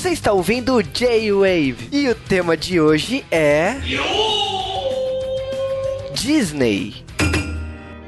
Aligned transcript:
Você 0.00 0.12
está 0.12 0.32
ouvindo 0.32 0.76
o 0.76 0.82
J-Wave 0.82 1.90
e 1.92 2.08
o 2.08 2.14
tema 2.14 2.56
de 2.56 2.80
hoje 2.80 3.22
é. 3.30 3.74
Disney. 6.14 7.04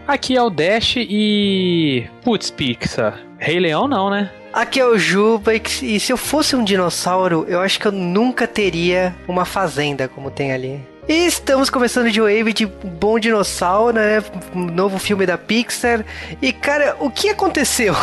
Aqui 0.08 0.34
é 0.34 0.42
o 0.42 0.48
Dash 0.48 0.94
e. 0.96 2.06
Putz, 2.24 2.50
Pixar. 2.50 3.20
Rei 3.38 3.60
Leão 3.60 3.86
não, 3.86 4.08
né? 4.08 4.30
Aqui 4.54 4.80
é 4.80 4.86
o 4.86 4.96
Juba 4.96 5.52
e 5.54 6.00
se 6.00 6.10
eu 6.10 6.16
fosse 6.16 6.56
um 6.56 6.64
dinossauro, 6.64 7.44
eu 7.46 7.60
acho 7.60 7.78
que 7.78 7.86
eu 7.86 7.92
nunca 7.92 8.46
teria 8.46 9.14
uma 9.28 9.44
fazenda 9.44 10.08
como 10.08 10.30
tem 10.30 10.50
ali. 10.50 10.80
E 11.06 11.26
estamos 11.26 11.68
começando 11.68 12.10
de 12.10 12.22
Wave 12.22 12.54
de 12.54 12.64
Bom 12.64 13.18
Dinossauro, 13.18 13.92
né? 13.92 14.24
Um 14.54 14.64
novo 14.64 14.98
filme 14.98 15.26
da 15.26 15.36
Pixar. 15.36 16.06
E 16.40 16.54
cara, 16.54 16.96
o 17.00 17.10
que 17.10 17.28
aconteceu? 17.28 17.94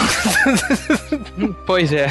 pois 1.66 1.92
é. 1.92 2.08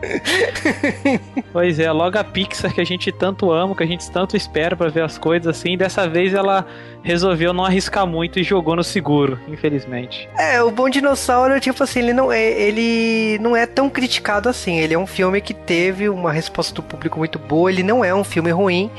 pois 1.52 1.78
é, 1.78 1.90
logo 1.90 2.18
a 2.18 2.24
Pixar 2.24 2.72
que 2.72 2.80
a 2.80 2.84
gente 2.84 3.12
tanto 3.12 3.50
ama, 3.50 3.74
que 3.74 3.82
a 3.82 3.86
gente 3.86 4.10
tanto 4.10 4.36
espera 4.36 4.76
para 4.76 4.88
ver 4.88 5.02
as 5.02 5.18
coisas 5.18 5.46
assim, 5.46 5.76
dessa 5.76 6.08
vez 6.08 6.34
ela 6.34 6.66
resolveu 7.02 7.52
não 7.52 7.64
arriscar 7.64 8.06
muito 8.06 8.38
e 8.38 8.42
jogou 8.42 8.76
no 8.76 8.84
seguro, 8.84 9.38
infelizmente. 9.48 10.28
É, 10.38 10.62
o 10.62 10.70
Bom 10.70 10.88
Dinossauro, 10.88 11.58
tipo 11.60 11.82
assim, 11.82 12.00
ele 12.00 12.12
não 12.12 12.30
é, 12.30 12.50
ele 12.50 13.38
não 13.40 13.56
é 13.56 13.66
tão 13.66 13.88
criticado 13.88 14.48
assim. 14.48 14.78
Ele 14.78 14.94
é 14.94 14.98
um 14.98 15.06
filme 15.06 15.40
que 15.40 15.54
teve 15.54 16.08
uma 16.08 16.32
resposta 16.32 16.74
do 16.74 16.82
público 16.82 17.18
muito 17.18 17.38
boa, 17.38 17.70
ele 17.70 17.82
não 17.82 18.04
é 18.04 18.14
um 18.14 18.24
filme 18.24 18.50
ruim, 18.50 18.90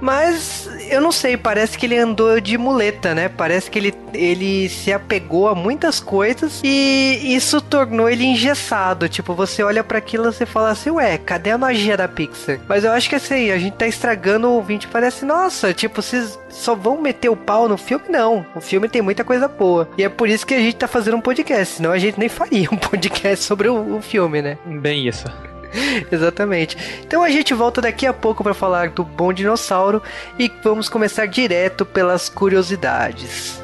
mas 0.00 0.68
eu 0.88 1.00
não 1.00 1.10
sei, 1.10 1.36
parece 1.36 1.76
que 1.76 1.86
ele 1.86 1.98
andou 1.98 2.40
de 2.40 2.56
muleta, 2.56 3.14
né? 3.14 3.28
Parece 3.28 3.70
que 3.70 3.78
ele, 3.78 3.94
ele 4.14 4.68
se 4.68 4.92
apegou 4.92 5.48
a 5.48 5.54
muitas 5.54 5.98
coisas 6.00 6.60
e 6.62 7.34
isso 7.34 7.60
tornou 7.60 8.08
ele 8.08 8.24
engessado. 8.24 9.08
Tipo, 9.08 9.34
você 9.34 9.62
olha 9.62 9.82
para 9.82 9.98
aquilo 9.98 10.28
e 10.28 10.32
você 10.32 10.46
fala 10.48 10.70
assim, 10.70 10.90
ué, 10.90 11.18
cadê 11.18 11.50
a 11.50 11.58
magia 11.58 11.96
da 11.96 12.08
Pixar? 12.08 12.58
Mas 12.68 12.84
eu 12.84 12.92
acho 12.92 13.08
que 13.08 13.14
assim, 13.14 13.50
a 13.50 13.58
gente 13.58 13.74
tá 13.74 13.86
estragando 13.86 14.48
o 14.48 14.54
ouvinte, 14.54 14.88
parece, 14.88 15.24
nossa, 15.24 15.72
tipo, 15.72 16.02
vocês 16.02 16.38
só 16.48 16.74
vão 16.74 17.00
meter 17.00 17.28
o 17.28 17.36
pau 17.36 17.68
no 17.68 17.76
filme? 17.76 18.04
Não. 18.08 18.44
O 18.54 18.60
filme 18.60 18.88
tem 18.88 19.02
muita 19.02 19.24
coisa 19.24 19.48
boa. 19.48 19.88
E 19.96 20.02
é 20.02 20.08
por 20.08 20.28
isso 20.28 20.46
que 20.46 20.54
a 20.54 20.58
gente 20.60 20.76
tá 20.76 20.88
fazendo 20.88 21.16
um 21.16 21.20
podcast, 21.20 21.76
senão 21.76 21.92
a 21.92 21.98
gente 21.98 22.18
nem 22.18 22.28
faria 22.28 22.68
um 22.72 22.76
podcast 22.78 23.44
sobre 23.44 23.68
o, 23.68 23.96
o 23.96 24.02
filme, 24.02 24.42
né? 24.42 24.58
Bem 24.64 25.06
isso. 25.06 25.26
Exatamente. 26.10 26.76
Então 27.06 27.22
a 27.22 27.30
gente 27.30 27.54
volta 27.54 27.80
daqui 27.80 28.06
a 28.06 28.12
pouco 28.12 28.42
para 28.42 28.54
falar 28.54 28.90
do 28.90 29.04
Bom 29.04 29.32
Dinossauro 29.32 30.02
e 30.38 30.50
vamos 30.62 30.88
começar 30.88 31.26
direto 31.26 31.84
pelas 31.84 32.28
curiosidades. 32.28 33.60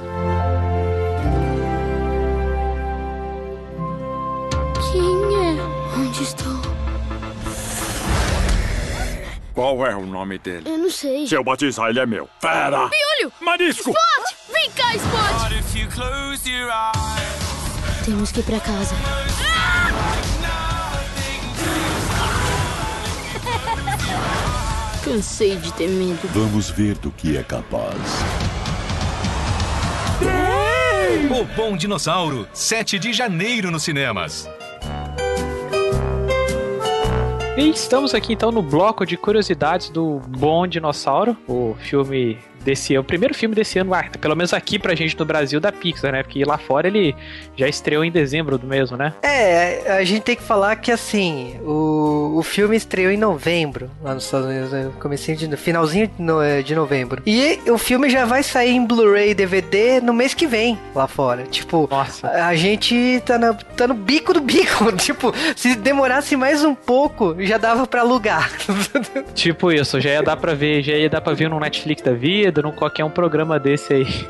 Quem 4.92 5.58
é? 5.58 5.98
Onde 5.98 6.22
estou? 6.22 6.53
Qual 9.55 9.86
é 9.86 9.94
o 9.94 10.05
nome 10.05 10.36
dele? 10.36 10.69
Eu 10.69 10.78
não 10.78 10.91
sei. 10.91 11.28
Se 11.28 11.36
eu 11.36 11.44
batizar, 11.44 11.88
ele 11.88 12.00
é 12.00 12.06
meu. 12.06 12.28
Fera! 12.41 12.88
Piolho! 12.88 13.33
Marisco! 13.41 13.91
Spot! 13.91 14.34
Vem 14.52 14.69
cá, 14.72 14.97
Spot! 14.97 15.48
Temos 18.05 18.32
que 18.32 18.41
ir 18.41 18.42
pra 18.42 18.58
casa. 18.58 18.97
Cansei 25.05 25.55
de 25.56 25.72
ter 25.75 25.88
medo. 25.88 26.19
Vamos 26.32 26.70
ver 26.70 26.97
do 26.98 27.12
que 27.12 27.36
é 27.36 27.44
capaz. 27.44 27.94
O 31.31 31.44
Bom 31.56 31.76
Dinossauro, 31.76 32.48
7 32.53 32.98
de 32.98 33.12
janeiro 33.12 33.71
nos 33.71 33.84
cinemas. 33.84 34.48
E 37.56 37.70
estamos 37.70 38.12
aqui 38.15 38.32
então 38.32 38.50
no 38.50 38.60
bloco 38.60 39.06
de 39.06 39.16
curiosidades 39.16 39.88
do 39.88 40.19
Bom 40.26 40.66
Dinossauro, 40.66 41.37
o 41.47 41.76
filme 41.78 42.37
desse 42.64 42.94
ano, 42.94 43.02
o 43.02 43.04
primeiro 43.04 43.34
filme 43.34 43.54
desse 43.54 43.78
ano, 43.78 43.94
ah, 43.94 44.04
pelo 44.20 44.34
menos 44.34 44.52
aqui 44.52 44.78
pra 44.78 44.94
gente 44.94 45.19
no 45.19 45.25
Brasil, 45.25 45.60
da 45.60 45.70
Pixar, 45.70 46.12
né? 46.12 46.22
Porque 46.22 46.44
lá 46.44 46.58
fora 46.58 46.86
ele 46.86 47.14
já 47.56 47.69
estreou 47.69 48.04
em 48.04 48.10
dezembro 48.10 48.58
do 48.58 48.66
mesmo, 48.66 48.97
né? 48.97 49.12
É, 49.22 49.98
a 49.98 50.04
gente 50.04 50.22
tem 50.22 50.36
que 50.36 50.42
falar 50.42 50.76
que 50.76 50.91
assim, 50.91 51.56
o, 51.62 52.34
o 52.36 52.42
filme 52.42 52.76
estreou 52.76 53.12
em 53.12 53.16
novembro, 53.16 53.91
lá 54.03 54.14
nos 54.14 54.24
Estados 54.24 54.47
Unidos, 54.47 54.72
né? 54.72 54.91
comecinho 55.00 55.36
de, 55.36 55.56
finalzinho 55.56 56.08
de, 56.08 56.62
de 56.62 56.74
novembro. 56.74 57.22
E 57.26 57.60
o 57.70 57.78
filme 57.78 58.08
já 58.08 58.24
vai 58.24 58.42
sair 58.42 58.70
em 58.70 58.84
Blu-ray 58.84 59.30
e 59.30 59.34
DVD 59.34 60.00
no 60.00 60.12
mês 60.12 60.34
que 60.34 60.47
vem, 60.47 60.78
lá 60.94 61.06
fora. 61.06 61.44
Tipo, 61.44 61.88
Nossa. 61.91 62.28
a 62.28 62.54
gente 62.54 63.22
tá, 63.24 63.38
na, 63.38 63.54
tá 63.54 63.86
no 63.86 63.94
bico 63.94 64.32
do 64.32 64.41
bico. 64.41 64.91
tipo, 64.97 65.32
se 65.56 65.74
demorasse 65.74 66.36
mais 66.36 66.64
um 66.64 66.74
pouco, 66.74 67.36
já 67.41 67.58
dava 67.58 67.86
pra 67.86 68.00
alugar. 68.00 68.50
tipo 69.34 69.70
isso, 69.72 70.00
já 70.00 70.10
ia 70.10 70.22
dar 70.22 70.36
pra 70.36 70.54
ver, 70.54 70.82
já 70.82 70.94
ia 70.94 71.08
dar 71.08 71.20
pra 71.20 71.34
ver 71.34 71.48
no 71.48 71.60
Netflix 71.60 72.03
da 72.03 72.12
vida, 72.12 72.53
num 72.62 72.72
qualquer 72.72 73.04
um 73.04 73.10
programa 73.10 73.59
desse 73.59 73.92
aí. 73.92 74.28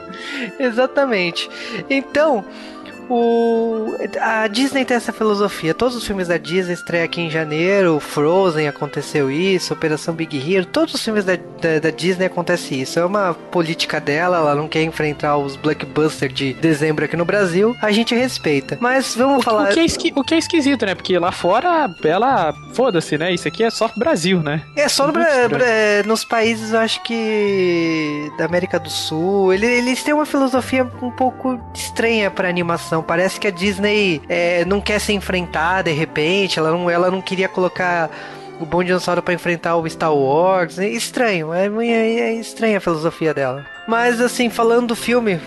Exatamente. 0.58 1.50
Então, 1.88 2.44
o, 3.08 3.96
a 4.20 4.46
Disney 4.46 4.84
tem 4.84 4.96
essa 4.96 5.12
filosofia. 5.12 5.74
Todos 5.74 5.96
os 5.96 6.06
filmes 6.06 6.28
da 6.28 6.36
Disney 6.36 6.74
estreiam 6.74 7.04
aqui 7.04 7.20
em 7.20 7.30
janeiro. 7.30 8.00
Frozen 8.00 8.68
aconteceu 8.68 9.30
isso, 9.30 9.72
Operação 9.72 10.14
Big 10.14 10.36
Hero. 10.36 10.66
Todos 10.66 10.94
os 10.94 11.02
filmes 11.02 11.24
da, 11.24 11.36
da, 11.36 11.78
da, 11.80 11.90
Disney 11.90 12.26
acontece 12.26 12.80
isso. 12.80 12.98
É 12.98 13.04
uma 13.04 13.34
política 13.34 14.00
dela. 14.00 14.38
Ela 14.38 14.54
não 14.54 14.68
quer 14.68 14.82
enfrentar 14.82 15.36
os 15.36 15.56
blockbusters 15.56 16.32
de 16.32 16.54
dezembro 16.54 17.04
aqui 17.04 17.16
no 17.16 17.24
Brasil. 17.24 17.76
A 17.80 17.90
gente 17.90 18.14
respeita. 18.14 18.78
Mas 18.80 19.14
vamos 19.14 19.38
o, 19.38 19.42
falar. 19.42 19.70
O 19.70 19.74
que, 19.74 19.80
é 19.80 19.84
esqui, 19.84 20.12
o 20.14 20.22
que 20.22 20.34
é 20.34 20.38
esquisito, 20.38 20.86
né? 20.86 20.94
Porque 20.94 21.18
lá 21.18 21.32
fora 21.32 21.88
ela 22.04 22.54
foda-se, 22.72 23.16
né? 23.18 23.32
Isso 23.32 23.48
aqui 23.48 23.64
é 23.64 23.70
só 23.70 23.90
Brasil, 23.96 24.42
né? 24.42 24.62
É 24.76 24.88
só 24.88 25.06
no, 25.06 25.20
é, 25.20 26.02
nos 26.04 26.24
países, 26.24 26.72
eu 26.72 26.80
acho 26.80 27.02
que 27.02 28.30
da 28.36 28.44
América 28.44 28.78
do 28.78 28.90
Sul. 28.90 29.52
Eles, 29.52 29.70
eles 29.70 30.02
têm 30.02 30.14
uma 30.14 30.26
filosofia 30.26 30.88
um 31.02 31.10
pouco 31.10 31.60
estranha 31.74 32.30
para 32.30 32.48
animação. 32.48 32.93
Parece 33.02 33.38
que 33.40 33.46
a 33.46 33.50
Disney 33.50 34.22
é, 34.28 34.64
não 34.64 34.80
quer 34.80 35.00
se 35.00 35.12
enfrentar 35.12 35.82
de 35.82 35.92
repente, 35.92 36.58
ela 36.58 36.70
não, 36.70 36.88
ela 36.88 37.10
não 37.10 37.20
queria 37.20 37.48
colocar 37.48 38.10
o 38.60 38.66
Bom 38.66 38.82
Dinossauro 38.84 39.22
para 39.22 39.34
enfrentar 39.34 39.76
o 39.76 39.88
Star 39.88 40.14
Wars. 40.14 40.78
É 40.78 40.88
estranho, 40.88 41.52
é, 41.52 41.66
é, 41.66 42.20
é 42.20 42.32
estranha 42.34 42.78
a 42.78 42.80
filosofia 42.80 43.34
dela. 43.34 43.73
Mas 43.86 44.20
assim, 44.20 44.48
falando 44.48 44.88
do 44.88 44.96
filme, 44.96 45.40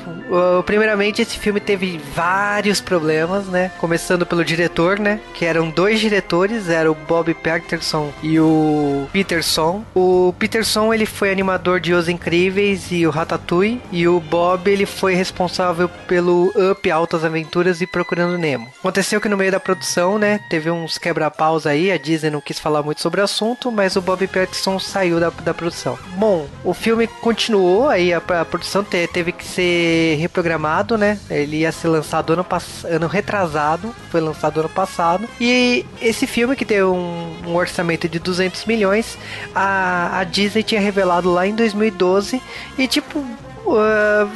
primeiramente 0.65 1.21
esse 1.21 1.37
filme 1.37 1.59
teve 1.59 1.99
vários 2.13 2.79
problemas, 2.79 3.45
né? 3.45 3.71
Começando 3.79 4.25
pelo 4.25 4.45
diretor, 4.45 4.99
né? 4.99 5.19
Que 5.33 5.45
eram 5.45 5.69
dois 5.69 5.99
diretores, 5.99 6.69
era 6.69 6.91
o 6.91 6.95
Bob 6.95 7.33
Peterson 7.33 8.11
e 8.21 8.39
o 8.39 9.07
Peterson. 9.11 9.83
O 9.95 10.33
Peterson 10.37 10.93
ele 10.93 11.05
foi 11.05 11.31
animador 11.31 11.79
de 11.79 11.93
Os 11.93 12.07
Incríveis 12.07 12.91
e 12.91 13.05
o 13.05 13.09
Ratatouille, 13.09 13.81
e 13.91 14.07
o 14.07 14.19
Bob 14.19 14.69
ele 14.69 14.85
foi 14.85 15.13
responsável 15.13 15.89
pelo 16.07 16.51
Up 16.71 16.89
Altas 16.91 17.25
Aventuras 17.25 17.81
e 17.81 17.87
Procurando 17.87 18.37
Nemo. 18.37 18.67
Aconteceu 18.79 19.19
que 19.19 19.29
no 19.29 19.37
meio 19.37 19.51
da 19.51 19.59
produção, 19.59 20.17
né? 20.17 20.39
Teve 20.49 20.69
uns 20.69 20.97
quebra-paus 20.97 21.65
aí, 21.65 21.91
a 21.91 21.97
Disney 21.97 22.29
não 22.29 22.41
quis 22.41 22.59
falar 22.59 22.83
muito 22.83 23.01
sobre 23.01 23.21
o 23.21 23.23
assunto, 23.23 23.71
mas 23.71 23.95
o 23.95 24.01
Bob 24.01 24.25
Peterson 24.27 24.79
saiu 24.79 25.19
da, 25.19 25.29
da 25.29 25.53
produção. 25.53 25.97
Bom, 26.15 26.47
o 26.63 26.73
filme 26.73 27.07
continuou 27.07 27.89
aí 27.89 28.13
a 28.13 28.21
a 28.33 28.45
produção 28.45 28.83
teve 28.83 29.31
que 29.31 29.45
ser 29.45 30.15
reprogramado, 30.15 30.97
né? 30.97 31.19
Ele 31.29 31.57
ia 31.57 31.71
ser 31.71 31.87
lançado 31.87 32.33
ano, 32.33 32.45
ano 32.85 33.07
retrasado, 33.07 33.93
foi 34.09 34.21
lançado 34.21 34.59
ano 34.59 34.69
passado. 34.69 35.27
E 35.39 35.85
esse 36.01 36.27
filme, 36.27 36.55
que 36.55 36.65
teve 36.65 36.83
um, 36.83 37.35
um 37.45 37.55
orçamento 37.55 38.07
de 38.07 38.19
200 38.19 38.65
milhões, 38.65 39.17
a, 39.53 40.19
a, 40.19 40.23
Disney 40.23 40.63
tinha 40.63 40.81
revelado 40.81 41.31
lá 41.31 41.47
em 41.47 41.55
2012 41.55 42.41
e, 42.77 42.87
tipo, 42.87 43.19
uh, 43.19 44.29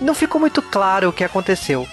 não 0.00 0.14
ficou 0.14 0.40
muito 0.40 0.60
claro 0.62 1.08
o 1.08 1.12
que 1.12 1.24
aconteceu. 1.24 1.86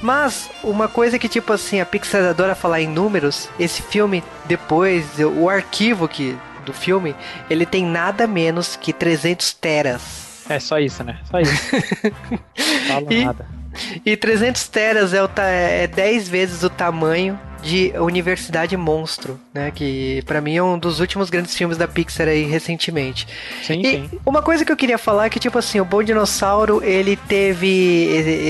Mas 0.00 0.48
uma 0.62 0.88
coisa 0.88 1.18
que, 1.18 1.28
tipo 1.28 1.52
assim, 1.52 1.80
a 1.80 1.86
Pixar 1.86 2.24
adora 2.24 2.54
falar 2.54 2.80
em 2.80 2.86
números, 2.86 3.48
esse 3.58 3.82
filme, 3.82 4.22
depois, 4.46 5.04
o 5.18 5.48
arquivo 5.48 6.06
que, 6.06 6.36
do 6.64 6.72
filme, 6.72 7.16
ele 7.50 7.66
tem 7.66 7.84
nada 7.84 8.26
menos 8.26 8.76
que 8.76 8.92
300 8.92 9.52
teras. 9.54 10.27
É 10.48 10.58
só 10.58 10.78
isso, 10.78 11.04
né? 11.04 11.18
Só 11.30 11.40
isso. 11.40 11.52
Fala 12.88 13.06
e, 13.12 13.24
nada. 13.24 13.46
E 14.04 14.16
300 14.16 14.68
teras 14.68 15.14
é, 15.14 15.22
o, 15.22 15.30
é 15.38 15.86
10 15.86 16.28
vezes 16.28 16.62
o 16.62 16.70
tamanho 16.70 17.38
de 17.62 17.92
Universidade 17.98 18.76
Monstro, 18.76 19.38
né? 19.52 19.70
Que 19.70 20.22
para 20.26 20.40
mim 20.40 20.56
é 20.56 20.62
um 20.62 20.78
dos 20.78 21.00
últimos 21.00 21.30
grandes 21.30 21.54
filmes 21.54 21.76
da 21.76 21.88
Pixar 21.88 22.28
aí 22.28 22.44
recentemente. 22.44 23.26
Sim, 23.62 23.80
e 23.80 23.90
sim. 23.90 24.10
uma 24.24 24.42
coisa 24.42 24.64
que 24.64 24.72
eu 24.72 24.76
queria 24.76 24.98
falar 24.98 25.26
é 25.26 25.30
que, 25.30 25.40
tipo 25.40 25.58
assim, 25.58 25.80
o 25.80 25.84
Bom 25.84 26.02
Dinossauro, 26.02 26.82
ele 26.82 27.16
teve 27.16 28.04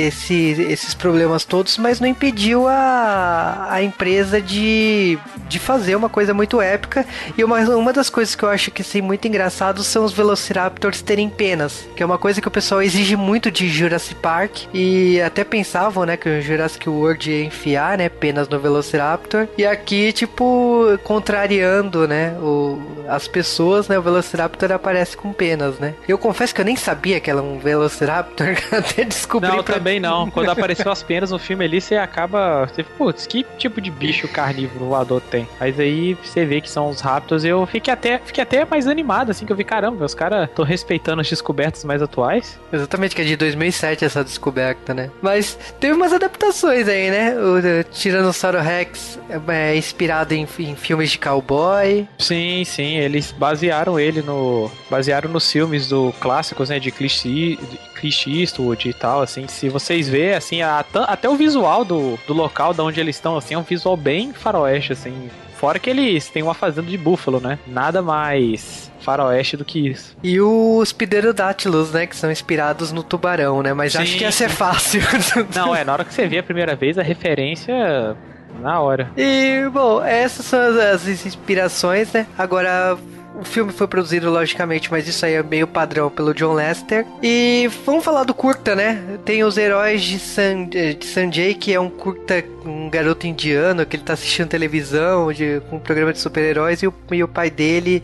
esse, 0.07 0.35
esses 0.69 0.95
problemas 0.95 1.45
todos, 1.45 1.79
mas 1.79 2.01
não 2.01 2.07
impediu 2.07 2.69
a, 2.69 3.69
a 3.71 3.83
empresa 3.83 4.41
de, 4.41 5.19
de 5.49 5.59
fazer 5.59 5.97
uma 5.97 6.09
coisa 6.09 6.35
muito 6.35 6.61
épica. 6.61 7.07
E 7.37 7.43
uma, 7.43 7.59
uma 7.61 7.93
das 7.93 8.11
coisas 8.11 8.35
que 8.35 8.43
eu 8.43 8.49
acho 8.49 8.71
que 8.71 8.83
assim, 8.83 9.01
muito 9.01 9.27
engraçado 9.27 9.83
são 9.83 10.05
os 10.05 10.13
Velociraptors 10.13 11.03
terem 11.03 11.29
penas, 11.29 11.89
que 11.97 12.03
é 12.03 12.07
uma 12.07 12.19
coisa 12.19 12.41
que 12.41 12.49
o 12.49 12.51
pessoal 12.51 12.83
exige 12.83 13.17
muito 13.17 13.51
de 13.51 13.69
Jurassic 13.69 14.17
Park. 14.17 14.65
E 14.73 15.21
até 15.21 15.45
pensavam, 15.45 16.05
né, 16.05 16.17
que 16.17 16.29
o 16.29 16.43
Jurassic 16.43 16.89
World 16.89 17.31
ia 17.31 17.45
enfiar, 17.45 17.99
né, 17.99 18.09
penas 18.09 18.49
no 18.49 18.59
Velociraptor 18.59 18.98
Velociraptor. 18.99 19.49
E 19.56 19.65
aqui, 19.65 20.12
tipo, 20.12 20.99
contrariando, 21.05 22.06
né, 22.09 22.33
o, 22.41 22.79
as 23.09 23.29
pessoas, 23.29 23.89
né, 23.89 23.99
o 23.99 24.03
Velociraptor 24.03 24.73
aparece 24.73 25.17
com 25.17 25.33
penas, 25.33 25.79
né. 25.79 25.95
Eu 26.09 26.19
confesso 26.19 26.55
que 26.55 26.61
eu 26.61 26.65
nem 26.65 26.77
sabia 26.77 27.21
que 27.21 27.31
ela 27.31 27.41
é 27.41 27.45
um 27.45 27.59
Velociraptor, 27.59 28.49
até 28.73 29.05
descobri. 29.05 29.49
Não, 29.50 29.62
pra- 29.62 29.75
também 29.77 30.00
não. 30.00 30.31
Quando 30.31 30.50
apareceu 30.50 30.91
as 30.91 31.03
penas 31.03 31.31
no 31.31 31.39
filme 31.39 31.65
ali, 31.65 31.81
você 31.81 31.97
acaba. 31.97 32.67
Você, 32.67 32.83
putz, 32.83 33.27
que 33.27 33.45
tipo 33.56 33.81
de 33.81 33.91
bicho 33.91 34.27
carnívoro 34.29 34.87
voador 34.87 35.21
tem? 35.21 35.49
Mas 35.61 35.79
aí 35.79 36.15
você 36.15 36.45
vê 36.45 36.61
que 36.61 36.71
são 36.71 36.89
os 36.89 37.00
raptors. 37.00 37.45
Eu 37.45 37.67
fiquei 37.67 37.93
até, 37.93 38.19
fiquei 38.25 38.43
até 38.43 38.65
mais 38.65 38.87
animado, 38.87 39.31
assim, 39.31 39.47
que 39.47 39.53
eu 39.53 39.56
vi, 39.56 39.65
caramba, 39.65 40.05
os 40.05 40.15
caras 40.15 40.49
estão 40.49 40.65
respeitando 40.65 41.21
as 41.21 41.29
descobertas 41.29 41.85
mais 41.85 42.03
atuais. 42.03 42.59
Exatamente, 42.73 43.15
que 43.15 43.23
é 43.23 43.25
de 43.25 43.37
2007 43.37 44.05
essa 44.05 44.25
descoberta, 44.25 44.93
né? 44.95 45.11
Mas 45.23 45.59
teve 45.79 45.93
umas 45.95 46.12
adaptações 46.12 46.89
aí, 46.89 47.11
né? 47.11 47.35
O 47.39 47.85
Tiranossauro 47.93 48.59
Rex 48.61 48.88
é, 49.29 49.70
é 49.73 49.76
inspirado 49.76 50.35
em, 50.35 50.46
em 50.58 50.76
filmes 50.76 51.11
de 51.11 51.19
cowboy. 51.19 52.06
Sim, 52.19 52.62
sim, 52.64 52.96
eles 52.96 53.32
basearam 53.32 53.99
ele 53.99 54.23
no. 54.23 54.70
basearam 54.90 55.31
nos 55.31 55.50
filmes 55.50 55.88
do 55.88 56.12
clássicos, 56.20 56.69
né? 56.69 56.79
De 56.79 56.88
E- 56.88 57.58
Clint 57.94 58.26
Eastwood 58.26 58.88
e 58.88 58.93
tal, 58.93 59.23
assim. 59.23 59.46
Se 59.49 59.69
vocês 59.69 60.08
verem, 60.08 60.35
assim, 60.35 60.62
a- 60.62 60.85
até 61.06 61.29
o 61.29 61.35
visual 61.37 61.85
do, 61.85 62.19
do 62.26 62.32
local 62.32 62.73
de 62.73 62.81
onde 62.81 63.00
eles 63.00 63.17
estão, 63.17 63.37
assim, 63.37 63.55
é 63.55 63.58
um 63.58 63.62
visual 63.62 63.96
bem 63.96 64.32
faroeste, 64.32 64.93
assim. 64.93 65.29
Fora 65.56 65.81
que 65.81 65.90
eles 65.90 66.29
têm 66.29 66.43
uma 66.44 66.55
fazenda 66.55 66.88
de 66.88 66.96
búfalo, 66.96 67.40
né? 67.40 67.58
Nada 67.67 68.00
mais 68.00 68.88
faroeste 69.00 69.56
do 69.56 69.64
que 69.64 69.88
isso. 69.88 70.17
E 70.23 70.40
os 70.40 70.93
Pterodáctilos, 70.93 71.90
né? 71.90 72.06
Que 72.06 72.14
são 72.14 72.31
inspirados 72.31 72.93
no 72.93 73.02
tubarão, 73.02 73.61
né? 73.62 73.75
Mas 73.75 73.93
Sim, 73.93 73.99
acho 73.99 74.17
que 74.19 74.23
ia 74.23 74.31
ser 74.31 74.50
sim. 74.50 74.56
fácil. 74.56 75.00
Não, 75.56 75.75
é, 75.75 75.82
na 75.85 75.94
hora 75.94 76.05
que 76.05 76.14
você 76.14 76.29
vê 76.29 76.38
a 76.38 76.43
primeira 76.44 76.76
vez, 76.76 76.96
a 76.96 77.02
referência. 77.02 78.17
Na 78.61 78.81
hora. 78.81 79.11
E, 79.17 79.69
bom, 79.73 80.03
essas 80.03 80.47
são 80.47 80.61
as, 80.61 81.06
inspirações, 81.06 82.12
né? 82.12 82.27
Agora, 82.37 82.99
o 83.41 83.45
filme 83.45 83.73
foi 83.73 83.87
produzido, 83.87 84.31
logicamente, 84.31 84.91
mas 84.91 85.06
isso 85.06 85.25
aí 85.25 85.35
é 85.35 85.43
meio 85.43 85.67
padrão 85.67 86.11
pelo 86.11 86.35
John 86.35 86.55
Lester. 86.55 87.06
E 87.23 87.71
vamos 87.87 88.05
falar 88.05 88.25
do 88.25 88.35
curta, 88.35 88.75
né? 88.75 89.19
Tem 89.25 89.45
os 89.45 89.56
Heróis 89.56 90.03
de, 90.03 90.19
San, 90.19 90.65
de 90.65 91.05
Sanjay, 91.06 91.55
que 91.55 91.73
é 91.73 91.79
um 91.79 91.89
curta, 91.89 92.45
um 92.65 92.91
garoto 92.91 93.27
indiano 93.27 93.87
que 93.87 93.97
ele 93.97 94.03
tá 94.03 94.15
assistindo 94.15 94.49
televisão 94.49 95.33
de, 95.33 95.61
com 95.71 95.77
um 95.77 95.81
programa 95.81 96.12
de 96.12 96.19
super-heróis 96.19 96.83
e 96.83 96.89
e 97.12 97.23
o 97.23 97.29
pai 97.29 97.50
dele 97.50 98.03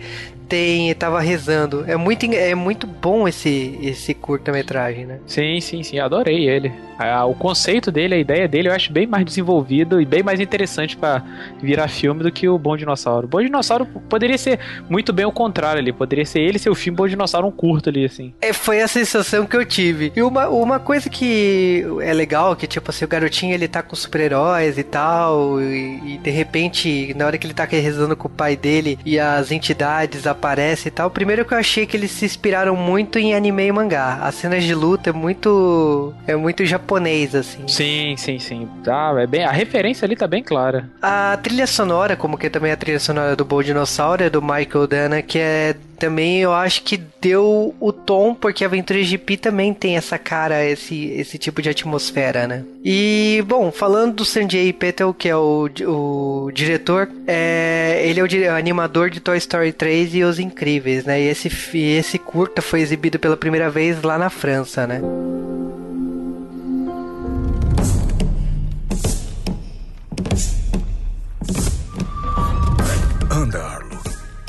tem 0.48 0.94
tava 0.94 1.20
rezando. 1.20 1.84
É 1.86 1.96
muito, 1.96 2.26
é 2.26 2.54
muito 2.54 2.86
bom 2.86 3.26
esse, 3.26 3.78
esse 3.82 4.14
curta-metragem, 4.14 5.06
né? 5.06 5.18
Sim, 5.26 5.60
sim, 5.60 5.82
sim, 5.82 5.98
adorei 5.98 6.48
ele. 6.48 6.72
Ah, 6.98 7.24
o 7.24 7.34
conceito 7.34 7.90
dele, 7.90 8.14
a 8.14 8.18
ideia 8.18 8.46
dele, 8.46 8.68
eu 8.68 8.72
acho 8.72 8.92
bem 8.92 9.06
mais 9.06 9.24
desenvolvido 9.24 10.00
e 10.00 10.04
bem 10.04 10.22
mais 10.22 10.38
interessante 10.40 10.96
pra 10.96 11.22
virar 11.60 11.88
filme 11.88 12.22
do 12.22 12.30
que 12.30 12.48
o 12.48 12.58
Bom 12.58 12.76
Dinossauro. 12.76 13.26
O 13.26 13.28
Bom 13.28 13.42
Dinossauro 13.42 13.84
poderia 14.08 14.38
ser 14.38 14.60
muito 14.88 15.12
bem 15.12 15.26
o 15.26 15.32
contrário 15.32 15.80
ali, 15.80 15.92
poderia 15.92 16.24
ser 16.24 16.40
ele 16.40 16.58
ser 16.58 16.70
o 16.70 16.74
filme 16.74 16.96
Bom 16.96 17.08
Dinossauro 17.08 17.48
um 17.48 17.50
curto 17.50 17.88
ali, 17.88 18.04
assim. 18.04 18.32
É, 18.40 18.52
foi 18.52 18.80
a 18.80 18.88
sensação 18.88 19.44
que 19.46 19.56
eu 19.56 19.64
tive. 19.64 20.12
E 20.14 20.22
uma, 20.22 20.48
uma 20.48 20.78
coisa 20.78 21.10
que 21.10 21.84
é 22.00 22.12
legal, 22.12 22.54
que 22.54 22.66
tipo 22.66 22.90
assim, 22.90 23.04
o 23.04 23.08
garotinho 23.08 23.54
ele 23.54 23.66
tá 23.66 23.82
com 23.82 23.96
super-heróis 23.96 24.78
e 24.78 24.84
tal, 24.84 25.60
e, 25.60 26.14
e 26.14 26.18
de 26.18 26.30
repente, 26.30 27.12
na 27.14 27.26
hora 27.26 27.36
que 27.36 27.46
ele 27.46 27.54
tá 27.54 27.64
rezando 27.64 28.16
com 28.16 28.28
o 28.28 28.30
pai 28.30 28.56
dele 28.56 28.98
e 29.04 29.18
as 29.18 29.50
entidades 29.50 30.26
aparecem 30.34 30.88
e 30.88 30.90
tal, 30.90 31.10
primeiro 31.10 31.44
que 31.44 31.54
eu 31.54 31.58
achei 31.58 31.86
que 31.86 31.96
eles 31.96 32.10
se 32.10 32.24
inspiraram 32.24 32.76
muito 32.76 33.18
em 33.18 33.34
anime 33.34 33.66
e 33.66 33.72
mangá. 33.72 34.18
As 34.22 34.34
cenas 34.34 34.62
de 34.64 34.74
luta 34.74 35.10
é 35.10 35.12
muito. 35.12 36.12
é 36.26 36.36
muito 36.36 36.64
japonês, 36.64 37.34
assim. 37.34 37.66
Sim, 37.66 38.14
sim, 38.16 38.38
sim. 38.38 38.68
Tá, 38.84 39.14
é 39.18 39.26
bem, 39.26 39.44
a 39.44 39.50
referência 39.52 40.04
ali 40.04 40.16
tá 40.16 40.26
bem 40.26 40.42
clara. 40.42 40.88
A 41.00 41.38
trilha 41.42 41.66
sonora, 41.66 42.16
como 42.16 42.36
que 42.36 42.50
também 42.50 42.72
a 42.72 42.76
trilha 42.76 43.00
sonora 43.00 43.34
do 43.34 43.44
Bom 43.44 43.62
Dinossauro, 43.62 44.22
é 44.22 44.30
do 44.30 44.42
Michael 44.42 44.86
Dana, 44.86 45.22
que 45.22 45.38
é 45.38 45.76
também 45.94 46.40
eu 46.40 46.52
acho 46.52 46.82
que 46.82 47.00
deu 47.20 47.74
o 47.80 47.92
tom, 47.92 48.34
porque 48.34 48.64
Aventuras 48.64 49.06
de 49.06 49.16
Pi 49.16 49.36
também 49.36 49.72
tem 49.72 49.96
essa 49.96 50.18
cara, 50.18 50.64
esse, 50.64 51.06
esse 51.10 51.38
tipo 51.38 51.62
de 51.62 51.70
atmosfera, 51.70 52.46
né? 52.46 52.64
E, 52.84 53.42
bom, 53.46 53.72
falando 53.72 54.16
do 54.16 54.24
Sanjay 54.24 54.72
Petel, 54.72 55.14
que 55.14 55.28
é 55.28 55.36
o, 55.36 55.68
o 55.86 56.50
diretor, 56.52 57.08
é, 57.26 58.02
ele 58.04 58.20
é 58.20 58.50
o, 58.52 58.56
animador 58.56 59.08
de 59.08 59.20
Toy 59.20 59.38
Story 59.38 59.72
3 59.72 60.14
e 60.14 60.24
Os 60.24 60.38
Incríveis, 60.38 61.04
né? 61.04 61.20
E 61.20 61.28
esse, 61.28 61.48
esse 61.78 62.18
curta 62.18 62.60
foi 62.60 62.80
exibido 62.80 63.18
pela 63.18 63.36
primeira 63.36 63.70
vez 63.70 64.02
lá 64.02 64.18
na 64.18 64.28
França, 64.28 64.86
né? 64.86 65.00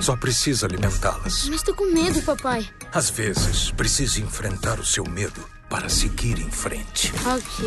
Só 0.05 0.15
precisa 0.15 0.67
alimentá-las. 0.67 1.49
Mas 1.49 1.63
tô 1.63 1.73
com 1.73 1.91
medo, 1.91 2.21
papai. 2.21 2.69
Às 2.93 3.09
vezes, 3.09 3.71
precisa 3.71 4.21
enfrentar 4.21 4.79
o 4.79 4.85
seu 4.85 5.03
medo 5.03 5.43
para 5.67 5.89
seguir 5.89 6.37
em 6.37 6.51
frente. 6.51 7.11
Ok. 7.25 7.65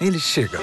Ele 0.00 0.18
chega. 0.18 0.58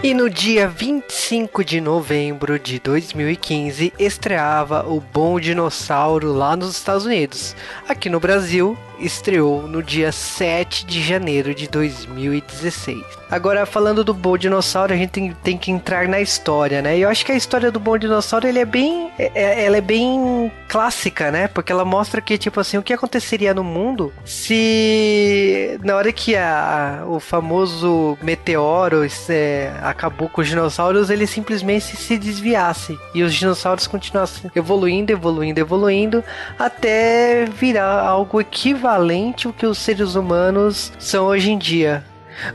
E 0.00 0.14
no 0.14 0.30
dia 0.30 0.68
25 0.68 1.64
de 1.64 1.80
novembro 1.80 2.60
de 2.60 2.78
2015 2.78 3.92
estreava 3.98 4.84
o 4.88 5.00
Bom 5.00 5.40
Dinossauro 5.40 6.32
lá 6.32 6.56
nos 6.56 6.76
Estados 6.76 7.04
Unidos. 7.04 7.56
Aqui 7.88 8.08
no 8.08 8.20
Brasil 8.20 8.78
estreou 9.02 9.66
no 9.66 9.82
dia 9.82 10.12
7 10.12 10.86
de 10.86 11.02
janeiro 11.02 11.54
de 11.54 11.66
2016. 11.68 13.02
Agora 13.30 13.64
falando 13.64 14.04
do 14.04 14.12
Bom 14.12 14.36
Dinossauro, 14.36 14.92
a 14.92 14.96
gente 14.96 15.10
tem, 15.10 15.32
tem 15.42 15.56
que 15.56 15.70
entrar 15.70 16.06
na 16.06 16.20
história, 16.20 16.82
né? 16.82 16.98
E 16.98 17.02
eu 17.02 17.08
acho 17.08 17.24
que 17.24 17.32
a 17.32 17.34
história 17.34 17.70
do 17.70 17.80
Bom 17.80 17.96
Dinossauro 17.96 18.46
ele 18.46 18.58
é 18.58 18.64
bem, 18.64 19.10
é- 19.18 19.32
é- 19.34 19.64
ela 19.64 19.78
é 19.78 19.80
bem 19.80 20.52
clássica, 20.68 21.30
né? 21.30 21.48
Porque 21.48 21.72
ela 21.72 21.84
mostra 21.84 22.20
que 22.20 22.36
tipo 22.36 22.60
assim 22.60 22.76
o 22.78 22.82
que 22.82 22.92
aconteceria 22.92 23.54
no 23.54 23.64
mundo 23.64 24.12
se 24.24 25.78
na 25.82 25.96
hora 25.96 26.12
que 26.12 26.36
a, 26.36 27.04
o 27.08 27.18
famoso 27.18 28.18
meteoro 28.22 29.02
é, 29.28 29.72
acabou 29.82 30.28
com 30.28 30.40
os 30.42 30.48
dinossauros, 30.48 31.08
ele 31.10 31.26
simplesmente 31.26 31.96
se 31.96 32.18
desviasse 32.18 32.98
e 33.14 33.22
os 33.22 33.34
dinossauros 33.34 33.86
continuassem 33.86 34.50
evoluindo, 34.54 35.10
evoluindo, 35.10 35.58
evoluindo 35.58 36.22
até 36.58 37.46
virar 37.46 38.00
algo 38.06 38.40
equivalente 38.40 38.91
ao 38.94 39.52
que 39.52 39.66
os 39.66 39.78
seres 39.78 40.14
humanos 40.14 40.92
são 40.98 41.26
hoje 41.26 41.50
em 41.50 41.58
dia. 41.58 42.04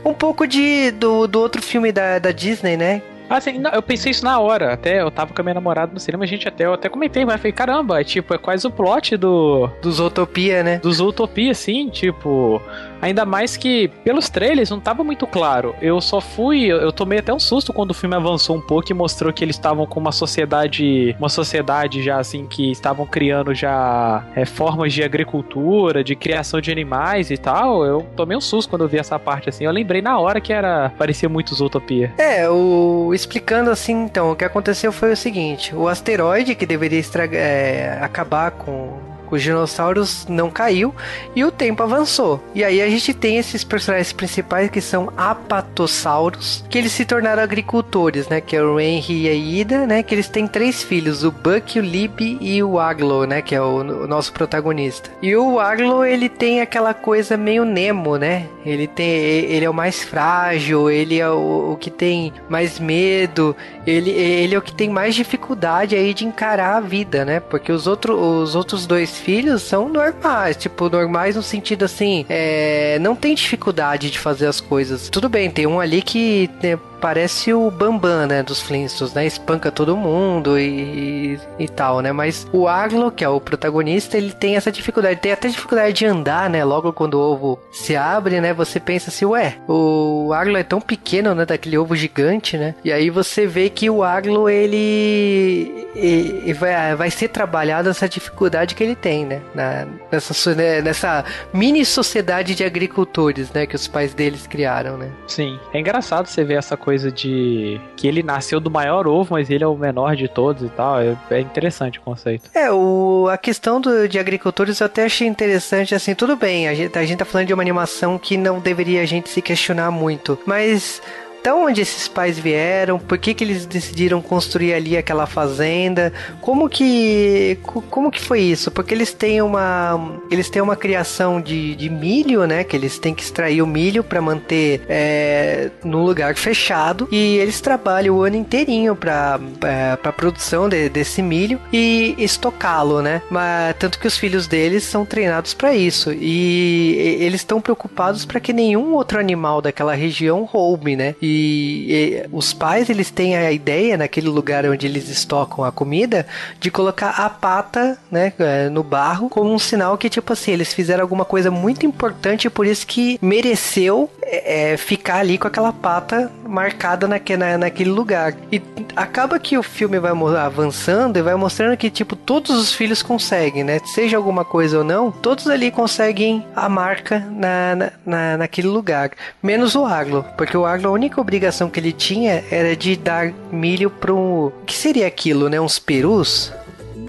Um 0.04 0.12
pouco 0.12 0.46
de 0.46 0.90
do, 0.90 1.26
do 1.26 1.40
outro 1.40 1.62
filme 1.62 1.92
da, 1.92 2.18
da 2.18 2.32
Disney, 2.32 2.76
né? 2.76 3.02
Assim, 3.30 3.58
não, 3.58 3.70
eu 3.70 3.82
pensei 3.82 4.10
isso 4.10 4.24
na 4.24 4.38
hora. 4.40 4.72
Até 4.72 5.00
eu 5.00 5.10
tava 5.10 5.32
com 5.32 5.40
a 5.40 5.44
minha 5.44 5.54
namorada 5.54 5.92
no 5.92 6.00
cinema, 6.00 6.24
a 6.24 6.26
gente 6.26 6.48
até, 6.48 6.64
eu 6.64 6.74
até 6.74 6.88
comentei, 6.88 7.24
mas 7.24 7.34
eu 7.34 7.38
falei, 7.38 7.52
caramba, 7.52 8.00
é 8.00 8.04
tipo, 8.04 8.34
é 8.34 8.38
quase 8.38 8.66
o 8.66 8.70
plot 8.70 9.16
do. 9.16 9.70
Dos 9.80 10.00
Utopia, 10.00 10.62
né? 10.62 10.78
Dos 10.78 11.00
Utopia, 11.00 11.52
assim, 11.52 11.88
tipo. 11.88 12.60
Ainda 13.00 13.24
mais 13.24 13.56
que 13.56 13.86
pelos 14.02 14.28
trailers 14.28 14.70
não 14.70 14.80
tava 14.80 15.04
muito 15.04 15.26
claro. 15.26 15.74
Eu 15.80 16.00
só 16.00 16.20
fui. 16.20 16.64
Eu 16.64 16.88
eu 16.88 16.92
tomei 16.92 17.18
até 17.18 17.32
um 17.34 17.38
susto 17.38 17.70
quando 17.70 17.90
o 17.90 17.94
filme 17.94 18.16
avançou 18.16 18.56
um 18.56 18.60
pouco 18.62 18.90
e 18.90 18.94
mostrou 18.94 19.30
que 19.30 19.44
eles 19.44 19.56
estavam 19.56 19.86
com 19.86 20.00
uma 20.00 20.10
sociedade. 20.10 21.14
Uma 21.18 21.28
sociedade 21.28 22.02
já 22.02 22.18
assim 22.18 22.46
que 22.46 22.70
estavam 22.70 23.06
criando 23.06 23.54
já 23.54 24.24
é, 24.34 24.46
formas 24.46 24.94
de 24.94 25.02
agricultura, 25.02 26.02
de 26.02 26.16
criação 26.16 26.62
de 26.62 26.72
animais 26.72 27.30
e 27.30 27.36
tal. 27.36 27.84
Eu 27.84 28.06
tomei 28.16 28.36
um 28.36 28.40
susto 28.40 28.70
quando 28.70 28.82
eu 28.82 28.88
vi 28.88 28.96
essa 28.96 29.18
parte 29.18 29.50
assim. 29.50 29.64
Eu 29.64 29.70
lembrei 29.70 30.00
na 30.00 30.18
hora 30.18 30.40
que 30.40 30.50
era. 30.50 30.90
parecia 30.96 31.28
muito 31.28 31.54
Zootopia. 31.54 32.12
É, 32.16 32.48
o 32.48 33.12
explicando 33.18 33.70
assim, 33.70 34.04
então, 34.04 34.30
o 34.30 34.36
que 34.36 34.44
aconteceu 34.44 34.92
foi 34.92 35.12
o 35.12 35.16
seguinte: 35.16 35.74
o 35.74 35.88
asteroide 35.88 36.54
que 36.54 36.64
deveria 36.64 36.98
estragar, 36.98 37.40
é, 37.40 37.98
acabar 38.00 38.52
com 38.52 38.68
com 38.88 39.17
os 39.36 39.42
dinossauros 39.42 40.26
não 40.28 40.50
caiu 40.50 40.94
e 41.34 41.44
o 41.44 41.50
tempo 41.50 41.82
avançou. 41.82 42.42
E 42.54 42.64
aí 42.64 42.80
a 42.80 42.88
gente 42.88 43.14
tem 43.14 43.36
esses 43.36 43.64
personagens 43.64 44.12
principais 44.12 44.70
que 44.70 44.80
são 44.80 45.12
apatossauros, 45.16 46.64
que 46.68 46.78
eles 46.78 46.92
se 46.92 47.04
tornaram 47.04 47.42
agricultores, 47.42 48.28
né? 48.28 48.40
Que 48.40 48.56
é 48.56 48.62
o 48.62 48.78
Henry 48.80 49.22
e 49.22 49.28
a 49.28 49.34
Ida, 49.34 49.86
né? 49.86 50.02
Que 50.02 50.14
eles 50.14 50.28
têm 50.28 50.46
três 50.46 50.82
filhos, 50.82 51.24
o 51.24 51.30
Buck, 51.30 51.78
o 51.78 51.82
Lib 51.82 52.38
e 52.40 52.62
o 52.62 52.78
Aglo, 52.78 53.24
né? 53.24 53.42
Que 53.42 53.54
é 53.54 53.60
o, 53.60 53.78
o 53.78 54.06
nosso 54.06 54.32
protagonista. 54.32 55.10
E 55.22 55.36
o 55.36 55.58
Aglo, 55.60 56.04
ele 56.04 56.28
tem 56.28 56.60
aquela 56.60 56.94
coisa 56.94 57.36
meio 57.36 57.64
Nemo, 57.64 58.16
né? 58.16 58.46
Ele 58.64 58.86
tem, 58.86 59.08
ele 59.08 59.64
é 59.64 59.70
o 59.70 59.74
mais 59.74 60.02
frágil, 60.02 60.90
ele 60.90 61.18
é 61.18 61.28
o, 61.28 61.72
o 61.72 61.76
que 61.76 61.90
tem 61.90 62.32
mais 62.48 62.78
medo, 62.78 63.56
ele, 63.86 64.10
ele 64.10 64.54
é 64.54 64.58
o 64.58 64.62
que 64.62 64.72
tem 64.72 64.88
mais 64.88 65.14
dificuldade 65.14 65.94
aí 65.94 66.12
de 66.12 66.26
encarar 66.26 66.76
a 66.76 66.80
vida, 66.80 67.24
né? 67.24 67.40
Porque 67.40 67.72
os, 67.72 67.86
outro, 67.86 68.14
os 68.14 68.54
outros 68.54 68.86
dois 68.86 69.17
filhos 69.18 69.62
são 69.62 69.88
normais, 69.88 70.56
tipo, 70.56 70.88
normais 70.88 71.36
no 71.36 71.42
sentido 71.42 71.84
assim, 71.84 72.24
é, 72.28 72.98
não 73.00 73.14
tem 73.14 73.34
dificuldade 73.34 74.10
de 74.10 74.18
fazer 74.18 74.46
as 74.46 74.60
coisas. 74.60 75.08
Tudo 75.08 75.28
bem, 75.28 75.50
tem 75.50 75.66
um 75.66 75.80
ali 75.80 76.02
que 76.02 76.48
né, 76.62 76.78
parece 77.00 77.52
o 77.52 77.70
Bambam, 77.70 78.26
né, 78.26 78.42
dos 78.42 78.60
Flintstones, 78.60 79.14
né? 79.14 79.26
Espanca 79.26 79.70
todo 79.70 79.96
mundo 79.96 80.58
e, 80.58 81.38
e 81.58 81.68
tal, 81.68 82.00
né? 82.00 82.12
Mas 82.12 82.46
o 82.52 82.68
Aglo, 82.68 83.10
que 83.10 83.24
é 83.24 83.28
o 83.28 83.40
protagonista, 83.40 84.16
ele 84.16 84.32
tem 84.32 84.56
essa 84.56 84.70
dificuldade, 84.70 85.20
tem 85.20 85.32
até 85.32 85.48
dificuldade 85.48 85.92
de 85.92 86.06
andar, 86.06 86.50
né? 86.50 86.64
Logo 86.64 86.92
quando 86.92 87.14
o 87.14 87.20
ovo 87.20 87.58
se 87.70 87.96
abre, 87.96 88.40
né? 88.40 88.52
Você 88.52 88.80
pensa 88.80 89.10
assim, 89.10 89.24
ué, 89.24 89.56
o 89.66 90.32
Aglo 90.32 90.56
é 90.56 90.62
tão 90.62 90.80
pequeno, 90.80 91.34
né? 91.34 91.46
Daquele 91.46 91.78
ovo 91.78 91.94
gigante, 91.96 92.56
né? 92.56 92.74
E 92.84 92.92
aí 92.92 93.10
você 93.10 93.46
vê 93.46 93.70
que 93.70 93.88
o 93.88 94.02
Aglo, 94.02 94.48
ele, 94.48 95.88
ele 95.94 96.52
vai, 96.52 96.94
vai 96.94 97.10
ser 97.10 97.28
trabalhado 97.28 97.88
essa 97.88 98.08
dificuldade 98.08 98.74
que 98.74 98.82
ele 98.82 98.96
tem, 98.96 99.24
né? 99.24 99.40
Na, 99.54 99.86
nessa, 100.10 100.54
né, 100.54 100.82
nessa 100.82 101.24
mini 101.52 101.84
sociedade 101.84 102.54
de 102.54 102.64
agricultores, 102.64 103.52
né? 103.52 103.66
Que 103.66 103.76
os 103.76 103.86
pais 103.86 104.14
deles 104.14 104.46
criaram, 104.46 104.96
né? 104.96 105.10
Sim. 105.26 105.58
É 105.72 105.80
engraçado 105.80 106.26
você 106.26 106.44
ver 106.44 106.54
essa 106.54 106.76
coisa 106.76 106.87
de 107.12 107.80
que 107.96 108.06
ele 108.06 108.22
nasceu 108.22 108.60
do 108.60 108.70
maior 108.70 109.06
ovo, 109.06 109.34
mas 109.34 109.50
ele 109.50 109.64
é 109.64 109.66
o 109.66 109.76
menor 109.76 110.16
de 110.16 110.28
todos 110.28 110.62
e 110.62 110.68
tal. 110.68 111.00
É, 111.00 111.16
é 111.30 111.40
interessante 111.40 111.98
o 111.98 112.02
conceito. 112.02 112.50
É, 112.54 112.70
o, 112.70 113.28
a 113.30 113.38
questão 113.38 113.80
do, 113.80 114.08
de 114.08 114.18
agricultores 114.18 114.80
eu 114.80 114.86
até 114.86 115.04
achei 115.04 115.26
interessante, 115.26 115.94
assim, 115.94 116.14
tudo 116.14 116.36
bem, 116.36 116.68
a 116.68 116.74
gente, 116.74 116.98
a 116.98 117.04
gente 117.04 117.18
tá 117.18 117.24
falando 117.24 117.46
de 117.46 117.54
uma 117.54 117.62
animação 117.62 118.18
que 118.18 118.36
não 118.36 118.60
deveria 118.60 119.02
a 119.02 119.06
gente 119.06 119.28
se 119.28 119.42
questionar 119.42 119.90
muito, 119.90 120.38
mas 120.46 121.02
da 121.42 121.54
onde 121.54 121.80
esses 121.80 122.08
pais 122.08 122.38
vieram, 122.38 122.98
por 122.98 123.18
que, 123.18 123.34
que 123.34 123.44
eles 123.44 123.64
decidiram 123.66 124.20
construir 124.20 124.74
ali 124.74 124.96
aquela 124.96 125.26
fazenda, 125.26 126.12
como 126.40 126.68
que 126.68 127.58
como 127.90 128.10
que 128.10 128.20
foi 128.20 128.40
isso? 128.40 128.70
Porque 128.70 128.94
eles 128.94 129.12
têm 129.12 129.40
uma 129.40 130.20
eles 130.30 130.50
têm 130.50 130.60
uma 130.60 130.76
criação 130.76 131.40
de, 131.40 131.74
de 131.74 131.88
milho, 131.88 132.46
né? 132.46 132.64
Que 132.64 132.76
eles 132.76 132.98
têm 132.98 133.14
que 133.14 133.22
extrair 133.22 133.62
o 133.62 133.66
milho 133.66 134.02
para 134.02 134.20
manter 134.20 134.82
é, 134.88 135.70
num 135.84 136.04
lugar 136.04 136.34
fechado 136.36 137.08
e 137.10 137.36
eles 137.36 137.60
trabalham 137.60 138.16
o 138.16 138.22
ano 138.22 138.36
inteirinho 138.36 138.94
para 138.96 139.40
é, 139.64 139.96
para 139.96 140.12
produção 140.12 140.68
de, 140.68 140.88
desse 140.88 141.22
milho 141.22 141.60
e 141.72 142.14
estocá-lo, 142.18 143.00
né? 143.00 143.22
Mas 143.30 143.76
tanto 143.78 143.98
que 143.98 144.06
os 144.06 144.16
filhos 144.16 144.46
deles 144.46 144.84
são 144.84 145.04
treinados 145.04 145.54
para 145.54 145.74
isso 145.74 146.12
e 146.12 147.18
eles 147.20 147.40
estão 147.40 147.60
preocupados 147.60 148.24
para 148.24 148.40
que 148.40 148.52
nenhum 148.52 148.94
outro 148.94 149.18
animal 149.18 149.62
daquela 149.62 149.94
região 149.94 150.44
roube, 150.44 150.96
né? 150.96 151.14
E 151.20 151.27
e, 151.28 152.26
os 152.32 152.52
pais 152.52 152.88
eles 152.90 153.10
têm 153.10 153.36
a 153.36 153.50
ideia 153.52 153.96
naquele 153.96 154.28
lugar 154.28 154.64
onde 154.66 154.86
eles 154.86 155.08
estocam 155.08 155.64
a 155.64 155.72
comida 155.72 156.26
de 156.60 156.70
colocar 156.70 157.10
a 157.10 157.28
pata, 157.28 157.98
né, 158.10 158.32
é, 158.38 158.68
no 158.68 158.82
barro 158.82 159.28
como 159.28 159.52
um 159.52 159.58
sinal 159.58 159.96
que 159.98 160.08
tipo 160.08 160.32
assim 160.32 160.52
eles 160.52 160.72
fizeram 160.72 161.02
alguma 161.02 161.24
coisa 161.24 161.50
muito 161.50 161.84
importante 161.86 162.48
por 162.50 162.66
isso 162.66 162.86
que 162.86 163.18
mereceu 163.20 164.10
é, 164.22 164.72
é 164.72 164.76
ficar 164.76 165.18
ali 165.18 165.38
com 165.38 165.48
aquela 165.48 165.72
pata 165.72 166.30
marcada 166.46 167.06
na, 167.06 167.58
naquele 167.58 167.90
lugar. 167.90 168.34
E 168.50 168.62
acaba 168.96 169.38
que 169.38 169.58
o 169.58 169.62
filme 169.62 169.98
vai 169.98 170.12
avançando 170.42 171.16
e 171.16 171.22
vai 171.22 171.34
mostrando 171.34 171.76
que 171.76 171.90
tipo 171.90 172.16
todos 172.16 172.50
os 172.50 172.72
filhos 172.72 173.02
conseguem, 173.02 173.64
né, 173.64 173.78
seja 173.84 174.16
alguma 174.16 174.44
coisa 174.44 174.78
ou 174.78 174.84
não, 174.84 175.10
todos 175.10 175.46
ali 175.46 175.70
conseguem 175.70 176.44
a 176.54 176.68
marca 176.68 177.20
na, 177.30 177.76
na, 177.76 177.92
na 178.04 178.36
naquele 178.38 178.68
lugar, 178.68 179.10
menos 179.42 179.74
o 179.74 179.84
Aglo, 179.84 180.24
porque 180.36 180.56
o 180.56 180.64
Aglo 180.64 180.88
a 180.88 180.92
única 180.92 181.17
única 181.18 181.20
obrigação 181.20 181.68
que 181.68 181.80
ele 181.80 181.92
tinha 181.92 182.44
era 182.50 182.76
de 182.76 182.96
dar 182.96 183.32
milho 183.50 183.90
para 183.90 184.12
um. 184.12 184.46
O 184.46 184.52
que 184.64 184.74
seria 184.74 185.06
aquilo, 185.06 185.48
né? 185.48 185.60
Uns 185.60 185.78
perus? 185.78 186.52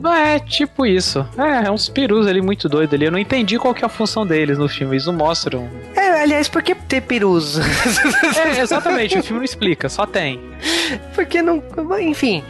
É, 0.01 0.39
tipo 0.39 0.85
isso. 0.85 1.27
É, 1.37 1.67
é 1.67 1.71
uns 1.71 1.89
perus 1.89 2.25
ali 2.25 2.41
muito 2.41 2.69
doido 2.69 2.95
ali. 2.95 3.05
Eu 3.05 3.11
não 3.11 3.19
entendi 3.19 3.59
qual 3.59 3.73
que 3.73 3.83
é 3.83 3.85
a 3.85 3.89
função 3.89 4.25
deles 4.25 4.57
no 4.57 4.69
filme. 4.69 4.95
Eles 4.95 5.05
não 5.05 5.13
mostram. 5.13 5.67
É, 5.93 6.21
aliás, 6.21 6.47
por 6.47 6.63
que 6.63 6.73
ter 6.73 7.01
perus? 7.01 7.59
é, 8.37 8.61
exatamente. 8.61 9.17
o 9.17 9.23
filme 9.23 9.39
não 9.39 9.45
explica, 9.45 9.89
só 9.89 10.05
tem. 10.05 10.39
Porque 11.13 11.41
não. 11.41 11.61
Enfim, 11.99 12.43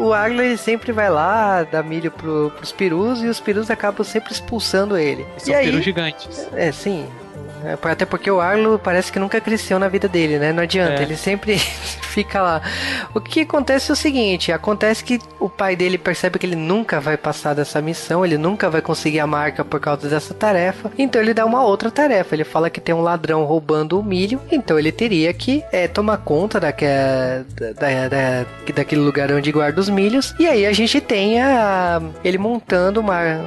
o, 0.00 0.12
Arlo 0.12 0.58
sempre 0.58 0.92
vai 0.92 1.10
lá, 1.10 1.62
dá 1.62 1.82
milho 1.82 2.10
pro, 2.10 2.52
pros 2.54 2.70
perus 2.70 3.22
e 3.22 3.28
os 3.28 3.40
perus 3.40 3.70
acabam 3.70 4.04
sempre 4.04 4.32
expulsando 4.32 4.96
ele. 4.96 5.26
São 5.38 5.54
e 5.54 5.58
perus 5.58 5.76
aí, 5.76 5.82
gigantes. 5.82 6.48
É, 6.52 6.70
sim. 6.70 7.06
É, 7.64 7.78
até 7.90 8.04
porque 8.04 8.30
o 8.30 8.40
Arlo 8.40 8.78
parece 8.78 9.10
que 9.10 9.18
nunca 9.18 9.40
cresceu 9.40 9.78
na 9.78 9.88
vida 9.88 10.08
dele, 10.08 10.38
né? 10.38 10.52
Não 10.52 10.62
adianta, 10.62 11.00
é. 11.00 11.02
ele 11.02 11.16
sempre 11.16 11.58
fica 12.02 12.40
lá. 12.40 12.62
O 13.14 13.20
que 13.20 13.40
acontece 13.40 13.90
é 13.90 13.92
o 13.92 13.96
seguinte: 13.96 14.52
acontece 14.52 15.02
que 15.04 15.18
o 15.38 15.48
pai 15.48 15.76
dele 15.76 15.98
percebe 15.98 16.38
que 16.38 16.46
ele 16.46 16.56
nunca 16.56 17.00
vai 17.00 17.16
passar 17.16 17.54
dessa 17.54 17.80
missão, 17.80 18.24
ele 18.24 18.38
nunca 18.38 18.70
vai 18.70 18.80
conseguir 18.80 19.20
a 19.20 19.26
marca 19.26 19.64
por 19.64 19.80
causa 19.80 20.08
dessa 20.08 20.34
tarefa, 20.34 20.90
então 20.98 21.20
ele 21.20 21.34
dá 21.34 21.44
uma 21.44 21.64
outra 21.64 21.90
tarefa. 21.90 22.34
Ele 22.34 22.44
fala 22.44 22.70
que 22.70 22.80
tem 22.80 22.94
um 22.94 23.00
ladrão 23.00 23.44
roubando 23.44 23.98
o 23.98 24.02
milho, 24.02 24.40
então 24.50 24.78
ele 24.78 24.92
teria 24.92 25.32
que 25.32 25.64
é, 25.72 25.88
tomar 25.88 26.18
conta 26.18 26.60
daquele, 26.60 26.90
da, 27.78 28.08
da, 28.08 28.46
daquele 28.74 29.00
lugar 29.00 29.30
onde 29.32 29.52
guarda 29.52 29.80
os 29.80 29.88
milhos. 29.88 30.34
E 30.38 30.46
aí 30.46 30.66
a 30.66 30.72
gente 30.72 31.00
tem 31.00 31.40
a, 31.40 32.00
ele 32.24 32.38
montando 32.38 33.00
uma 33.00 33.38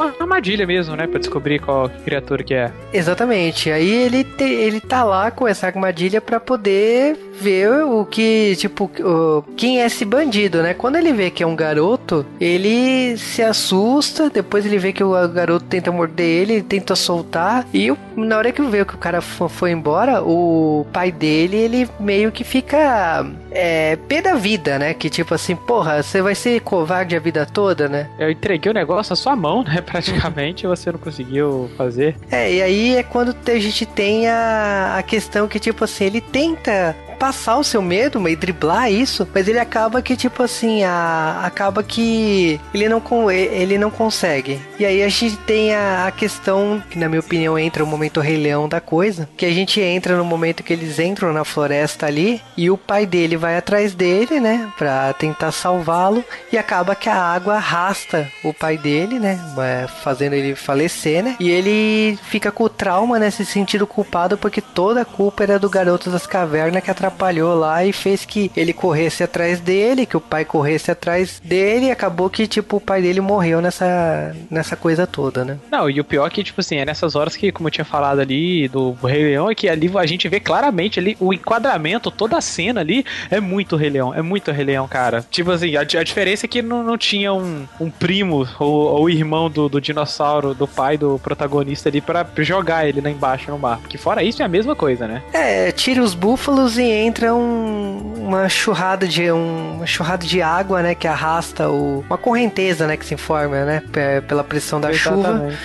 uma 0.00 0.14
armadilha 0.20 0.66
mesmo, 0.66 0.96
né? 0.96 1.06
Pra 1.06 1.18
descobrir 1.18 1.60
qual 1.60 1.90
criatura 2.04 2.42
que 2.42 2.54
é. 2.54 2.70
Exatamente. 2.92 3.70
Aí 3.70 3.90
ele, 3.90 4.24
te, 4.24 4.44
ele 4.44 4.80
tá 4.80 5.04
lá 5.04 5.30
com 5.30 5.46
essa 5.46 5.66
armadilha 5.66 6.20
para 6.20 6.40
poder 6.40 7.16
ver 7.40 7.70
o 7.84 8.04
que, 8.04 8.54
tipo, 8.56 8.90
o, 9.00 9.42
quem 9.56 9.80
é 9.80 9.86
esse 9.86 10.04
bandido, 10.04 10.62
né? 10.62 10.74
Quando 10.74 10.96
ele 10.96 11.12
vê 11.12 11.30
que 11.30 11.42
é 11.42 11.46
um 11.46 11.56
garoto, 11.56 12.24
ele 12.40 13.16
se 13.16 13.42
assusta, 13.42 14.28
depois 14.30 14.66
ele 14.66 14.78
vê 14.78 14.92
que 14.92 15.02
o 15.02 15.28
garoto 15.28 15.64
tenta 15.66 15.90
morder 15.90 16.26
ele, 16.26 16.52
ele 16.54 16.62
tenta 16.62 16.94
soltar, 16.94 17.66
e 17.72 17.92
na 18.16 18.36
hora 18.36 18.52
que 18.52 18.62
vê 18.62 18.84
que 18.84 18.94
o 18.94 18.98
cara 18.98 19.20
foi 19.20 19.70
embora, 19.70 20.22
o 20.22 20.86
pai 20.92 21.10
dele, 21.10 21.56
ele 21.56 21.88
meio 21.98 22.30
que 22.30 22.44
fica 22.44 23.26
é, 23.50 23.96
pé 24.08 24.20
da 24.20 24.34
vida, 24.34 24.78
né? 24.78 24.94
Que 24.94 25.08
tipo 25.08 25.34
assim, 25.34 25.56
porra, 25.56 26.02
você 26.02 26.22
vai 26.22 26.34
ser 26.34 26.60
covarde 26.60 27.16
a 27.16 27.20
vida 27.20 27.46
toda, 27.46 27.88
né? 27.88 28.08
Eu 28.18 28.30
entreguei 28.30 28.70
o 28.70 28.74
negócio 28.74 29.12
na 29.12 29.16
sua 29.16 29.34
mão, 29.34 29.62
né? 29.62 29.80
Praticamente 29.84 30.66
você 30.66 30.92
não 30.92 30.98
conseguiu 30.98 31.70
fazer. 31.76 32.16
É, 32.30 32.52
e 32.52 32.62
aí 32.62 32.96
é 32.96 33.02
quando 33.02 33.34
a 33.46 33.58
gente 33.58 33.86
tem 33.86 34.28
a, 34.28 34.96
a 34.98 35.02
questão 35.02 35.48
que, 35.48 35.58
tipo 35.58 35.84
assim, 35.84 36.04
ele 36.04 36.20
tenta 36.20 36.94
passar 37.20 37.58
o 37.58 37.62
seu 37.62 37.82
medo 37.82 38.26
e 38.26 38.34
driblar 38.34 38.90
isso, 38.90 39.28
mas 39.34 39.46
ele 39.46 39.58
acaba 39.58 40.00
que, 40.00 40.16
tipo 40.16 40.42
assim, 40.42 40.82
a, 40.84 41.42
acaba 41.44 41.82
que 41.82 42.58
ele 42.72 42.88
não, 42.88 43.30
ele 43.30 43.76
não 43.76 43.90
consegue. 43.90 44.58
E 44.78 44.86
aí 44.86 45.02
a 45.02 45.08
gente 45.10 45.36
tem 45.36 45.74
a, 45.74 46.06
a 46.06 46.10
questão, 46.10 46.82
que 46.88 46.98
na 46.98 47.10
minha 47.10 47.20
opinião 47.20 47.58
entra 47.58 47.84
o 47.84 47.86
momento 47.86 48.20
Rei 48.20 48.38
Leão 48.38 48.66
da 48.66 48.80
coisa, 48.80 49.28
que 49.36 49.44
a 49.44 49.50
gente 49.50 49.82
entra 49.82 50.16
no 50.16 50.24
momento 50.24 50.62
que 50.62 50.72
eles 50.72 50.98
entram 50.98 51.30
na 51.30 51.44
floresta 51.44 52.06
ali 52.06 52.40
e 52.56 52.70
o 52.70 52.78
pai 52.78 53.04
dele 53.04 53.36
vai 53.36 53.58
atrás 53.58 53.94
dele, 53.94 54.40
né, 54.40 54.72
pra 54.78 55.12
tentar 55.12 55.52
salvá-lo 55.52 56.24
e 56.50 56.56
acaba 56.56 56.94
que 56.94 57.10
a 57.10 57.16
água 57.16 57.56
arrasta 57.56 58.30
o 58.42 58.54
pai 58.54 58.78
dele, 58.78 59.18
né, 59.18 59.38
é, 59.58 59.86
fazendo 60.02 60.32
ele 60.32 60.54
falecer, 60.54 61.22
né, 61.22 61.36
e 61.38 61.50
ele 61.50 62.18
fica 62.30 62.50
com 62.50 62.64
o 62.64 62.68
trauma, 62.70 63.18
né, 63.18 63.30
se 63.30 63.44
sentindo 63.44 63.86
culpado 63.86 64.38
porque 64.38 64.62
toda 64.62 65.02
a 65.02 65.04
culpa 65.04 65.42
era 65.42 65.58
do 65.58 65.68
garoto 65.68 66.08
das 66.08 66.26
cavernas 66.26 66.82
que 66.82 66.90
atrapalhou 66.90 67.09
atrapalhou 67.10 67.54
lá 67.54 67.84
e 67.84 67.92
fez 67.92 68.24
que 68.24 68.50
ele 68.56 68.72
corresse 68.72 69.22
atrás 69.22 69.60
dele, 69.60 70.06
que 70.06 70.16
o 70.16 70.20
pai 70.20 70.44
corresse 70.44 70.90
atrás 70.90 71.40
dele 71.44 71.86
e 71.86 71.90
acabou 71.90 72.30
que, 72.30 72.46
tipo, 72.46 72.76
o 72.76 72.80
pai 72.80 73.02
dele 73.02 73.20
morreu 73.20 73.60
nessa, 73.60 74.34
nessa 74.50 74.76
coisa 74.76 75.06
toda, 75.06 75.44
né? 75.44 75.58
Não, 75.70 75.90
e 75.90 76.00
o 76.00 76.04
pior 76.04 76.26
é 76.26 76.30
que, 76.30 76.44
tipo 76.44 76.60
assim, 76.60 76.76
é 76.76 76.84
nessas 76.84 77.14
horas 77.14 77.36
que, 77.36 77.52
como 77.52 77.68
eu 77.68 77.72
tinha 77.72 77.84
falado 77.84 78.20
ali 78.20 78.68
do 78.68 78.92
Rei 78.92 79.24
Leão, 79.24 79.50
é 79.50 79.54
que 79.54 79.68
ali 79.68 79.90
a 79.94 80.06
gente 80.06 80.28
vê 80.28 80.38
claramente 80.40 80.98
ali 80.98 81.16
o 81.20 81.34
enquadramento, 81.34 82.10
toda 82.10 82.38
a 82.38 82.40
cena 82.40 82.80
ali 82.80 83.04
é 83.30 83.40
muito 83.40 83.76
Rei 83.76 83.90
Leão, 83.90 84.14
é 84.14 84.22
muito 84.22 84.52
Rei 84.52 84.64
Leão, 84.64 84.86
cara. 84.86 85.24
Tipo 85.30 85.50
assim, 85.50 85.76
a, 85.76 85.80
a 85.80 86.04
diferença 86.04 86.46
é 86.46 86.48
que 86.48 86.62
não, 86.62 86.82
não 86.82 86.96
tinha 86.96 87.32
um, 87.32 87.66
um 87.80 87.90
primo 87.90 88.46
ou, 88.58 89.00
ou 89.00 89.10
irmão 89.10 89.50
do, 89.50 89.68
do 89.68 89.80
dinossauro, 89.80 90.54
do 90.54 90.66
pai 90.66 90.96
do 90.96 91.18
protagonista 91.18 91.88
ali 91.88 92.00
para 92.00 92.26
jogar 92.38 92.88
ele 92.88 93.00
lá 93.00 93.10
embaixo 93.10 93.50
no 93.50 93.58
mar. 93.58 93.78
Porque 93.78 93.98
fora 93.98 94.22
isso 94.22 94.42
é 94.42 94.44
a 94.44 94.48
mesma 94.48 94.76
coisa, 94.76 95.06
né? 95.06 95.22
É, 95.32 95.72
tira 95.72 96.02
os 96.02 96.14
búfalos 96.14 96.78
e 96.78 96.82
entra 97.00 97.34
um, 97.34 98.14
uma 98.16 98.48
churrada 98.48 99.06
de 99.06 99.30
um, 99.32 99.76
uma 99.76 99.86
churrada 99.86 100.26
de 100.26 100.40
água, 100.42 100.82
né, 100.82 100.94
que 100.94 101.08
arrasta 101.08 101.68
o, 101.68 102.04
uma 102.08 102.18
correnteza, 102.18 102.86
né, 102.86 102.96
que 102.96 103.04
se 103.04 103.16
forma, 103.16 103.64
né, 103.64 103.82
pela 104.26 104.44
pressão 104.44 104.80
da 104.80 104.90
Exatamente. 104.90 105.54
chuva 105.54 105.58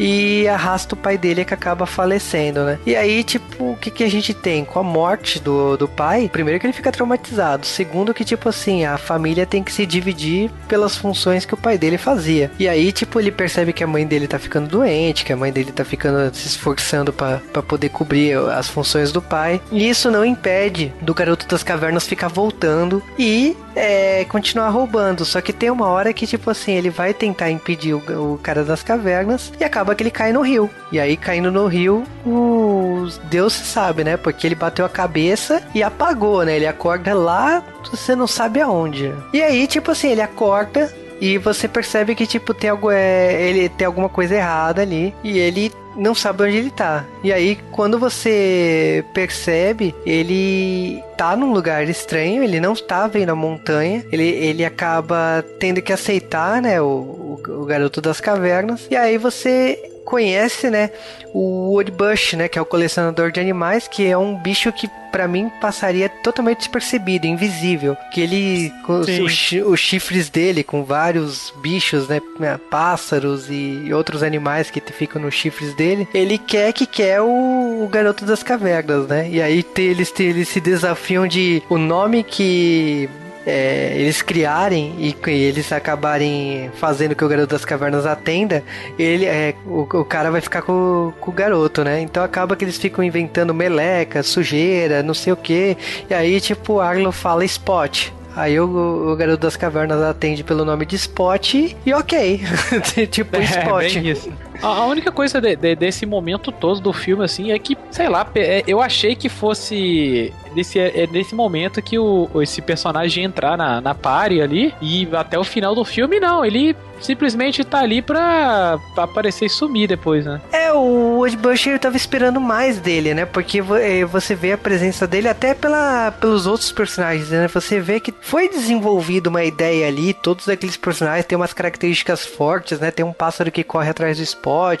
e 0.00 0.48
arrasta 0.48 0.94
o 0.94 0.98
pai 0.98 1.18
dele 1.18 1.44
que 1.44 1.52
acaba 1.52 1.84
falecendo, 1.84 2.64
né? 2.64 2.78
E 2.86 2.96
aí, 2.96 3.22
tipo, 3.22 3.72
o 3.72 3.76
que, 3.76 3.90
que 3.90 4.02
a 4.02 4.10
gente 4.10 4.32
tem? 4.32 4.64
Com 4.64 4.78
a 4.78 4.82
morte 4.82 5.38
do, 5.38 5.76
do 5.76 5.86
pai, 5.86 6.28
primeiro 6.32 6.58
que 6.58 6.66
ele 6.66 6.72
fica 6.72 6.90
traumatizado, 6.90 7.66
segundo 7.66 8.14
que, 8.14 8.24
tipo 8.24 8.48
assim, 8.48 8.84
a 8.86 8.96
família 8.96 9.44
tem 9.44 9.62
que 9.62 9.70
se 9.70 9.84
dividir 9.84 10.50
pelas 10.66 10.96
funções 10.96 11.44
que 11.44 11.52
o 11.52 11.56
pai 11.56 11.76
dele 11.76 11.98
fazia. 11.98 12.50
E 12.58 12.66
aí, 12.66 12.90
tipo, 12.92 13.20
ele 13.20 13.30
percebe 13.30 13.74
que 13.74 13.84
a 13.84 13.86
mãe 13.86 14.06
dele 14.06 14.26
tá 14.26 14.38
ficando 14.38 14.68
doente, 14.68 15.24
que 15.24 15.32
a 15.32 15.36
mãe 15.36 15.52
dele 15.52 15.70
tá 15.70 15.84
ficando 15.84 16.34
se 16.34 16.46
esforçando 16.46 17.12
para 17.12 17.38
poder 17.62 17.90
cobrir 17.90 18.38
as 18.38 18.68
funções 18.68 19.12
do 19.12 19.20
pai. 19.20 19.60
E 19.70 19.88
isso 19.88 20.10
não 20.10 20.24
impede 20.24 20.92
do 21.02 21.12
garoto 21.12 21.46
das 21.46 21.62
cavernas 21.62 22.06
ficar 22.06 22.28
voltando 22.28 23.02
e 23.18 23.54
é, 23.74 24.24
continuar 24.26 24.68
roubando. 24.70 25.24
Só 25.24 25.40
que 25.40 25.52
tem 25.52 25.70
uma 25.70 25.86
hora 25.86 26.12
que, 26.12 26.26
tipo 26.26 26.50
assim, 26.50 26.72
ele 26.72 26.90
vai 26.90 27.14
tentar 27.14 27.50
impedir 27.50 27.94
o, 27.94 28.34
o 28.34 28.38
cara 28.38 28.64
das 28.64 28.82
cavernas 28.82 29.52
e 29.58 29.64
acaba 29.64 29.94
que 29.94 30.02
ele 30.02 30.10
cai 30.10 30.32
no 30.32 30.42
rio. 30.42 30.70
E 30.92 30.98
aí, 30.98 31.16
caindo 31.16 31.50
no 31.50 31.66
rio, 31.66 32.04
o 32.26 33.08
Deus 33.24 33.52
sabe, 33.52 34.04
né? 34.04 34.16
Porque 34.16 34.46
ele 34.46 34.54
bateu 34.54 34.84
a 34.84 34.88
cabeça 34.88 35.62
e 35.74 35.82
apagou, 35.82 36.44
né? 36.44 36.56
Ele 36.56 36.66
acorda 36.66 37.14
lá, 37.14 37.62
você 37.90 38.14
não 38.14 38.26
sabe 38.26 38.60
aonde. 38.60 39.14
E 39.32 39.42
aí, 39.42 39.66
tipo 39.66 39.90
assim, 39.90 40.10
ele 40.10 40.22
acorda 40.22 40.92
e 41.20 41.36
você 41.36 41.68
percebe 41.68 42.14
que, 42.14 42.26
tipo, 42.26 42.54
tem 42.54 42.70
algo, 42.70 42.90
é, 42.90 43.42
ele 43.42 43.68
tem 43.68 43.86
alguma 43.86 44.08
coisa 44.08 44.34
errada 44.34 44.82
ali. 44.82 45.14
E 45.22 45.38
ele 45.38 45.70
não 45.96 46.14
sabe 46.14 46.44
onde 46.44 46.56
ele 46.56 46.70
tá. 46.70 47.04
E 47.22 47.32
aí, 47.32 47.58
quando 47.72 47.98
você 47.98 49.04
percebe, 49.12 49.94
ele 50.06 51.02
tá 51.16 51.36
num 51.36 51.52
lugar 51.52 51.88
estranho, 51.88 52.42
ele 52.42 52.60
não 52.60 52.74
tá 52.74 53.06
vendo 53.06 53.30
a 53.30 53.34
montanha, 53.34 54.04
ele, 54.10 54.28
ele 54.28 54.64
acaba 54.64 55.44
tendo 55.58 55.82
que 55.82 55.92
aceitar, 55.92 56.62
né, 56.62 56.80
o, 56.80 56.86
o, 56.86 57.42
o 57.62 57.64
garoto 57.64 58.00
das 58.00 58.20
cavernas. 58.20 58.86
E 58.90 58.96
aí 58.96 59.18
você 59.18 59.78
conhece, 60.10 60.68
né, 60.68 60.90
o 61.32 61.70
Woodbush, 61.70 62.34
né, 62.34 62.48
que 62.48 62.58
é 62.58 62.62
o 62.62 62.66
colecionador 62.66 63.30
de 63.30 63.38
animais, 63.38 63.86
que 63.86 64.04
é 64.04 64.18
um 64.18 64.36
bicho 64.36 64.72
que 64.72 64.90
para 65.12 65.28
mim 65.28 65.50
passaria 65.60 66.08
totalmente 66.08 66.58
despercebido, 66.58 67.26
invisível, 67.26 67.96
que 68.12 68.20
ele 68.20 68.72
com 68.84 68.98
os, 69.00 69.08
os, 69.08 69.52
os 69.66 69.80
chifres 69.80 70.28
dele 70.28 70.64
com 70.64 70.82
vários 70.84 71.52
bichos, 71.62 72.08
né, 72.08 72.20
pássaros 72.68 73.46
e 73.48 73.92
outros 73.92 74.22
animais 74.22 74.70
que 74.70 74.80
ficam 74.92 75.22
nos 75.22 75.34
chifres 75.34 75.74
dele, 75.74 76.08
ele 76.12 76.38
quer 76.38 76.72
que 76.72 76.86
quer 76.86 77.20
o, 77.20 77.84
o 77.84 77.88
garoto 77.88 78.24
das 78.24 78.42
cavernas, 78.42 79.06
né? 79.06 79.28
E 79.30 79.40
aí 79.40 79.64
eles, 79.76 80.12
eles 80.18 80.48
se 80.48 80.60
desafiam 80.60 81.26
de 81.26 81.62
o 81.68 81.78
nome 81.78 82.24
que 82.24 83.08
é, 83.46 83.92
eles 83.96 84.22
criarem 84.22 84.94
e 84.98 85.16
eles 85.30 85.72
acabarem 85.72 86.70
fazendo 86.74 87.14
que 87.14 87.24
o 87.24 87.28
garoto 87.28 87.54
das 87.54 87.64
cavernas 87.64 88.06
atenda, 88.06 88.62
ele 88.98 89.24
é, 89.24 89.54
o, 89.66 89.80
o 89.82 90.04
cara 90.04 90.30
vai 90.30 90.40
ficar 90.40 90.62
com, 90.62 91.12
com, 91.20 91.30
o 91.30 91.34
garoto, 91.34 91.82
né? 91.82 92.00
Então 92.00 92.22
acaba 92.22 92.54
que 92.54 92.64
eles 92.64 92.76
ficam 92.76 93.02
inventando 93.02 93.54
meleca, 93.54 94.22
sujeira, 94.22 95.02
não 95.02 95.14
sei 95.14 95.32
o 95.32 95.36
que. 95.36 95.76
E 96.08 96.14
aí, 96.14 96.40
tipo, 96.40 96.74
o 96.74 96.80
Arlo 96.80 97.12
fala 97.12 97.44
spot. 97.44 98.10
Aí 98.36 98.60
o, 98.60 99.10
o, 99.10 99.16
garoto 99.16 99.42
das 99.42 99.56
cavernas 99.56 100.00
atende 100.00 100.44
pelo 100.44 100.64
nome 100.64 100.86
de 100.86 100.94
Spot 100.94 101.54
e 101.54 101.92
ok. 101.92 102.40
tipo 103.10 103.36
é, 103.36 103.42
Spot. 103.42 103.94
Bem 103.94 104.08
isso. 104.08 104.30
A 104.62 104.84
única 104.84 105.10
coisa 105.10 105.40
de, 105.40 105.56
de, 105.56 105.74
desse 105.74 106.04
momento 106.04 106.52
todo 106.52 106.80
do 106.80 106.92
filme, 106.92 107.24
assim, 107.24 107.52
é 107.52 107.58
que, 107.58 107.76
sei 107.90 108.08
lá, 108.08 108.26
é, 108.34 108.62
eu 108.66 108.80
achei 108.80 109.14
que 109.14 109.28
fosse 109.28 110.32
desse, 110.54 110.78
é 110.78 111.06
nesse 111.10 111.34
momento 111.34 111.80
que 111.82 111.98
o, 111.98 112.28
esse 112.42 112.60
personagem 112.60 113.24
entrar 113.24 113.56
na, 113.56 113.80
na 113.80 113.94
party 113.94 114.40
ali 114.40 114.74
e 114.80 115.08
até 115.12 115.38
o 115.38 115.44
final 115.44 115.74
do 115.74 115.84
filme, 115.84 116.20
não. 116.20 116.44
Ele 116.44 116.76
simplesmente 117.00 117.64
tá 117.64 117.80
ali 117.80 118.02
pra, 118.02 118.78
pra 118.94 119.04
aparecer 119.04 119.46
e 119.46 119.48
sumir 119.48 119.88
depois, 119.88 120.24
né? 120.26 120.40
É, 120.52 120.72
o 120.72 121.16
Wood 121.18 121.36
Busher 121.36 121.78
tava 121.78 121.96
esperando 121.96 122.40
mais 122.40 122.78
dele, 122.78 123.14
né? 123.14 123.24
Porque 123.24 123.62
é, 123.80 124.04
você 124.04 124.34
vê 124.34 124.52
a 124.52 124.58
presença 124.58 125.06
dele 125.06 125.28
até 125.28 125.54
pela, 125.54 126.12
pelos 126.12 126.46
outros 126.46 126.70
personagens, 126.70 127.30
né? 127.30 127.48
Você 127.48 127.80
vê 127.80 128.00
que 128.00 128.14
foi 128.20 128.48
desenvolvido 128.48 129.28
uma 129.28 129.42
ideia 129.42 129.88
ali, 129.88 130.12
todos 130.12 130.48
aqueles 130.48 130.76
personagens 130.76 131.24
têm 131.24 131.36
umas 131.36 131.52
características 131.52 132.24
fortes, 132.24 132.78
né? 132.78 132.90
Tem 132.90 133.04
um 133.04 133.12
pássaro 133.12 133.50
que 133.50 133.64
corre 133.64 133.90
atrás 133.90 134.18
do 134.18 134.22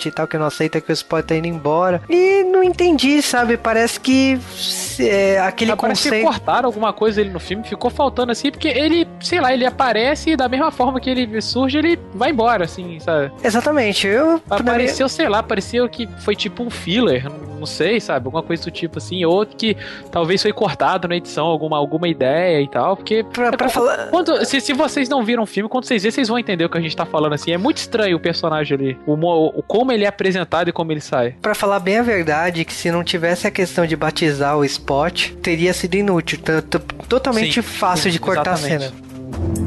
E 0.08 0.10
tal, 0.10 0.26
que 0.26 0.38
não 0.38 0.46
aceita 0.46 0.80
que 0.80 0.90
o 0.90 0.92
Spot 0.92 1.24
tá 1.24 1.34
indo 1.34 1.46
embora. 1.46 2.02
E 2.08 2.44
não 2.44 2.62
entendi, 2.62 3.22
sabe? 3.22 3.56
Parece 3.56 4.00
que 4.00 4.38
é, 4.98 5.38
aquele 5.40 5.74
Parece 5.74 6.04
conceito... 6.04 6.16
que 6.16 6.22
cortaram 6.22 6.66
alguma 6.66 6.92
coisa 6.92 7.20
ele 7.20 7.30
no 7.30 7.40
filme, 7.40 7.64
ficou 7.64 7.90
faltando 7.90 8.32
assim, 8.32 8.50
porque 8.50 8.68
ele, 8.68 9.06
sei 9.20 9.40
lá, 9.40 9.52
ele 9.52 9.64
aparece 9.64 10.30
e 10.30 10.36
da 10.36 10.48
mesma 10.48 10.70
forma 10.70 11.00
que 11.00 11.08
ele 11.08 11.40
surge, 11.40 11.78
ele 11.78 11.98
vai 12.14 12.30
embora, 12.30 12.64
assim, 12.64 12.98
sabe? 13.00 13.32
Exatamente. 13.42 14.06
Eu 14.06 14.40
apareceu, 14.48 15.08
sei 15.08 15.28
lá, 15.28 15.42
pareceu 15.42 15.88
que 15.88 16.08
foi 16.18 16.34
tipo 16.34 16.62
um 16.62 16.70
filler, 16.70 17.24
não 17.60 17.66
sei, 17.66 18.00
sabe? 18.00 18.26
Alguma 18.26 18.42
coisa 18.42 18.64
do 18.64 18.70
tipo 18.70 18.98
assim, 18.98 19.24
ou 19.24 19.44
que 19.44 19.76
talvez 20.10 20.42
foi 20.42 20.52
cortado 20.52 21.06
na 21.06 21.16
edição, 21.16 21.46
alguma, 21.46 21.76
alguma 21.76 22.08
ideia 22.08 22.60
e 22.60 22.68
tal, 22.68 22.96
porque. 22.96 23.24
Pra, 23.24 23.52
pra 23.52 23.66
é, 23.66 23.70
falar. 23.70 24.08
Quando, 24.08 24.44
se, 24.44 24.60
se 24.60 24.72
vocês 24.72 25.08
não 25.08 25.22
viram 25.22 25.42
o 25.42 25.46
filme, 25.46 25.68
quando 25.68 25.84
vocês 25.84 26.02
verem, 26.02 26.14
vocês 26.14 26.28
vão 26.28 26.38
entender 26.38 26.64
o 26.64 26.68
que 26.68 26.78
a 26.78 26.80
gente 26.80 26.96
tá 26.96 27.04
falando 27.04 27.34
assim. 27.34 27.52
É 27.52 27.58
muito 27.58 27.78
estranho 27.78 28.16
o 28.16 28.20
personagem 28.20 28.76
ali, 28.76 28.98
o, 29.06 29.14
o 29.14 29.59
como 29.62 29.92
ele 29.92 30.04
é 30.04 30.08
apresentado 30.08 30.68
e 30.68 30.72
como 30.72 30.92
ele 30.92 31.00
sai. 31.00 31.34
Para 31.40 31.54
falar 31.54 31.80
bem 31.80 31.98
a 31.98 32.02
verdade, 32.02 32.64
que 32.64 32.72
se 32.72 32.90
não 32.90 33.04
tivesse 33.04 33.46
a 33.46 33.50
questão 33.50 33.86
de 33.86 33.96
batizar 33.96 34.56
o 34.56 34.64
Spot, 34.64 35.32
teria 35.42 35.72
sido 35.72 35.94
inútil. 35.94 36.38
Totalmente 37.08 37.54
sim, 37.54 37.62
fácil 37.62 38.10
de 38.10 38.18
cortar 38.18 38.54
exatamente. 38.54 38.84
a 38.84 38.90
cena. 38.90 39.59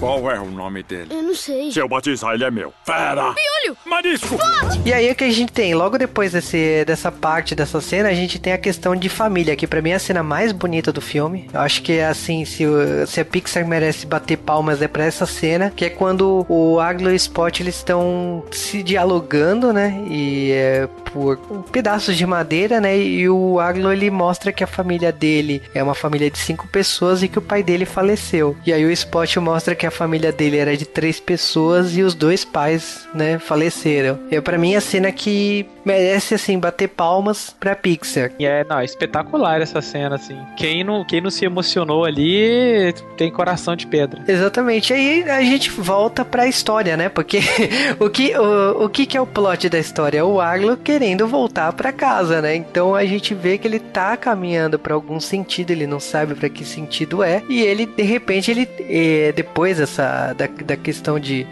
Qual 0.00 0.30
é 0.30 0.40
o 0.40 0.46
nome 0.46 0.82
dele? 0.82 1.08
Eu 1.10 1.22
não 1.22 1.34
sei. 1.34 1.70
Se 1.70 1.78
eu 1.78 1.86
batizar, 1.86 2.32
ele 2.32 2.42
é 2.42 2.50
meu. 2.50 2.72
Fera! 2.86 3.34
Piolho! 3.34 3.76
Marisco! 3.84 4.38
E 4.82 4.94
aí 4.94 5.10
o 5.10 5.14
que 5.14 5.24
a 5.24 5.30
gente 5.30 5.52
tem? 5.52 5.74
Logo 5.74 5.98
depois 5.98 6.32
desse, 6.32 6.86
dessa 6.86 7.12
parte, 7.12 7.54
dessa 7.54 7.82
cena, 7.82 8.08
a 8.08 8.14
gente 8.14 8.38
tem 8.38 8.54
a 8.54 8.58
questão 8.58 8.96
de 8.96 9.10
família, 9.10 9.54
que 9.54 9.66
para 9.66 9.82
mim 9.82 9.90
é 9.90 9.96
a 9.96 9.98
cena 9.98 10.22
mais 10.22 10.52
bonita 10.52 10.90
do 10.90 11.02
filme. 11.02 11.50
Eu 11.52 11.60
acho 11.60 11.82
que 11.82 11.92
é 11.92 12.06
assim, 12.06 12.46
se, 12.46 12.64
se 13.06 13.20
a 13.20 13.24
Pixar 13.26 13.66
merece 13.66 14.06
bater 14.06 14.38
palmas 14.38 14.80
é 14.80 14.88
pra 14.88 15.04
essa 15.04 15.26
cena, 15.26 15.70
que 15.70 15.84
é 15.84 15.90
quando 15.90 16.46
o 16.48 16.80
Aglo 16.80 17.10
e 17.10 17.12
o 17.12 17.16
Spot 17.16 17.60
eles 17.60 17.76
estão 17.76 18.42
se 18.50 18.82
dialogando, 18.82 19.70
né? 19.70 20.02
E 20.08 20.52
é 20.52 20.88
por 21.12 21.36
pedaços 21.70 22.16
de 22.16 22.24
madeira, 22.24 22.80
né? 22.80 22.98
E 22.98 23.28
o 23.28 23.60
Aglo 23.60 23.92
ele 23.92 24.10
mostra 24.10 24.50
que 24.50 24.64
a 24.64 24.66
família 24.66 25.12
dele 25.12 25.60
é 25.74 25.82
uma 25.82 25.94
família 25.94 26.30
de 26.30 26.38
cinco 26.38 26.66
pessoas 26.68 27.22
e 27.22 27.28
que 27.28 27.38
o 27.38 27.42
pai 27.42 27.62
dele 27.62 27.84
faleceu. 27.84 28.56
E 28.64 28.72
aí 28.72 28.84
o 28.84 28.90
Spot 28.90 29.36
mostra 29.36 29.74
que 29.74 29.86
a 29.86 29.89
família 29.90 30.32
dele 30.32 30.56
era 30.58 30.76
de 30.76 30.84
três 30.84 31.20
pessoas 31.20 31.96
e 31.96 32.02
os 32.02 32.14
dois 32.14 32.44
pais, 32.44 33.08
né, 33.14 33.38
faleceram. 33.38 34.18
E 34.30 34.40
para 34.40 34.58
mim 34.58 34.74
a 34.74 34.80
cena 34.80 35.12
que 35.12 35.66
merece 35.84 36.34
assim 36.34 36.58
bater 36.58 36.88
palmas 36.88 37.54
pra 37.58 37.74
Pixar. 37.74 38.30
E 38.38 38.46
é, 38.46 38.64
não, 38.64 38.78
é 38.78 38.84
espetacular 38.84 39.60
essa 39.60 39.80
cena 39.80 40.16
assim. 40.16 40.38
Quem 40.56 40.84
não, 40.84 41.04
quem 41.04 41.20
não 41.20 41.30
se 41.30 41.44
emocionou 41.44 42.04
ali 42.04 42.94
tem 43.16 43.30
coração 43.30 43.74
de 43.74 43.86
pedra. 43.86 44.22
Exatamente. 44.26 44.92
Aí 44.92 45.22
a 45.28 45.42
gente 45.42 45.70
volta 45.70 46.24
pra 46.24 46.46
história, 46.46 46.96
né? 46.96 47.08
Porque 47.08 47.40
o 47.98 48.08
que 48.08 48.36
o, 48.36 48.84
o 48.84 48.88
que 48.88 49.06
que 49.06 49.16
é 49.16 49.20
o 49.20 49.26
plot 49.26 49.68
da 49.68 49.78
história? 49.78 50.18
É 50.18 50.24
o 50.24 50.40
Arlo 50.40 50.76
querendo 50.76 51.26
voltar 51.26 51.72
para 51.72 51.92
casa, 51.92 52.40
né? 52.40 52.54
Então 52.54 52.94
a 52.94 53.04
gente 53.04 53.34
vê 53.34 53.58
que 53.58 53.66
ele 53.66 53.78
tá 53.78 54.16
caminhando 54.16 54.78
para 54.78 54.94
algum 54.94 55.20
sentido, 55.20 55.70
ele 55.70 55.86
não 55.86 56.00
sabe 56.00 56.34
para 56.34 56.48
que 56.48 56.64
sentido 56.64 57.22
é, 57.22 57.42
e 57.48 57.60
ele 57.62 57.86
de 57.86 58.02
repente 58.02 58.50
ele 58.50 58.68
é, 58.80 59.32
depois 59.32 59.79
dessa 59.80 60.34
da, 60.34 60.46
da 60.46 60.76
questão 60.76 61.18
de, 61.18 61.46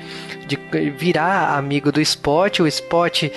de 0.47 0.59
virar 0.91 1.57
amigo 1.57 1.91
do 1.91 2.01
Spot, 2.01 2.61
o 2.61 2.67
Spot 2.67 3.31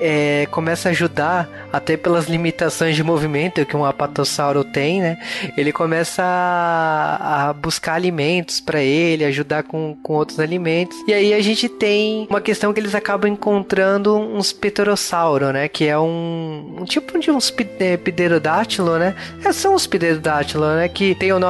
é, 0.00 0.46
começa 0.50 0.88
a 0.88 0.92
ajudar, 0.92 1.48
até 1.72 1.96
pelas 1.96 2.26
limitações 2.26 2.96
de 2.96 3.02
movimento 3.02 3.64
que 3.64 3.76
um 3.76 3.84
apatossauro 3.84 4.64
tem, 4.64 5.00
né? 5.00 5.18
Ele 5.56 5.72
começa 5.72 6.22
a, 6.22 7.48
a 7.48 7.52
buscar 7.52 7.94
alimentos 7.94 8.60
para 8.60 8.80
ele, 8.82 9.24
ajudar 9.24 9.62
com, 9.62 9.96
com 10.02 10.14
outros 10.14 10.38
alimentos. 10.40 10.96
E 11.06 11.12
aí 11.12 11.34
a 11.34 11.40
gente 11.40 11.68
tem 11.68 12.26
uma 12.30 12.40
questão 12.40 12.72
que 12.72 12.80
eles 12.80 12.94
acabam 12.94 13.30
encontrando 13.30 14.16
uns 14.16 14.52
pterossauro, 14.52 15.52
né? 15.52 15.68
Que 15.68 15.86
é 15.86 15.98
um, 15.98 16.76
um 16.80 16.84
tipo 16.84 17.18
de 17.18 17.30
uns 17.30 17.52
é, 17.78 17.96
pterodátilo, 17.96 18.98
né? 18.98 19.14
É, 19.44 19.52
são 19.52 19.74
os 19.74 19.86
pterodátilos, 19.86 20.76
né? 20.76 20.88
Que 20.88 21.14
tem 21.14 21.32
o, 21.32 21.38
no, 21.38 21.46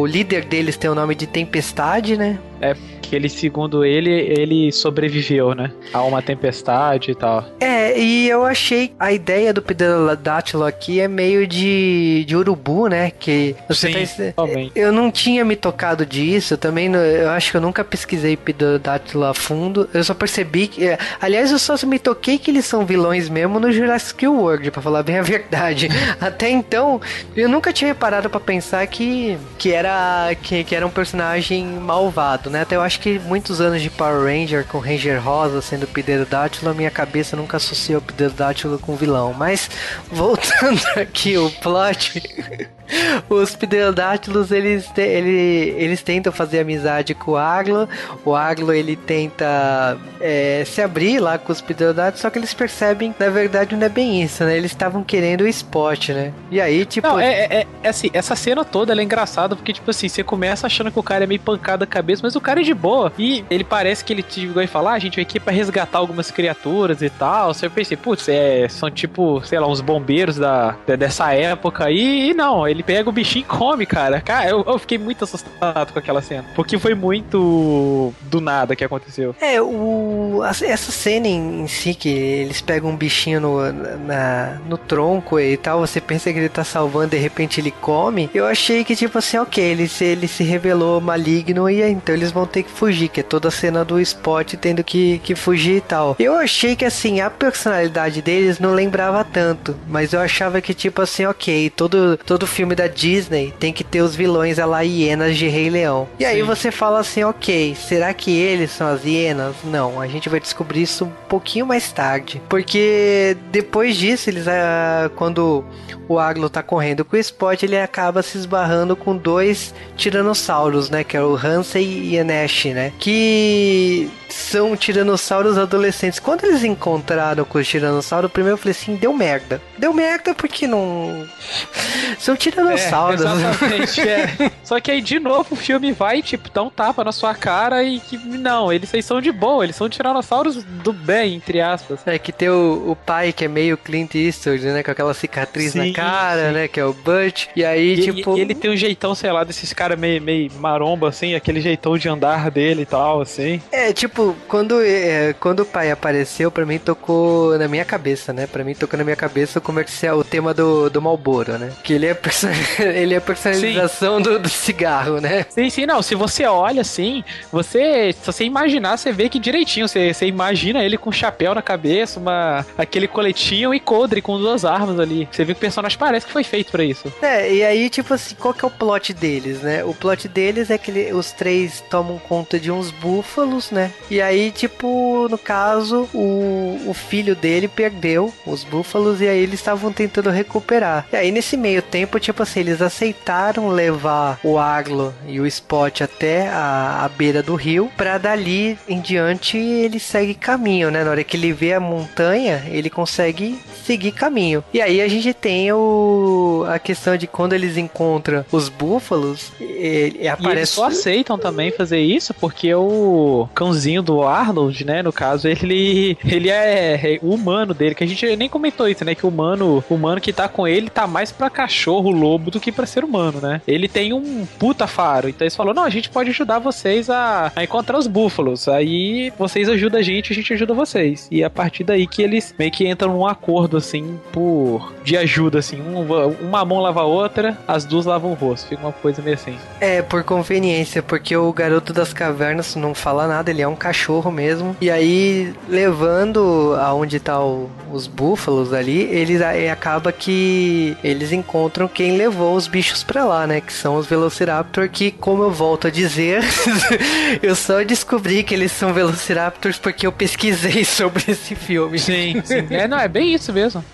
o 0.00 0.06
líder 0.06 0.44
deles 0.44 0.76
tem 0.76 0.90
o 0.90 0.94
nome 0.94 1.14
de 1.14 1.26
Tempestade, 1.26 2.16
né? 2.16 2.38
É, 2.60 2.74
que 3.06 3.14
ele, 3.14 3.28
segundo 3.28 3.84
ele, 3.84 4.10
ele 4.10 4.72
sobreviveu, 4.72 5.54
né? 5.54 5.70
A 5.92 6.02
uma 6.02 6.20
tempestade 6.20 7.12
e 7.12 7.14
tal. 7.14 7.44
É, 7.60 7.98
e 7.98 8.28
eu 8.28 8.44
achei 8.44 8.92
a 8.98 9.12
ideia 9.12 9.52
do 9.52 9.62
pterodátilo 9.62 10.64
aqui 10.64 11.00
é 11.00 11.08
meio 11.08 11.46
de, 11.46 12.24
de 12.26 12.36
urubu, 12.36 12.88
né? 12.88 13.10
Que 13.10 13.54
você 13.68 14.06
Sim, 14.06 14.32
tá, 14.32 14.42
eu 14.74 14.92
não 14.92 15.10
tinha 15.10 15.44
me 15.44 15.56
tocado 15.56 16.04
disso, 16.04 16.56
também 16.56 16.92
eu 16.92 17.30
acho 17.30 17.50
que 17.50 17.56
eu 17.56 17.60
nunca 17.60 17.84
pesquisei 17.84 18.36
pterodátilo 18.36 19.24
a 19.24 19.34
fundo. 19.34 19.88
Eu 19.94 20.02
só 20.02 20.14
percebi 20.14 20.66
que, 20.66 20.86
é, 20.86 20.98
aliás, 21.20 21.50
eu 21.50 21.58
só 21.58 21.74
me 21.86 21.98
toquei 21.98 22.38
que 22.38 22.50
eles 22.50 22.64
são 22.64 22.84
vilões 22.84 23.28
mesmo 23.28 23.60
no 23.60 23.70
Jurassic 23.70 24.26
World, 24.26 24.70
para 24.70 24.82
falar 24.82 25.02
bem 25.02 25.18
a 25.18 25.22
verdade. 25.26 25.88
Até 26.20 26.50
então, 26.50 27.00
eu 27.36 27.48
nunca 27.48 27.72
tinha 27.72 27.94
parado 27.94 28.28
para 28.28 28.40
pensar 28.40 28.86
que 28.86 29.38
que 29.58 29.72
era 29.72 30.34
que, 30.42 30.64
que 30.64 30.74
era 30.74 30.86
um 30.86 30.90
personagem 30.90 31.64
malvado, 31.64 32.45
né? 32.50 32.62
Até 32.62 32.76
eu 32.76 32.82
acho 32.82 33.00
que 33.00 33.18
muitos 33.18 33.60
anos 33.60 33.80
de 33.82 33.90
Power 33.90 34.24
Ranger 34.24 34.64
com 34.66 34.78
Ranger 34.78 35.22
Rosa 35.22 35.60
sendo 35.60 35.86
Pterodátilo, 35.86 36.70
a 36.70 36.74
minha 36.74 36.90
cabeça 36.90 37.36
nunca 37.36 37.56
associou 37.56 37.98
o 37.98 38.02
Pterodátilo 38.02 38.78
com 38.78 38.96
vilão. 38.96 39.32
Mas 39.32 39.68
voltando 40.10 40.80
aqui 40.96 41.36
o 41.36 41.50
plot, 41.50 42.22
os 43.28 43.54
Pterodátilos 43.56 44.50
eles, 44.52 44.86
te- 44.88 45.00
ele- 45.00 45.74
eles 45.76 46.02
tentam 46.02 46.32
fazer 46.32 46.60
amizade 46.60 47.14
com 47.14 47.32
o 47.32 47.36
Aglo. 47.36 47.88
O 48.24 48.34
Aglo 48.34 48.72
ele 48.72 48.96
tenta 48.96 49.96
é, 50.20 50.62
se 50.66 50.80
abrir 50.80 51.18
lá 51.18 51.38
com 51.38 51.52
os 51.52 51.60
Pterodátilos, 51.60 52.20
só 52.20 52.30
que 52.30 52.38
eles 52.38 52.54
percebem 52.54 53.12
que 53.12 53.22
na 53.22 53.30
verdade 53.30 53.74
não 53.74 53.84
é 53.86 53.88
bem 53.88 54.22
isso, 54.22 54.44
né? 54.44 54.56
Eles 54.56 54.70
estavam 54.70 55.02
querendo 55.02 55.42
o 55.42 55.48
Spot, 55.48 56.08
né? 56.10 56.32
E 56.50 56.60
aí, 56.60 56.84
tipo. 56.84 57.06
Não, 57.08 57.18
é, 57.18 57.32
é, 57.44 57.66
é 57.82 57.88
assim, 57.88 58.10
essa 58.12 58.36
cena 58.36 58.64
toda 58.64 58.94
é 58.94 59.02
engraçada 59.02 59.56
porque, 59.56 59.72
tipo 59.72 59.90
assim, 59.90 60.08
você 60.08 60.22
começa 60.22 60.66
achando 60.66 60.90
que 60.90 60.98
o 60.98 61.02
cara 61.02 61.24
é 61.24 61.26
meio 61.26 61.40
pancada 61.40 61.84
a 61.84 61.86
cabeça, 61.86 62.20
mas 62.22 62.35
o 62.38 62.40
cara 62.40 62.60
é 62.60 62.64
de 62.64 62.74
boa. 62.74 63.12
E 63.18 63.44
ele 63.50 63.64
parece 63.64 64.04
que 64.04 64.12
ele 64.12 64.22
te 64.22 64.46
e 64.46 64.66
falar, 64.66 64.92
ah, 64.92 64.94
a 64.94 64.98
gente 64.98 65.16
veio 65.16 65.26
aqui 65.26 65.38
pra 65.38 65.52
resgatar 65.52 65.98
algumas 65.98 66.30
criaturas 66.30 67.02
e 67.02 67.10
tal. 67.10 67.52
Você 67.52 67.68
pensei, 67.68 67.96
putz, 67.96 68.28
é, 68.28 68.68
são 68.68 68.90
tipo, 68.90 69.42
sei 69.44 69.58
lá, 69.58 69.66
uns 69.66 69.80
bombeiros 69.80 70.36
da, 70.36 70.76
de- 70.86 70.96
dessa 70.96 71.32
época 71.32 71.84
aí. 71.84 72.30
E 72.30 72.34
não, 72.34 72.66
ele 72.66 72.82
pega 72.82 73.08
o 73.08 73.12
bichinho 73.12 73.44
e 73.44 73.48
come, 73.48 73.86
cara. 73.86 74.20
Cara, 74.20 74.48
eu, 74.48 74.64
eu 74.66 74.78
fiquei 74.78 74.98
muito 74.98 75.24
assustado 75.24 75.92
com 75.92 75.98
aquela 75.98 76.22
cena. 76.22 76.44
Porque 76.54 76.78
foi 76.78 76.94
muito 76.94 78.12
do 78.22 78.40
nada 78.40 78.74
que 78.76 78.84
aconteceu. 78.84 79.34
É, 79.40 79.60
o, 79.60 80.40
essa 80.44 80.92
cena 80.92 81.26
em, 81.26 81.66
si, 81.66 81.94
que 81.94 82.08
eles 82.08 82.60
pegam 82.60 82.90
um 82.90 82.96
bichinho 82.96 83.40
no, 83.40 83.72
na, 83.72 84.58
no 84.68 84.78
tronco 84.78 85.38
e 85.38 85.56
tal, 85.56 85.80
você 85.80 86.00
pensa 86.00 86.32
que 86.32 86.38
ele 86.38 86.48
tá 86.48 86.64
salvando, 86.64 87.10
de 87.10 87.18
repente 87.18 87.60
ele 87.60 87.70
come. 87.70 88.30
Eu 88.34 88.46
achei 88.46 88.84
que, 88.84 88.94
tipo 88.96 89.18
assim, 89.18 89.38
ok, 89.38 89.62
ele 89.62 89.86
ele 90.00 90.28
se 90.28 90.42
revelou 90.44 91.00
maligno 91.00 91.68
e 91.68 91.82
então 91.82 92.14
eles 92.26 92.32
vão 92.32 92.46
ter 92.46 92.64
que 92.64 92.70
fugir, 92.70 93.08
que 93.08 93.20
é 93.20 93.22
toda 93.22 93.48
a 93.48 93.50
cena 93.50 93.84
do 93.84 94.00
Spot 94.00 94.54
tendo 94.54 94.82
que, 94.82 95.18
que 95.20 95.34
fugir 95.34 95.76
e 95.76 95.80
tal. 95.80 96.16
Eu 96.18 96.34
achei 96.34 96.74
que, 96.74 96.84
assim, 96.84 97.20
a 97.20 97.30
personalidade 97.30 98.20
deles 98.20 98.58
não 98.58 98.74
lembrava 98.74 99.24
tanto, 99.24 99.76
mas 99.86 100.12
eu 100.12 100.20
achava 100.20 100.60
que, 100.60 100.74
tipo 100.74 101.00
assim, 101.00 101.24
ok, 101.24 101.70
todo, 101.70 102.18
todo 102.18 102.46
filme 102.46 102.74
da 102.74 102.86
Disney 102.86 103.54
tem 103.58 103.72
que 103.72 103.84
ter 103.84 104.00
os 104.00 104.14
vilões, 104.14 104.58
a 104.58 104.66
lá, 104.66 104.80
hienas 104.80 105.36
de 105.36 105.48
Rei 105.48 105.70
Leão. 105.70 106.08
E 106.18 106.24
aí 106.24 106.40
Sim. 106.40 106.46
você 106.46 106.70
fala 106.70 107.00
assim, 107.00 107.22
ok, 107.24 107.74
será 107.74 108.12
que 108.12 108.30
eles 108.36 108.70
são 108.70 108.88
as 108.88 109.04
hienas? 109.04 109.54
Não, 109.64 110.00
a 110.00 110.06
gente 110.06 110.28
vai 110.28 110.40
descobrir 110.40 110.82
isso 110.82 111.04
um 111.04 111.12
pouquinho 111.28 111.66
mais 111.66 111.92
tarde. 111.92 112.42
Porque 112.48 113.36
depois 113.50 113.96
disso, 113.96 114.28
eles 114.30 114.48
ah, 114.48 115.10
quando 115.14 115.64
o 116.08 116.18
Aglo 116.18 116.48
tá 116.48 116.62
correndo 116.62 117.04
com 117.04 117.16
o 117.16 117.18
Spot, 117.18 117.62
ele 117.62 117.78
acaba 117.78 118.22
se 118.22 118.38
esbarrando 118.38 118.94
com 118.96 119.16
dois 119.16 119.74
tiranossauros, 119.96 120.90
né? 120.90 121.02
Que 121.02 121.16
é 121.16 121.22
o 121.22 121.36
Hansei 121.36 121.86
e 121.86 122.15
Nash, 122.24 122.66
né? 122.66 122.92
Que 122.98 124.08
são 124.28 124.76
tiranossauros 124.76 125.58
adolescentes. 125.58 126.18
Quando 126.18 126.44
eles 126.44 126.64
encontraram 126.64 127.44
com 127.44 127.58
os 127.58 127.66
tiranossauros, 127.66 128.30
primeiro 128.30 128.54
eu 128.54 128.58
falei 128.58 128.72
assim, 128.72 128.96
deu 128.96 129.12
merda. 129.12 129.60
Deu 129.78 129.92
merda 129.92 130.34
porque 130.34 130.66
não... 130.66 131.26
São 132.18 132.36
tiranossauros. 132.36 133.20
É, 133.20 133.24
exatamente, 133.32 134.00
é. 134.00 134.50
Só 134.62 134.80
que 134.80 134.90
aí, 134.90 135.00
de 135.00 135.18
novo, 135.18 135.48
o 135.52 135.56
filme 135.56 135.92
vai, 135.92 136.22
tipo, 136.22 136.50
dá 136.50 136.62
um 136.62 136.70
tapa 136.70 137.04
na 137.04 137.12
sua 137.12 137.34
cara 137.34 137.82
e 137.82 138.00
que, 138.00 138.16
não, 138.16 138.72
eles 138.72 138.92
aí 138.94 139.02
são 139.02 139.20
de 139.20 139.30
boa, 139.30 139.64
eles 139.64 139.76
são 139.76 139.88
tiranossauros 139.88 140.62
do 140.64 140.92
bem, 140.92 141.34
entre 141.34 141.60
aspas. 141.60 142.00
É 142.06 142.18
que 142.18 142.32
tem 142.32 142.48
o, 142.48 142.90
o 142.90 142.96
pai 142.96 143.32
que 143.32 143.44
é 143.44 143.48
meio 143.48 143.76
Clint 143.76 144.14
Eastwood, 144.14 144.64
né? 144.66 144.82
Com 144.82 144.90
aquela 144.90 145.14
cicatriz 145.14 145.72
Sim, 145.72 145.88
na 145.90 145.94
cara, 145.94 146.48
sim. 146.48 146.54
né? 146.54 146.68
Que 146.68 146.80
é 146.80 146.84
o 146.84 146.92
Butch. 146.92 147.46
E 147.54 147.64
aí, 147.64 147.94
E, 147.94 148.02
tipo. 148.02 148.36
e 148.36 148.40
ele 148.40 148.54
tem 148.54 148.70
um 148.70 148.76
jeitão, 148.76 149.14
sei 149.14 149.30
lá, 149.30 149.44
desses 149.44 149.72
caras 149.72 149.98
meio, 149.98 150.20
meio 150.22 150.50
maromba, 150.58 151.08
assim, 151.08 151.34
aquele 151.34 151.60
jeitão 151.60 151.96
de 151.98 152.08
andar 152.08 152.50
dele 152.50 152.82
e 152.82 152.86
tal, 152.86 153.20
assim. 153.20 153.60
É, 153.70 153.92
tipo, 153.92 154.15
quando, 154.48 154.80
é, 154.82 155.34
quando 155.40 155.60
o 155.60 155.64
pai 155.66 155.90
apareceu, 155.90 156.50
pra 156.50 156.64
mim 156.66 156.78
tocou 156.78 157.58
na 157.58 157.68
minha 157.68 157.84
cabeça, 157.84 158.32
né? 158.32 158.46
Pra 158.46 158.64
mim 158.64 158.74
tocou 158.74 158.96
na 158.98 159.04
minha 159.04 159.16
cabeça 159.16 159.58
o 159.58 159.62
comercial, 159.62 160.18
o 160.18 160.24
tema 160.24 160.52
do, 160.54 160.88
do 160.90 161.00
Malboro, 161.02 161.58
né? 161.58 161.70
Que 161.84 161.92
ele 161.94 162.06
é, 162.06 162.14
perso- 162.14 162.48
ele 162.80 163.14
é 163.14 163.18
a 163.18 163.20
personalização 163.20 164.20
do, 164.20 164.38
do 164.38 164.48
cigarro, 164.48 165.20
né? 165.20 165.44
Sim, 165.48 165.68
sim, 165.70 165.86
não. 165.86 166.02
Se 166.02 166.14
você 166.14 166.44
olha 166.46 166.80
assim, 166.82 167.22
você. 167.52 168.12
Se 168.12 168.26
você 168.26 168.44
imaginar, 168.44 168.96
você 168.96 169.12
vê 169.12 169.28
que 169.28 169.38
direitinho. 169.38 169.88
Você, 169.88 170.12
você 170.12 170.26
imagina 170.26 170.82
ele 170.84 170.98
com 170.98 171.10
um 171.10 171.12
chapéu 171.12 171.54
na 171.54 171.62
cabeça, 171.62 172.18
uma, 172.20 172.64
aquele 172.76 173.08
coletinho 173.08 173.74
e 173.74 173.80
coldre 173.80 174.20
com 174.22 174.38
duas 174.38 174.64
armas 174.64 174.98
ali. 174.98 175.28
Você 175.30 175.44
vê 175.44 175.52
que 175.54 175.58
o 175.58 175.60
personagem 175.60 175.98
parece 175.98 176.26
que 176.26 176.32
foi 176.32 176.44
feito 176.44 176.70
pra 176.72 176.84
isso. 176.84 177.12
É, 177.22 177.52
e 177.52 177.64
aí, 177.64 177.88
tipo 177.90 178.14
assim, 178.14 178.34
qual 178.34 178.52
que 178.54 178.64
é 178.64 178.68
o 178.68 178.70
plot 178.70 179.12
deles, 179.12 179.60
né? 179.62 179.84
O 179.84 179.94
plot 179.94 180.28
deles 180.28 180.70
é 180.70 180.78
que 180.78 180.90
ele- 180.90 181.12
os 181.12 181.32
três 181.32 181.82
tomam 181.90 182.18
conta 182.18 182.58
de 182.58 182.70
uns 182.70 182.90
búfalos, 182.90 183.70
né? 183.70 183.90
E 184.10 184.20
aí, 184.20 184.50
tipo, 184.50 185.26
no 185.30 185.38
caso, 185.38 186.08
o, 186.14 186.78
o 186.86 186.94
filho 186.94 187.34
dele 187.34 187.68
perdeu 187.68 188.32
os 188.46 188.62
búfalos 188.64 189.20
e 189.20 189.26
aí 189.28 189.38
eles 189.38 189.60
estavam 189.60 189.92
tentando 189.92 190.30
recuperar. 190.30 191.06
E 191.12 191.16
aí, 191.16 191.30
nesse 191.32 191.56
meio 191.56 191.82
tempo, 191.82 192.20
tipo 192.20 192.42
assim, 192.42 192.60
eles 192.60 192.80
aceitaram 192.80 193.68
levar 193.68 194.38
o 194.44 194.58
Aglo 194.58 195.12
e 195.26 195.40
o 195.40 195.46
Spot 195.46 196.00
até 196.02 196.48
a, 196.48 197.04
a 197.04 197.08
beira 197.08 197.42
do 197.42 197.54
rio, 197.54 197.90
pra 197.96 198.18
dali 198.18 198.78
em 198.88 199.00
diante 199.00 199.56
ele 199.58 199.98
segue 199.98 200.34
caminho, 200.34 200.90
né? 200.90 201.02
Na 201.04 201.10
hora 201.10 201.24
que 201.24 201.36
ele 201.36 201.52
vê 201.52 201.72
a 201.72 201.80
montanha, 201.80 202.64
ele 202.68 202.88
consegue 202.90 203.58
seguir 203.84 204.12
caminho. 204.12 204.62
E 204.72 204.80
aí 204.80 205.00
a 205.00 205.08
gente 205.08 205.32
tem 205.32 205.72
o, 205.72 206.64
a 206.68 206.78
questão 206.78 207.16
de 207.16 207.26
quando 207.26 207.52
eles 207.52 207.76
encontram 207.76 208.44
os 208.50 208.68
búfalos, 208.68 209.52
ele, 209.60 210.18
E 210.20 210.26
eles 210.26 210.28
aparece. 210.30 210.72
só 210.72 210.86
aceitam 210.86 211.38
também 211.38 211.70
fazer 211.70 212.00
isso 212.00 212.34
porque 212.34 212.74
o 212.74 213.48
cãozinho 213.54 213.95
do 214.02 214.22
Arnold, 214.22 214.84
né, 214.84 215.02
no 215.02 215.12
caso, 215.12 215.48
ele 215.48 216.16
ele 216.24 216.50
é, 216.50 216.94
é 216.94 217.18
o 217.22 217.34
humano 217.34 217.74
dele, 217.74 217.94
que 217.94 218.04
a 218.04 218.06
gente 218.06 218.36
nem 218.36 218.48
comentou 218.48 218.88
isso, 218.88 219.04
né, 219.04 219.14
que 219.14 219.26
o 219.26 219.28
humano, 219.28 219.84
o 219.88 219.94
humano 219.94 220.20
que 220.20 220.32
tá 220.32 220.48
com 220.48 220.66
ele 220.66 220.90
tá 220.90 221.06
mais 221.06 221.32
pra 221.32 221.50
cachorro, 221.50 222.10
lobo 222.10 222.50
do 222.50 222.60
que 222.60 222.72
pra 222.72 222.86
ser 222.86 223.04
humano, 223.04 223.40
né? 223.40 223.60
Ele 223.66 223.88
tem 223.88 224.12
um 224.12 224.46
puta 224.58 224.86
faro, 224.86 225.28
então 225.28 225.44
eles 225.44 225.56
falou: 225.56 225.74
"Não, 225.74 225.84
a 225.84 225.90
gente 225.90 226.08
pode 226.10 226.30
ajudar 226.30 226.58
vocês 226.58 227.10
a, 227.10 227.52
a 227.54 227.64
encontrar 227.64 227.98
os 227.98 228.06
búfalos. 228.06 228.68
Aí 228.68 229.32
vocês 229.38 229.68
ajudam 229.68 230.00
a 230.00 230.02
gente, 230.02 230.32
a 230.32 230.34
gente 230.34 230.52
ajuda 230.52 230.74
vocês". 230.74 231.28
E 231.30 231.42
é 231.42 231.46
a 231.46 231.50
partir 231.50 231.84
daí 231.84 232.06
que 232.06 232.22
eles 232.22 232.54
meio 232.58 232.70
que 232.70 232.88
entram 232.88 233.12
num 233.12 233.26
acordo 233.26 233.76
assim 233.76 234.18
por 234.32 234.94
de 235.04 235.16
ajuda 235.16 235.58
assim, 235.58 235.80
um, 235.80 236.06
uma 236.46 236.64
mão 236.64 236.80
lava 236.80 237.00
a 237.00 237.04
outra, 237.04 237.56
as 237.66 237.84
duas 237.84 238.06
lavam 238.06 238.32
o 238.32 238.34
rosto. 238.34 238.68
Fica 238.68 238.82
uma 238.82 238.92
coisa 238.92 239.22
meio 239.22 239.34
assim. 239.34 239.56
É, 239.80 240.02
por 240.02 240.24
conveniência, 240.24 241.02
porque 241.02 241.36
o 241.36 241.52
garoto 241.52 241.92
das 241.92 242.12
cavernas 242.12 242.74
não 242.76 242.94
fala 242.94 243.26
nada, 243.26 243.50
ele 243.50 243.62
é 243.62 243.68
um 243.68 243.76
cachorro 243.86 244.30
mesmo. 244.32 244.76
E 244.80 244.90
aí, 244.90 245.52
levando 245.68 246.74
aonde 246.80 247.20
tá 247.20 247.40
o- 247.42 247.70
os 247.92 248.06
búfalos 248.08 248.72
ali, 248.72 249.02
eles 249.02 249.40
aí 249.40 249.68
acaba 249.68 250.10
que 250.10 250.96
eles 251.04 251.30
encontram 251.32 251.86
quem 251.86 252.16
levou 252.16 252.56
os 252.56 252.66
bichos 252.66 253.04
pra 253.04 253.24
lá, 253.24 253.46
né? 253.46 253.60
Que 253.60 253.72
são 253.72 253.94
os 253.96 254.06
Velociraptor, 254.06 254.88
que, 254.88 255.10
como 255.12 255.42
eu 255.44 255.50
volto 255.52 255.86
a 255.86 255.90
dizer, 255.90 256.42
eu 257.42 257.54
só 257.54 257.82
descobri 257.84 258.42
que 258.42 258.54
eles 258.54 258.72
são 258.72 258.92
Velociraptors 258.92 259.78
porque 259.78 260.06
eu 260.06 260.12
pesquisei 260.12 260.84
sobre 260.84 261.24
esse 261.28 261.54
filme. 261.54 261.98
Sim, 261.98 262.42
sim. 262.44 262.66
É, 262.70 262.88
não, 262.88 262.98
é 262.98 263.06
bem 263.08 263.32
isso 263.34 263.52
mesmo. 263.52 263.84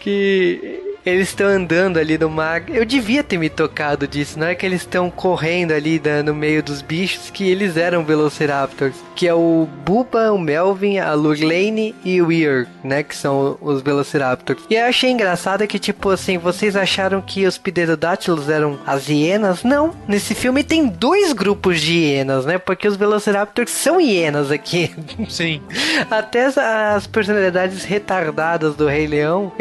que 0.00 0.79
eles 1.04 1.28
estão 1.28 1.46
andando 1.46 1.98
ali 1.98 2.16
no 2.18 2.28
mar. 2.30 2.62
Eu 2.68 2.84
devia 2.84 3.22
ter 3.22 3.38
me 3.38 3.48
tocado 3.48 4.06
disso. 4.06 4.38
Não 4.38 4.46
é 4.46 4.54
que 4.54 4.64
eles 4.66 4.82
estão 4.82 5.10
correndo 5.10 5.72
ali 5.72 5.98
da- 5.98 6.22
no 6.22 6.34
meio 6.34 6.62
dos 6.62 6.82
bichos 6.82 7.30
que 7.30 7.48
eles 7.50 7.76
eram 7.76 8.04
Velociraptors. 8.04 8.94
Que 9.16 9.26
é 9.28 9.34
o 9.34 9.68
Bubba, 9.84 10.32
o 10.32 10.38
Melvin, 10.38 10.98
a 10.98 11.12
Lurlane 11.14 11.94
e 12.04 12.20
o 12.22 12.30
Ear, 12.32 12.66
né? 12.82 13.02
Que 13.02 13.14
são 13.16 13.56
os 13.60 13.82
Velociraptors. 13.82 14.62
E 14.70 14.74
eu 14.74 14.84
achei 14.86 15.10
engraçado 15.10 15.66
que, 15.66 15.78
tipo 15.78 16.08
assim, 16.10 16.38
vocês 16.38 16.74
acharam 16.76 17.20
que 17.20 17.46
os 17.46 17.58
pterodátilos 17.58 18.48
eram 18.48 18.78
as 18.86 19.08
hienas? 19.08 19.62
Não. 19.62 19.92
Nesse 20.08 20.34
filme 20.34 20.62
tem 20.64 20.86
dois 20.86 21.32
grupos 21.32 21.80
de 21.80 21.94
hienas, 21.94 22.44
né? 22.46 22.58
Porque 22.58 22.88
os 22.88 22.96
Velociraptors 22.96 23.70
são 23.70 24.00
hienas 24.00 24.50
aqui. 24.50 24.90
Sim. 25.28 25.60
Até 26.10 26.46
as, 26.46 26.56
as 26.58 27.06
personalidades 27.06 27.84
retardadas 27.84 28.74
do 28.74 28.86
Rei 28.86 29.06
Leão, 29.06 29.52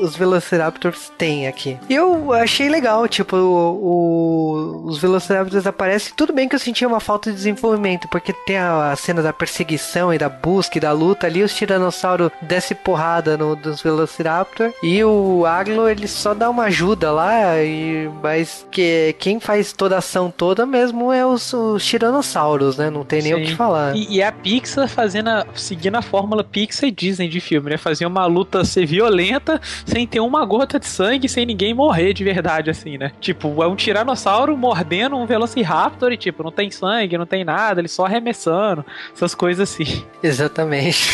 os 0.00 0.16
Velociraptors 0.16 1.10
têm 1.18 1.46
aqui. 1.46 1.78
E 1.88 1.94
eu 1.94 2.32
achei 2.32 2.68
legal, 2.68 3.06
tipo, 3.08 3.36
o- 3.36 4.82
o- 4.82 4.86
os 4.86 4.98
Velociraptors 4.98 5.66
aparecem. 5.66 6.12
Tudo 6.16 6.32
bem 6.32 6.48
que 6.48 6.54
eu 6.54 6.58
senti 6.58 6.84
uma 6.86 7.00
falta 7.00 7.30
de 7.30 7.36
desenvolvimento, 7.36 8.08
porque 8.08 8.32
tem 8.32 8.56
a, 8.56 8.92
a 8.92 8.96
cena 8.96 9.22
da 9.22 9.32
perseguição 9.32 10.12
e 10.12 10.18
da 10.18 10.28
busca 10.28 10.78
e 10.78 10.80
da 10.80 10.92
luta 10.92 11.26
ali, 11.26 11.42
os 11.42 11.54
Tiranossauro 11.54 12.30
desce 12.42 12.74
porrada 12.74 13.36
no, 13.36 13.54
dos 13.56 13.80
Velociraptor 13.82 14.72
e 14.82 15.02
o 15.04 15.44
Aglo 15.46 15.88
ele 15.88 16.06
só 16.08 16.34
dá 16.34 16.48
uma 16.50 16.64
ajuda 16.64 17.10
lá, 17.12 17.58
e, 17.62 18.08
mas 18.22 18.66
que, 18.70 19.14
quem 19.18 19.40
faz 19.40 19.72
toda 19.72 19.96
a 19.96 19.98
ação 19.98 20.30
toda 20.34 20.64
mesmo 20.66 21.12
é 21.12 21.24
os, 21.26 21.52
os 21.52 21.84
Tiranossauros, 21.84 22.76
né? 22.76 22.90
Não 22.90 23.04
tem 23.04 23.22
nem 23.22 23.34
o 23.34 23.38
que 23.44 23.54
falar. 23.56 23.96
E, 23.96 24.16
e 24.16 24.22
a 24.22 24.30
Pixar 24.32 24.88
fazendo 24.88 25.28
a, 25.28 25.46
seguindo 25.54 25.96
a 25.96 26.02
fórmula 26.02 26.42
Pixar 26.44 26.88
e 26.88 26.92
Disney 26.92 27.28
de 27.28 27.40
filme, 27.40 27.70
né? 27.70 27.76
Fazia 27.76 28.06
uma 28.06 28.26
luta 28.26 28.64
ser 28.64 28.86
violenta, 28.86 29.60
sem 29.88 30.06
ter 30.06 30.20
uma 30.20 30.44
gota 30.44 30.78
de 30.78 30.86
sangue, 30.86 31.28
sem 31.28 31.46
ninguém 31.46 31.72
morrer 31.72 32.12
de 32.12 32.22
verdade, 32.22 32.70
assim, 32.70 32.98
né? 32.98 33.10
Tipo, 33.20 33.62
é 33.62 33.66
um 33.66 33.74
tiranossauro 33.74 34.56
mordendo 34.56 35.16
um 35.16 35.26
Velociraptor 35.26 36.12
e, 36.12 36.16
tipo, 36.16 36.42
não 36.42 36.52
tem 36.52 36.70
sangue, 36.70 37.16
não 37.16 37.26
tem 37.26 37.44
nada, 37.44 37.80
ele 37.80 37.88
só 37.88 38.04
arremessando, 38.04 38.84
essas 39.14 39.34
coisas 39.34 39.70
assim. 39.70 40.04
Exatamente. 40.22 41.08